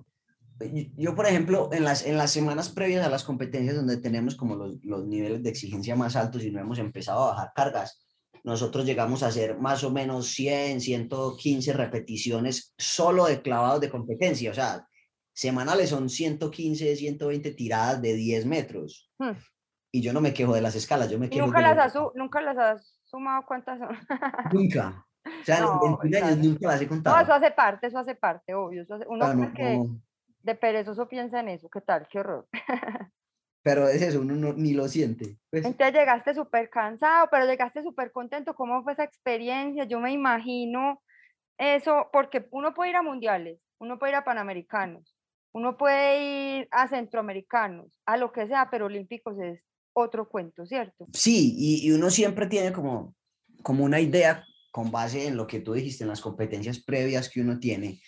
Yo, 0.60 0.82
yo, 0.96 1.14
por 1.14 1.26
ejemplo, 1.26 1.68
en 1.72 1.84
las, 1.84 2.06
en 2.06 2.16
las 2.16 2.30
semanas 2.30 2.68
previas 2.70 3.04
a 3.06 3.10
las 3.10 3.24
competencias 3.24 3.76
donde 3.76 3.98
tenemos 3.98 4.36
como 4.36 4.56
los, 4.56 4.82
los 4.84 5.06
niveles 5.06 5.42
de 5.42 5.50
exigencia 5.50 5.96
más 5.96 6.16
altos 6.16 6.42
y 6.44 6.50
no 6.50 6.60
hemos 6.60 6.78
empezado 6.78 7.24
a 7.24 7.30
bajar 7.32 7.52
cargas, 7.54 8.06
nosotros 8.44 8.86
llegamos 8.86 9.22
a 9.22 9.26
hacer 9.26 9.58
más 9.58 9.82
o 9.84 9.90
menos 9.90 10.28
100, 10.28 10.80
115 10.80 11.72
repeticiones 11.72 12.72
solo 12.78 13.26
de 13.26 13.42
clavados 13.42 13.80
de 13.80 13.90
competencia. 13.90 14.50
O 14.50 14.54
sea, 14.54 14.86
semanales 15.34 15.90
son 15.90 16.08
115, 16.08 16.96
120 16.96 17.50
tiradas 17.52 18.00
de 18.00 18.14
10 18.14 18.46
metros. 18.46 19.10
Hmm. 19.18 19.32
Y 19.92 20.00
yo 20.00 20.12
no 20.12 20.20
me 20.20 20.32
quejo 20.32 20.54
de 20.54 20.60
las 20.60 20.74
escalas, 20.74 21.10
yo 21.10 21.18
me 21.18 21.28
quejo 21.28 21.46
nunca 21.46 21.58
de 21.58 21.74
las, 21.74 21.94
los- 21.94 22.06
has, 22.10 22.14
nunca 22.16 22.40
las 22.40 22.56
has 22.58 22.98
sumado 23.04 23.44
cuántas 23.46 23.78
son. 23.78 23.88
Nunca. 24.52 25.04
O 25.24 25.44
sea, 25.44 25.60
No, 25.60 25.80
en 26.04 26.10
21 26.10 26.26
años 26.26 26.38
nunca 26.38 26.68
las 26.68 26.80
he 26.80 26.84
No, 26.84 26.88
contado. 26.90 27.20
eso 27.20 27.32
hace 27.34 27.50
parte, 27.50 27.86
eso 27.88 27.98
hace 27.98 28.14
parte, 28.14 28.54
obvio. 28.54 28.82
eso 28.82 28.94
hace- 28.94 29.06
uno 29.08 29.24
Ah, 29.24 29.34
no, 29.34 29.52
que 29.52 29.76
no. 29.76 30.00
De 30.46 30.54
perezoso 30.54 31.08
piensa 31.08 31.40
en 31.40 31.48
eso, 31.48 31.68
¿qué 31.68 31.80
tal? 31.80 32.06
Qué 32.08 32.20
horror. 32.20 32.48
Pero 33.62 33.88
es 33.88 34.00
eso, 34.00 34.20
uno 34.20 34.36
no- 34.36 34.52
ni 34.52 34.74
lo 34.74 34.86
siente. 34.86 35.36
pues. 35.50 35.64
Entonces 35.64 35.92
llegaste 35.92 36.34
súper 36.34 36.70
cansado, 36.70 37.26
pero 37.32 37.46
llegaste 37.46 37.82
súper 37.82 38.12
contento. 38.12 38.54
¿Cómo 38.54 38.84
fue 38.84 38.92
esa 38.92 39.02
experiencia? 39.02 39.82
Yo 39.84 39.98
me 39.98 40.12
imagino 40.12 41.02
eso, 41.58 42.08
porque 42.12 42.46
uno 42.52 42.74
puede 42.74 42.90
ir 42.90 42.96
a 42.96 43.02
mundiales, 43.02 43.58
uno 43.80 43.98
puede 43.98 44.12
ir 44.12 44.16
a 44.18 44.24
panamericanos, 44.24 45.16
uno 45.52 45.76
puede 45.76 46.58
ir 46.60 46.68
a 46.70 46.86
centroamericanos, 46.86 47.88
a 48.06 48.16
lo 48.16 48.30
que 48.30 48.46
sea, 48.46 48.68
pero 48.70 48.86
olímpicos 48.86 49.36
es 49.40 49.60
otro 49.94 50.28
cuento, 50.28 50.64
¿cierto? 50.64 51.08
Sí, 51.12 51.54
y, 51.58 51.88
y 51.88 51.92
uno 51.92 52.10
siempre 52.10 52.46
tiene 52.46 52.72
como, 52.72 53.16
como 53.64 53.82
una 53.82 53.98
idea 53.98 54.44
con 54.70 54.92
base 54.92 55.26
en 55.26 55.36
lo 55.36 55.48
que 55.48 55.58
tú 55.58 55.72
dijiste, 55.72 56.04
en 56.04 56.10
las 56.10 56.20
competencias 56.20 56.78
previas 56.84 57.28
que 57.28 57.40
uno 57.40 57.58
tiene. 57.58 57.98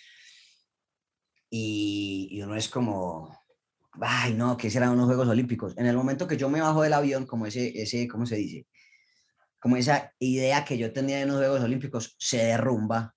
Y, 1.49 2.29
y 2.31 2.41
uno 2.41 2.55
es 2.55 2.69
como, 2.69 3.35
ay, 4.01 4.33
no, 4.33 4.57
¿qué 4.57 4.69
serán 4.69 4.91
unos 4.91 5.07
Juegos 5.07 5.27
Olímpicos? 5.27 5.77
En 5.77 5.85
el 5.85 5.95
momento 5.97 6.27
que 6.27 6.37
yo 6.37 6.49
me 6.49 6.61
bajo 6.61 6.83
del 6.83 6.93
avión, 6.93 7.25
como 7.25 7.45
ese, 7.45 7.81
ese, 7.81 8.07
¿cómo 8.07 8.25
se 8.25 8.35
dice? 8.37 8.67
Como 9.59 9.77
esa 9.77 10.13
idea 10.19 10.63
que 10.65 10.77
yo 10.77 10.93
tenía 10.93 11.17
de 11.17 11.25
unos 11.25 11.37
Juegos 11.37 11.61
Olímpicos 11.61 12.15
se 12.19 12.37
derrumba. 12.37 13.15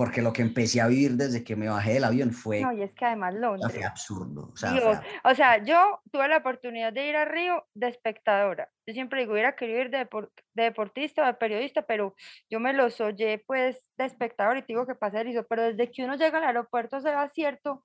Porque 0.00 0.22
lo 0.22 0.32
que 0.32 0.40
empecé 0.40 0.80
a 0.80 0.86
vivir 0.86 1.10
desde 1.12 1.44
que 1.44 1.56
me 1.56 1.68
bajé 1.68 1.92
del 1.92 2.04
avión 2.04 2.32
fue, 2.32 2.62
No, 2.62 2.72
y 2.72 2.80
es 2.82 2.90
que 2.94 3.04
además 3.04 3.34
sea, 3.34 3.40
fue 3.50 3.58
Londres. 3.58 3.84
absurdo. 3.84 4.50
O 4.50 4.56
sea, 4.56 4.72
Dios, 4.72 4.82
fue 4.82 4.92
ab- 4.94 5.04
o 5.24 5.34
sea, 5.34 5.62
yo 5.62 6.00
tuve 6.10 6.26
la 6.26 6.38
oportunidad 6.38 6.90
de 6.90 7.06
ir 7.06 7.16
a 7.16 7.26
Río 7.26 7.66
de 7.74 7.88
espectadora. 7.88 8.70
Yo 8.86 8.94
siempre 8.94 9.20
digo, 9.20 9.34
hubiera 9.34 9.54
querido 9.56 9.78
ir 9.82 9.90
de, 9.90 9.98
depor- 10.08 10.30
de 10.54 10.62
deportista 10.62 11.22
o 11.22 11.26
de 11.26 11.34
periodista, 11.34 11.82
pero 11.82 12.14
yo 12.48 12.60
me 12.60 12.72
los 12.72 12.98
oye 13.02 13.44
pues 13.46 13.84
de 13.98 14.06
espectador 14.06 14.56
y 14.56 14.60
te 14.62 14.68
digo 14.68 14.86
que 14.86 14.94
pasa 14.94 15.20
eso. 15.20 15.44
Pero 15.46 15.64
desde 15.64 15.90
que 15.90 16.02
uno 16.02 16.16
llega 16.16 16.38
al 16.38 16.44
aeropuerto 16.44 16.98
se 17.02 17.10
va 17.10 17.28
cierto. 17.28 17.84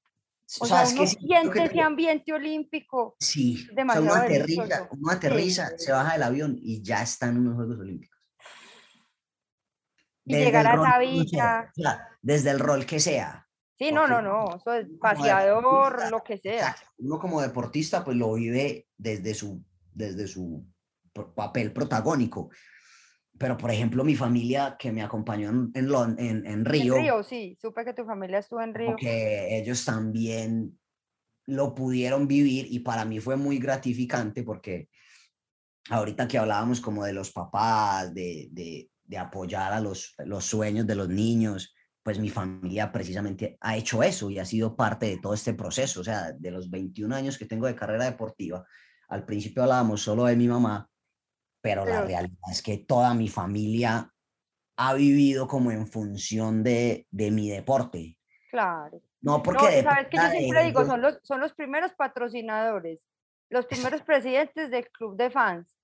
O 0.61 0.65
sea, 0.65 0.83
es 0.83 0.93
uno 0.93 1.01
que 1.01 1.07
siente 1.07 1.59
te 1.59 1.63
ese 1.65 1.81
ambiente 1.81 2.31
olímpico. 2.31 3.17
Sí, 3.19 3.55
o 3.55 3.65
sea, 3.65 3.75
demasiado 3.75 4.05
uno 4.05 4.15
aterriza, 4.23 4.87
uno 4.89 5.11
aterriza, 5.11 5.77
se 5.77 5.91
baja 5.91 6.13
del 6.13 6.23
avión 6.23 6.55
y 6.61 6.81
ya 6.81 7.01
está 7.01 7.27
en 7.27 7.39
unos 7.39 7.55
Juegos 7.55 7.77
Olímpicos. 7.77 8.14
Y 10.25 10.33
Desde 10.33 10.45
llegar 10.45 10.67
a 10.67 11.03
esa 11.03 11.71
que 11.75 11.85
desde 12.21 12.51
el 12.51 12.59
rol 12.59 12.85
que 12.85 12.99
sea. 12.99 13.47
Sí, 13.77 13.91
no, 13.91 14.07
no, 14.07 14.21
no, 14.21 14.55
eso 14.55 14.73
es 14.73 14.87
paseador, 14.99 16.09
lo 16.09 16.23
que 16.23 16.37
sea. 16.37 16.69
exacto, 16.69 16.87
Uno 16.97 17.19
como 17.19 17.41
deportista 17.41 18.03
pues 18.03 18.17
lo 18.17 18.33
vive 18.33 18.87
desde 18.97 19.33
su, 19.33 19.63
desde 19.93 20.27
su 20.27 20.65
papel 21.35 21.71
protagónico. 21.73 22.49
Pero, 23.37 23.57
por 23.57 23.69
ejemplo, 23.69 24.03
mi 24.05 24.15
familia 24.15 24.77
que 24.79 24.93
me 24.93 25.03
acompañó 25.03 25.49
en, 25.49 25.71
en, 25.73 25.93
en, 25.93 26.19
en 26.19 26.45
En 26.45 26.65
Río, 26.65 26.95
Río, 26.95 27.21
sí, 27.23 27.57
supe 27.61 27.83
que 27.83 27.93
tu 27.93 28.05
familia 28.05 28.39
estuvo 28.39 28.61
en 28.61 28.73
Río. 28.73 28.91
porque 28.91 29.57
ellos 29.57 29.83
también 29.83 30.79
lo 31.45 31.75
pudieron 31.75 32.27
vivir 32.27 32.65
y 32.69 32.79
para 32.79 33.05
mí 33.05 33.19
fue 33.19 33.35
muy 33.35 33.59
gratificante 33.59 34.43
porque 34.43 34.89
ahorita 35.89 36.27
que 36.27 36.37
hablábamos 36.37 36.79
como 36.81 37.03
de 37.03 37.13
los 37.13 37.31
papás, 37.31 38.13
de, 38.13 38.47
de, 38.51 38.89
de 39.05 39.17
apoyar 39.17 39.73
a 39.73 39.79
los, 39.79 40.15
los 40.19 40.45
sueños 40.45 40.85
de 40.87 40.95
los 40.95 41.09
niños, 41.09 41.73
pues 42.03 42.19
mi 42.19 42.29
familia 42.29 42.91
precisamente 42.91 43.57
ha 43.61 43.77
hecho 43.77 44.03
eso 44.03 44.29
y 44.29 44.37
ha 44.37 44.45
sido 44.45 44.75
parte 44.75 45.07
de 45.07 45.17
todo 45.17 45.33
este 45.33 45.53
proceso. 45.53 46.01
O 46.01 46.03
sea, 46.03 46.31
de 46.33 46.51
los 46.51 46.69
21 46.69 47.15
años 47.15 47.37
que 47.37 47.45
tengo 47.45 47.67
de 47.67 47.75
carrera 47.75 48.05
deportiva, 48.05 48.65
al 49.07 49.25
principio 49.25 49.63
hablábamos 49.63 50.01
solo 50.01 50.25
de 50.25 50.35
mi 50.35 50.47
mamá, 50.47 50.87
pero 51.61 51.83
la 51.85 52.01
realidad 52.01 52.51
es 52.51 52.61
que 52.61 52.77
toda 52.77 53.13
mi 53.15 53.27
familia 53.27 54.11
ha 54.77 54.93
vivido 54.93 55.47
como 55.47 55.71
en 55.71 55.87
función 55.87 56.63
de, 56.63 57.07
de 57.09 57.31
mi 57.31 57.49
deporte. 57.49 58.17
Claro. 58.51 59.01
No, 59.21 59.37
No, 59.37 59.43
porque 59.43 59.79
y 59.79 59.83
sabes 59.83 60.07
que 60.07 60.17
yo 60.17 60.23
de 60.23 60.37
siempre 60.37 60.63
digo, 60.65 60.85
son 60.85 61.01
los, 61.01 61.19
son 61.23 61.39
los 61.39 61.53
primeros 61.53 61.93
patrocinadores, 61.93 62.99
los 63.49 63.65
primeros 63.65 64.01
presidentes 64.03 64.69
del 64.69 64.87
club 64.89 65.17
de 65.17 65.31
fans, 65.31 65.74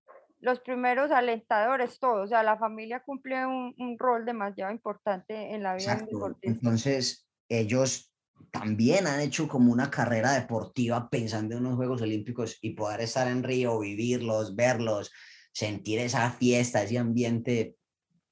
los 0.41 0.59
primeros 0.59 1.11
alentadores, 1.11 1.99
todo. 1.99 2.23
O 2.23 2.27
sea, 2.27 2.43
la 2.43 2.57
familia 2.57 3.01
cumple 3.01 3.45
un, 3.45 3.73
un 3.77 3.97
rol 3.97 4.25
demasiado 4.25 4.71
importante 4.71 5.53
en 5.53 5.63
la 5.63 5.75
vida 5.75 5.93
Exacto. 5.93 6.15
deportista. 6.15 6.47
Entonces, 6.47 7.27
ellos 7.47 8.11
también 8.51 9.07
han 9.07 9.19
hecho 9.21 9.47
como 9.47 9.71
una 9.71 9.89
carrera 9.91 10.33
deportiva 10.33 11.09
pensando 11.09 11.57
en 11.57 11.63
los 11.63 11.75
Juegos 11.75 12.01
Olímpicos 12.01 12.57
y 12.61 12.71
poder 12.71 13.01
estar 13.01 13.27
en 13.27 13.43
Río, 13.43 13.79
vivirlos, 13.79 14.55
verlos, 14.55 15.11
sentir 15.53 15.99
esa 15.99 16.31
fiesta, 16.31 16.81
ese 16.81 16.97
ambiente 16.97 17.75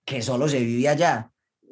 que 0.04 0.22
solo 0.22 0.48
se 0.48 0.60
vive 0.60 0.90
allá. 0.90 1.32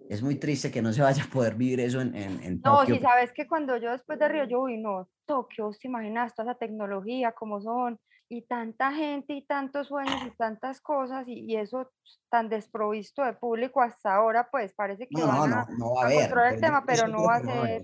Es 0.09 0.21
muy 0.21 0.35
triste 0.35 0.71
que 0.71 0.81
no 0.81 0.93
se 0.93 1.01
vaya 1.01 1.23
a 1.23 1.29
poder 1.29 1.55
vivir 1.55 1.79
eso 1.81 1.99
en, 1.99 2.15
en, 2.15 2.41
en 2.43 2.61
No, 2.63 2.79
Tokio. 2.79 2.95
si 2.95 3.01
sabes 3.01 3.33
que 3.33 3.47
cuando 3.47 3.75
yo 3.77 3.91
después 3.91 4.19
de 4.19 4.29
Río, 4.29 4.45
yo, 4.45 4.61
uy, 4.61 4.77
no, 4.77 5.09
Tokio, 5.25 5.71
¿te 5.71 5.87
imaginas 5.87 6.33
toda 6.35 6.51
esa 6.51 6.59
tecnología, 6.59 7.33
cómo 7.33 7.59
son? 7.59 7.99
Y 8.29 8.41
tanta 8.41 8.91
gente 8.91 9.33
y 9.33 9.45
tantos 9.45 9.87
sueños 9.87 10.21
y 10.25 10.31
tantas 10.35 10.81
cosas 10.81 11.25
y, 11.27 11.45
y 11.49 11.55
eso 11.55 11.91
tan 12.29 12.49
desprovisto 12.49 13.23
de 13.23 13.33
público 13.33 13.81
hasta 13.81 14.15
ahora, 14.15 14.49
pues 14.51 14.73
parece 14.73 15.07
que 15.07 15.21
No, 15.21 15.27
van 15.27 15.49
no, 15.49 15.55
a, 15.55 15.67
no 15.77 15.93
va 15.93 16.01
a 16.01 16.03
a 16.03 16.07
haber. 16.07 16.19
controlar 16.21 16.53
el 16.55 16.61
tema, 16.61 16.83
pero 16.85 17.07
no 17.07 17.23
va 17.23 17.35
a 17.35 17.39
ser 17.41 17.81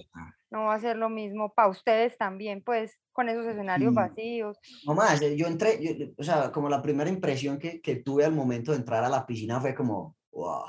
no 0.51 0.65
va 0.65 0.75
a 0.75 0.79
ser 0.79 0.97
lo 0.97 1.09
mismo 1.09 1.51
para 1.55 1.69
ustedes 1.69 2.15
también, 2.17 2.61
pues 2.63 2.99
con 3.11 3.27
esos 3.27 3.45
escenarios 3.47 3.93
vacíos. 3.95 4.57
No 4.85 4.93
más, 4.93 5.19
eh, 5.23 5.35
yo 5.35 5.47
entré, 5.47 5.79
yo- 5.81 6.13
o 6.15 6.23
sea, 6.23 6.51
como 6.51 6.69
la 6.69 6.81
primera 6.81 7.09
impresión 7.09 7.57
que, 7.57 7.81
que 7.81 7.95
tuve 7.97 8.23
al 8.23 8.33
momento 8.33 8.71
de 8.71 8.77
entrar 8.77 9.03
a 9.03 9.09
la 9.09 9.25
piscina 9.25 9.59
fue 9.59 9.73
como, 9.73 10.15
wow, 10.31 10.65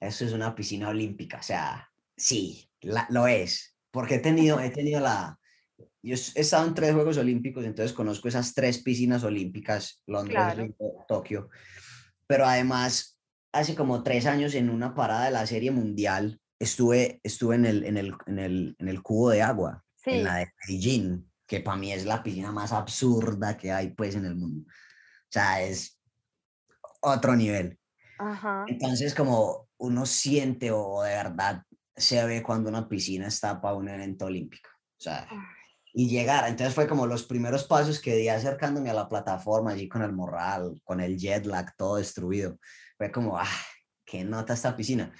eso 0.00 0.24
es 0.26 0.32
una 0.34 0.54
piscina 0.54 0.90
olímpica, 0.90 1.38
o 1.38 1.42
sea, 1.42 1.90
sí, 2.16 2.70
la- 2.82 3.06
lo 3.10 3.26
es, 3.26 3.78
porque 3.90 4.16
he 4.16 4.18
tenido, 4.18 4.60
he 4.60 4.68
tenido 4.70 5.00
la, 5.00 5.39
yo 6.02 6.14
he 6.14 6.40
estado 6.40 6.66
en 6.66 6.74
tres 6.74 6.92
Juegos 6.94 7.18
Olímpicos, 7.18 7.64
entonces 7.64 7.92
conozco 7.92 8.28
esas 8.28 8.54
tres 8.54 8.78
piscinas 8.78 9.22
olímpicas, 9.24 10.02
Londres, 10.06 10.34
Claro. 10.36 10.62
Río, 10.64 10.74
Tokio, 11.08 11.50
pero 12.26 12.46
además, 12.46 13.18
hace 13.52 13.74
como 13.74 14.02
tres 14.02 14.26
años 14.26 14.54
en 14.54 14.70
una 14.70 14.94
parada 14.94 15.26
de 15.26 15.30
la 15.32 15.46
Serie 15.46 15.70
Mundial, 15.70 16.40
estuve, 16.58 17.20
estuve 17.22 17.56
en 17.56 17.66
el, 17.66 17.84
en 17.84 17.96
el, 17.96 18.14
en 18.26 18.38
el, 18.38 18.76
en 18.78 18.88
el 18.88 19.02
cubo 19.02 19.30
de 19.30 19.42
agua, 19.42 19.84
Sí, 19.96 20.10
en 20.12 20.24
la 20.24 20.36
de 20.36 20.52
Beijing, 20.66 21.30
que 21.46 21.60
para 21.60 21.76
mí 21.76 21.92
es 21.92 22.06
la 22.06 22.22
piscina 22.22 22.52
más 22.52 22.72
absurda 22.72 23.56
que 23.56 23.72
hay 23.72 23.90
pues 23.90 24.14
en 24.14 24.24
el 24.24 24.36
mundo. 24.36 24.64
O 24.68 25.28
sea, 25.32 25.60
es 25.62 25.98
otro 27.02 27.36
nivel. 27.36 27.78
ajá. 28.18 28.64
Entonces, 28.68 29.14
como 29.14 29.68
uno 29.78 30.06
siente 30.06 30.70
o 30.70 31.02
de 31.02 31.10
verdad 31.10 31.62
se 31.96 32.24
ve 32.24 32.42
cuando 32.42 32.68
una 32.70 32.88
piscina 32.88 33.26
está 33.26 33.60
para 33.60 33.74
un 33.74 33.88
evento 33.88 34.26
olímpico. 34.26 34.70
O 34.72 35.02
sea, 35.02 35.26
y 35.92 36.08
llegar. 36.08 36.48
Entonces 36.48 36.74
fue 36.74 36.86
como 36.86 37.06
los 37.06 37.24
primeros 37.24 37.64
pasos 37.64 38.00
que 38.00 38.16
di 38.16 38.28
acercándome 38.28 38.90
a 38.90 38.94
la 38.94 39.08
plataforma, 39.08 39.72
allí 39.72 39.88
con 39.88 40.02
el 40.02 40.12
morral, 40.12 40.80
con 40.84 41.00
el 41.00 41.16
jet 41.16 41.46
lag, 41.46 41.74
todo 41.76 41.96
destruido. 41.96 42.58
Fue 42.96 43.10
como, 43.10 43.38
ah, 43.38 43.46
qué 44.04 44.24
nota 44.24 44.54
esta 44.54 44.76
piscina. 44.76 45.12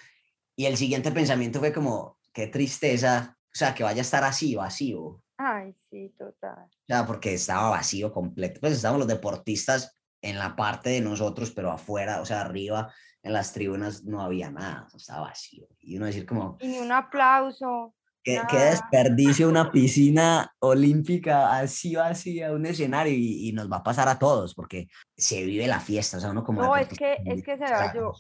Y 0.56 0.66
el 0.66 0.76
siguiente 0.76 1.10
pensamiento 1.12 1.58
fue 1.58 1.72
como, 1.72 2.18
qué 2.32 2.46
tristeza, 2.46 3.36
o 3.38 3.56
sea, 3.56 3.74
que 3.74 3.82
vaya 3.82 4.00
a 4.00 4.02
estar 4.02 4.24
así, 4.24 4.54
vacío. 4.54 5.22
Ay, 5.36 5.74
sí, 5.90 6.14
total. 6.18 6.64
O 6.64 6.86
sea, 6.86 7.06
porque 7.06 7.34
estaba 7.34 7.70
vacío 7.70 8.12
completo. 8.12 8.60
Pues 8.60 8.74
estábamos 8.74 9.00
los 9.00 9.08
deportistas 9.08 9.98
en 10.22 10.38
la 10.38 10.54
parte 10.54 10.90
de 10.90 11.00
nosotros, 11.00 11.50
pero 11.50 11.70
afuera, 11.70 12.20
o 12.20 12.26
sea, 12.26 12.42
arriba, 12.42 12.92
en 13.22 13.32
las 13.32 13.52
tribunas 13.52 14.04
no 14.04 14.20
había 14.20 14.50
nada, 14.50 14.86
estaba 14.94 15.28
vacío. 15.28 15.66
Y 15.78 15.96
uno 15.96 16.06
decir 16.06 16.26
como... 16.26 16.58
Y 16.60 16.68
ni 16.68 16.78
un 16.78 16.92
aplauso. 16.92 17.94
Qué, 18.22 18.40
qué 18.50 18.56
desperdicio 18.56 19.48
una 19.48 19.72
piscina 19.72 20.54
olímpica 20.58 21.58
así 21.58 21.96
vacía, 21.96 22.52
un 22.52 22.66
escenario, 22.66 23.14
y, 23.14 23.48
y, 23.48 23.52
nos 23.52 23.70
va 23.70 23.78
a 23.78 23.82
pasar 23.82 24.08
a 24.08 24.18
todos, 24.18 24.54
porque 24.54 24.88
se 25.16 25.44
vive 25.44 25.66
la 25.66 25.80
fiesta, 25.80 26.18
o 26.18 26.20
sea, 26.20 26.30
uno 26.30 26.44
como... 26.44 26.62
No, 26.62 26.76
es 26.76 26.88
que, 26.88 27.16
es 27.24 27.42
que 27.42 27.56
se 27.56 27.64
va, 27.64 27.94
yo, 27.94 28.12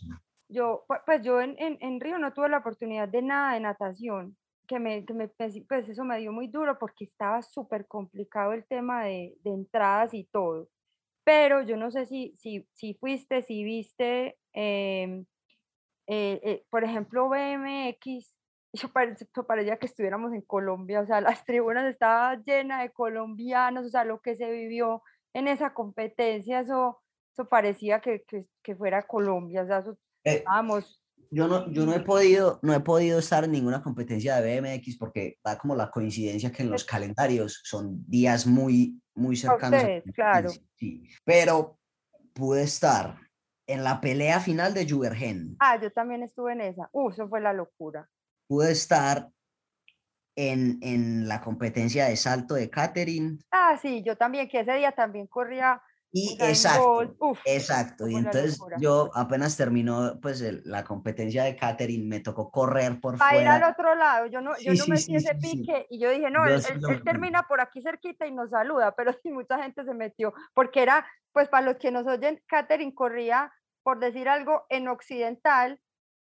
yo, 0.48 0.84
pues 1.04 1.22
yo 1.22 1.40
en, 1.40 1.54
en, 1.58 1.76
en 1.80 2.00
Río 2.00 2.18
no 2.18 2.32
tuve 2.32 2.48
la 2.48 2.58
oportunidad 2.58 3.08
de 3.08 3.20
nada 3.20 3.54
de 3.54 3.60
natación, 3.60 4.36
que 4.66 4.78
me, 4.78 5.04
que 5.04 5.12
me, 5.12 5.28
pues, 5.28 5.60
pues 5.68 5.88
eso 5.88 6.04
me 6.04 6.18
dio 6.18 6.32
muy 6.32 6.46
duro 6.46 6.78
porque 6.78 7.04
estaba 7.04 7.42
súper 7.42 7.86
complicado 7.86 8.52
el 8.52 8.64
tema 8.66 9.04
de, 9.04 9.36
de, 9.42 9.50
entradas 9.50 10.14
y 10.14 10.24
todo. 10.24 10.68
Pero 11.24 11.62
yo 11.62 11.76
no 11.76 11.90
sé 11.90 12.06
si, 12.06 12.34
si, 12.36 12.66
si 12.72 12.94
fuiste, 12.94 13.42
si 13.42 13.64
viste, 13.64 14.38
eh, 14.54 15.24
eh, 16.06 16.40
eh, 16.42 16.64
por 16.70 16.84
ejemplo, 16.84 17.28
BMX, 17.28 18.34
yo 18.72 18.88
parecía, 18.88 19.26
parecía 19.46 19.76
que 19.76 19.86
estuviéramos 19.86 20.32
en 20.32 20.42
Colombia, 20.42 21.00
o 21.00 21.06
sea, 21.06 21.20
las 21.20 21.44
tribunas 21.44 21.84
estaban 21.86 22.42
llenas 22.44 22.82
de 22.82 22.90
colombianos, 22.90 23.86
o 23.86 23.88
sea, 23.88 24.04
lo 24.04 24.20
que 24.20 24.36
se 24.36 24.50
vivió 24.50 25.02
en 25.34 25.48
esa 25.48 25.74
competencia, 25.74 26.60
eso, 26.60 27.02
eso 27.32 27.48
parecía 27.48 28.00
que, 28.00 28.24
que, 28.26 28.46
que 28.62 28.76
fuera 28.76 29.02
Colombia, 29.02 29.62
o 29.62 29.66
sea, 29.66 29.78
eso, 29.78 29.98
vamos, 30.44 31.00
yo 31.32 31.46
no, 31.46 31.70
yo 31.70 31.86
no 31.86 31.94
he 31.94 32.00
podido, 32.00 32.58
no 32.62 32.74
he 32.74 32.80
podido 32.80 33.18
estar 33.20 33.44
en 33.44 33.52
ninguna 33.52 33.82
competencia 33.82 34.40
de 34.40 34.60
BMX 34.60 34.96
porque 34.96 35.38
da 35.44 35.56
como 35.56 35.76
la 35.76 35.90
coincidencia 35.90 36.50
que 36.50 36.64
en 36.64 36.70
los 36.70 36.84
calendarios 36.84 37.60
son 37.64 38.04
días 38.08 38.46
muy, 38.46 39.00
muy 39.14 39.36
cercanos. 39.36 39.80
Ustedes, 39.80 40.04
claro. 40.12 40.50
Sí, 40.74 41.08
pero 41.24 41.78
pude 42.34 42.62
estar 42.62 43.16
en 43.68 43.84
la 43.84 44.00
pelea 44.00 44.40
final 44.40 44.74
de 44.74 44.88
Juvergen. 44.88 45.56
Ah, 45.60 45.80
yo 45.80 45.92
también 45.92 46.24
estuve 46.24 46.52
en 46.52 46.62
esa. 46.62 46.88
Uh, 46.92 47.10
eso 47.10 47.28
fue 47.28 47.40
la 47.40 47.52
locura. 47.52 48.08
Pude 48.50 48.72
estar 48.72 49.28
en, 50.34 50.80
en 50.82 51.28
la 51.28 51.40
competencia 51.40 52.06
de 52.06 52.16
salto 52.16 52.54
de 52.54 52.68
Catherine. 52.68 53.38
Ah, 53.52 53.78
sí, 53.80 54.02
yo 54.02 54.16
también, 54.16 54.48
que 54.48 54.58
ese 54.58 54.72
día 54.72 54.90
también 54.90 55.28
corría 55.28 55.80
y 56.12 56.36
exacto, 56.40 57.14
Uf, 57.20 57.38
exacto. 57.44 58.08
Y 58.08 58.16
entonces 58.16 58.58
yo 58.80 59.10
apenas 59.14 59.56
terminó 59.56 60.18
pues 60.20 60.40
el, 60.40 60.60
la 60.64 60.82
competencia 60.82 61.44
de 61.44 61.54
catering, 61.54 62.08
me 62.08 62.18
tocó 62.18 62.50
correr 62.50 63.00
por 63.00 63.16
Para 63.16 63.30
fuera. 63.30 63.56
ir 63.58 63.62
al 63.62 63.70
otro 63.70 63.94
lado, 63.94 64.26
yo 64.26 64.40
no, 64.40 64.58
yo 64.58 64.72
sí, 64.72 64.78
no 64.78 64.86
metí 64.88 65.02
sí, 65.02 65.14
ese 65.14 65.36
pique 65.36 65.86
y 65.88 66.00
yo 66.00 66.10
dije, 66.10 66.28
no, 66.28 66.48
yo 66.48 66.56
él, 66.56 66.62
él, 66.68 66.80
él, 66.90 67.04
termina 67.04 67.44
por 67.44 67.60
aquí 67.60 67.80
cerquita 67.80 68.26
y 68.26 68.32
nos 68.32 68.50
saluda, 68.50 68.92
pero 68.96 69.12
sí 69.22 69.30
mucha 69.30 69.62
gente 69.62 69.84
se 69.84 69.94
metió, 69.94 70.34
porque 70.52 70.82
era, 70.82 71.06
pues 71.32 71.48
para 71.48 71.64
los 71.64 71.76
que 71.76 71.92
nos 71.92 72.04
oyen, 72.08 72.42
catering 72.48 72.92
corría, 72.92 73.52
por 73.84 74.00
decir 74.00 74.28
algo, 74.28 74.66
en 74.68 74.88
occidental 74.88 75.80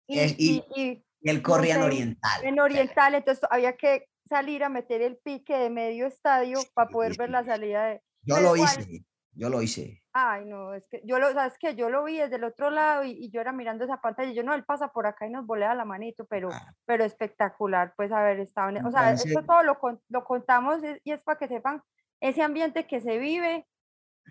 y, 0.09 0.19
es, 0.19 0.35
y, 0.37 0.65
y, 0.75 1.06
y 1.27 1.31
él 1.31 1.43
corría 1.43 1.75
en 1.75 1.83
oriental. 1.83 2.45
En 2.45 2.61
oriental, 2.61 3.17
entonces 3.17 3.45
había 3.51 3.77
que 3.77 4.07
salir 4.29 4.63
a 4.63 4.69
meter 4.69 5.03
el 5.03 5.17
pique 5.17 5.57
de 5.59 5.71
medio 5.71 6.07
estadio 6.07 6.61
para 6.73 6.89
poder 6.89 7.17
ver 7.19 7.31
la 7.31 7.45
salida 7.45 7.87
de... 7.87 8.03
Yo 8.23 8.39
lo 8.39 8.55
hice. 8.57 9.05
Yo 9.33 9.49
lo 9.49 9.61
hice. 9.61 10.05
Ay, 10.13 10.45
no, 10.45 10.73
es 10.73 10.87
que 10.89 11.03
yo 11.05 11.19
lo, 11.19 11.33
sabes 11.33 11.59
que 11.59 11.75
yo 11.75 11.91
lo 11.91 12.05
vi 12.05 12.19
desde 12.19 12.37
el 12.37 12.45
otro 12.45 12.71
lado 12.71 13.03
y, 13.03 13.11
y, 13.11 13.31
yo 13.31 13.41
era 13.41 13.51
mirando 13.51 13.85
esa 13.85 14.01
pantalla 14.01 14.31
y 14.31 14.37
yo 14.37 14.45
no, 14.45 14.55
él 14.55 14.65
pasa 14.65 14.93
por 14.93 15.09
acá 15.09 15.27
y 15.27 15.31
nos 15.31 15.45
volea 15.45 15.75
la 15.75 15.85
manito, 15.85 16.27
pero, 16.27 16.49
ah. 16.53 16.73
pero 16.85 17.05
espectacular, 17.05 17.93
pues 17.97 18.13
haber 18.13 18.39
estado 18.39 18.69
en, 18.69 18.87
o 18.87 18.93
sea, 18.93 19.11
Entonces, 19.11 19.33
esto 19.33 19.45
todo 19.45 19.65
lo, 19.65 19.79
lo 20.09 20.25
contamos 20.25 20.79
y 21.03 21.11
es 21.11 21.21
para 21.23 21.39
que 21.39 21.49
sepan 21.49 21.83
ese 22.21 22.41
ambiente 22.41 22.87
que 22.87 23.01
se 23.01 23.19
vive 23.19 23.67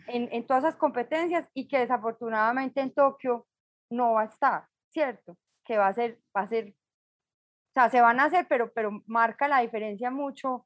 en, 0.07 0.29
en 0.31 0.47
todas 0.47 0.63
esas 0.63 0.77
competencias 0.77 1.49
y 1.53 1.67
que 1.67 1.79
desafortunadamente 1.79 2.79
en 2.79 2.93
Tokio 2.93 3.45
no 3.91 4.13
va 4.13 4.21
a 4.21 4.25
estar, 4.25 4.65
¿cierto? 4.89 5.37
Que 5.65 5.77
va 5.77 5.87
a 5.87 5.93
ser, 5.93 6.19
va 6.35 6.41
a 6.41 6.47
ser, 6.47 6.73
sea, 7.75 7.89
se 7.89 8.01
van 8.01 8.19
a 8.19 8.25
hacer, 8.25 8.47
pero, 8.49 8.71
pero 8.73 9.03
marca 9.05 9.47
la 9.47 9.59
diferencia 9.59 10.09
mucho 10.09 10.65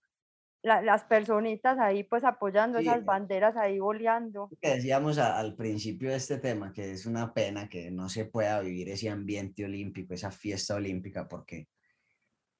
la, 0.61 0.81
las 0.81 1.03
personitas 1.05 1.79
ahí 1.79 2.03
pues 2.03 2.23
apoyando 2.23 2.79
sí, 2.79 2.85
esas 2.85 3.05
banderas 3.05 3.55
ahí 3.55 3.79
boleando. 3.79 4.49
Que 4.61 4.75
decíamos 4.75 5.17
a, 5.17 5.37
al 5.39 5.55
principio 5.55 6.09
de 6.09 6.17
este 6.17 6.37
tema, 6.37 6.73
que 6.73 6.91
es 6.91 7.05
una 7.05 7.33
pena 7.33 7.69
que 7.69 7.91
no 7.91 8.09
se 8.09 8.25
pueda 8.25 8.59
vivir 8.59 8.89
ese 8.89 9.09
ambiente 9.09 9.63
olímpico, 9.65 10.13
esa 10.13 10.31
fiesta 10.31 10.75
olímpica, 10.75 11.27
porque, 11.27 11.69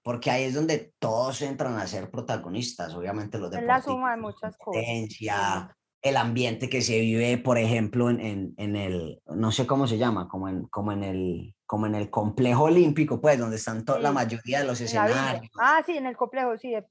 porque 0.01 0.31
ahí 0.31 0.43
es 0.43 0.53
donde 0.53 0.93
todos 0.99 1.41
entran 1.41 1.77
a 1.77 1.87
ser 1.87 2.09
protagonistas, 2.09 2.93
obviamente 2.93 3.37
los 3.37 3.51
deportistas. 3.51 3.79
Es 3.79 3.85
la 3.87 3.93
suma 3.93 4.11
de 4.11 4.21
muchas 4.21 4.57
cosas. 4.57 4.83
El 6.01 6.17
ambiente 6.17 6.69
que 6.69 6.81
se 6.81 6.99
vive, 6.99 7.37
por 7.37 7.57
ejemplo, 7.57 8.09
en, 8.09 8.21
en, 8.21 8.53
en, 8.57 8.75
el, 8.75 9.21
no 9.25 9.51
sé 9.51 9.67
cómo 9.67 9.85
se 9.85 9.97
llama, 9.97 10.27
como 10.29 10.47
en, 10.47 10.63
como 10.67 10.91
en, 10.91 11.03
el, 11.03 11.55
como 11.65 11.87
en 11.87 11.95
el 11.95 12.09
complejo 12.09 12.63
olímpico, 12.63 13.19
pues, 13.19 13.37
donde 13.37 13.57
están 13.57 13.85
sí. 13.85 13.93
la 13.99 14.11
mayoría 14.11 14.59
de 14.59 14.65
los 14.65 14.79
escenarios. 14.79 15.49
Ah, 15.59 15.81
sí, 15.85 15.97
en 15.97 16.05
el 16.05 16.15
complejo, 16.15 16.57
sí, 16.57 16.71
de 16.71 16.85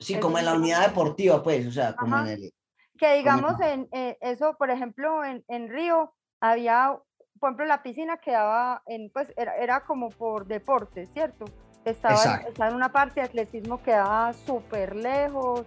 Sí, 0.00 0.18
como 0.18 0.38
en 0.38 0.44
la 0.44 0.54
unidad 0.54 0.86
deportiva, 0.86 1.42
pues, 1.42 1.66
o 1.66 1.70
sea, 1.70 1.94
como 1.94 2.16
Ajá. 2.16 2.32
en 2.32 2.42
el... 2.42 2.52
Que 2.98 3.14
digamos, 3.14 3.60
en, 3.60 3.88
eh, 3.92 4.16
eso, 4.20 4.54
por 4.58 4.70
ejemplo, 4.70 5.24
en, 5.24 5.44
en, 5.48 5.68
Río 5.68 6.14
había, 6.40 6.96
por 7.40 7.50
ejemplo, 7.50 7.66
la 7.66 7.82
piscina 7.82 8.18
quedaba 8.18 8.82
en, 8.86 9.10
pues, 9.10 9.32
era, 9.36 9.56
era 9.56 9.84
como 9.84 10.10
por 10.10 10.46
deporte, 10.46 11.06
¿cierto? 11.06 11.46
Estaba, 11.84 12.42
estaba 12.48 12.70
en 12.70 12.76
una 12.76 12.92
parte 12.92 13.20
de 13.20 13.26
atletismo 13.26 13.82
quedaba 13.82 14.32
súper 14.32 14.94
lejos, 14.96 15.64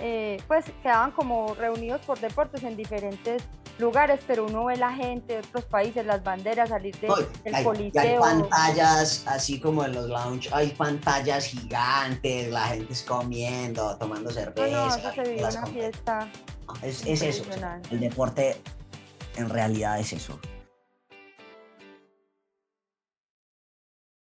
eh, 0.00 0.40
pues 0.46 0.64
quedaban 0.82 1.10
como 1.12 1.54
reunidos 1.54 2.00
por 2.02 2.18
deportes 2.20 2.62
en 2.62 2.76
diferentes 2.76 3.42
lugares, 3.78 4.20
pero 4.26 4.46
uno 4.46 4.64
ve 4.66 4.76
la 4.76 4.92
gente 4.92 5.34
de 5.34 5.38
otros 5.40 5.64
países, 5.64 6.04
las 6.04 6.22
banderas, 6.22 6.68
salir 6.68 6.98
de, 7.00 7.08
del 7.44 7.54
hay, 7.54 7.64
coliseo. 7.64 8.02
Hay 8.02 8.18
pantallas, 8.18 9.24
así 9.26 9.60
como 9.60 9.84
en 9.84 9.94
los 9.94 10.08
lounge, 10.08 10.48
hay 10.52 10.70
pantallas 10.70 11.46
gigantes, 11.46 12.50
la 12.50 12.66
gente 12.68 12.92
es 12.92 13.02
comiendo, 13.02 13.96
tomando 13.98 14.30
cerveza. 14.30 14.76
No, 14.76 14.88
no, 14.88 14.96
eso 14.96 15.12
se 15.12 15.22
vive 15.22 15.44
una 15.44 15.66
fiesta. 15.66 16.28
Es, 16.82 17.06
es 17.06 17.22
eso, 17.22 17.44
el 17.90 18.00
deporte 18.00 18.60
en 19.36 19.48
realidad 19.48 19.98
es 20.00 20.12
eso. 20.12 20.38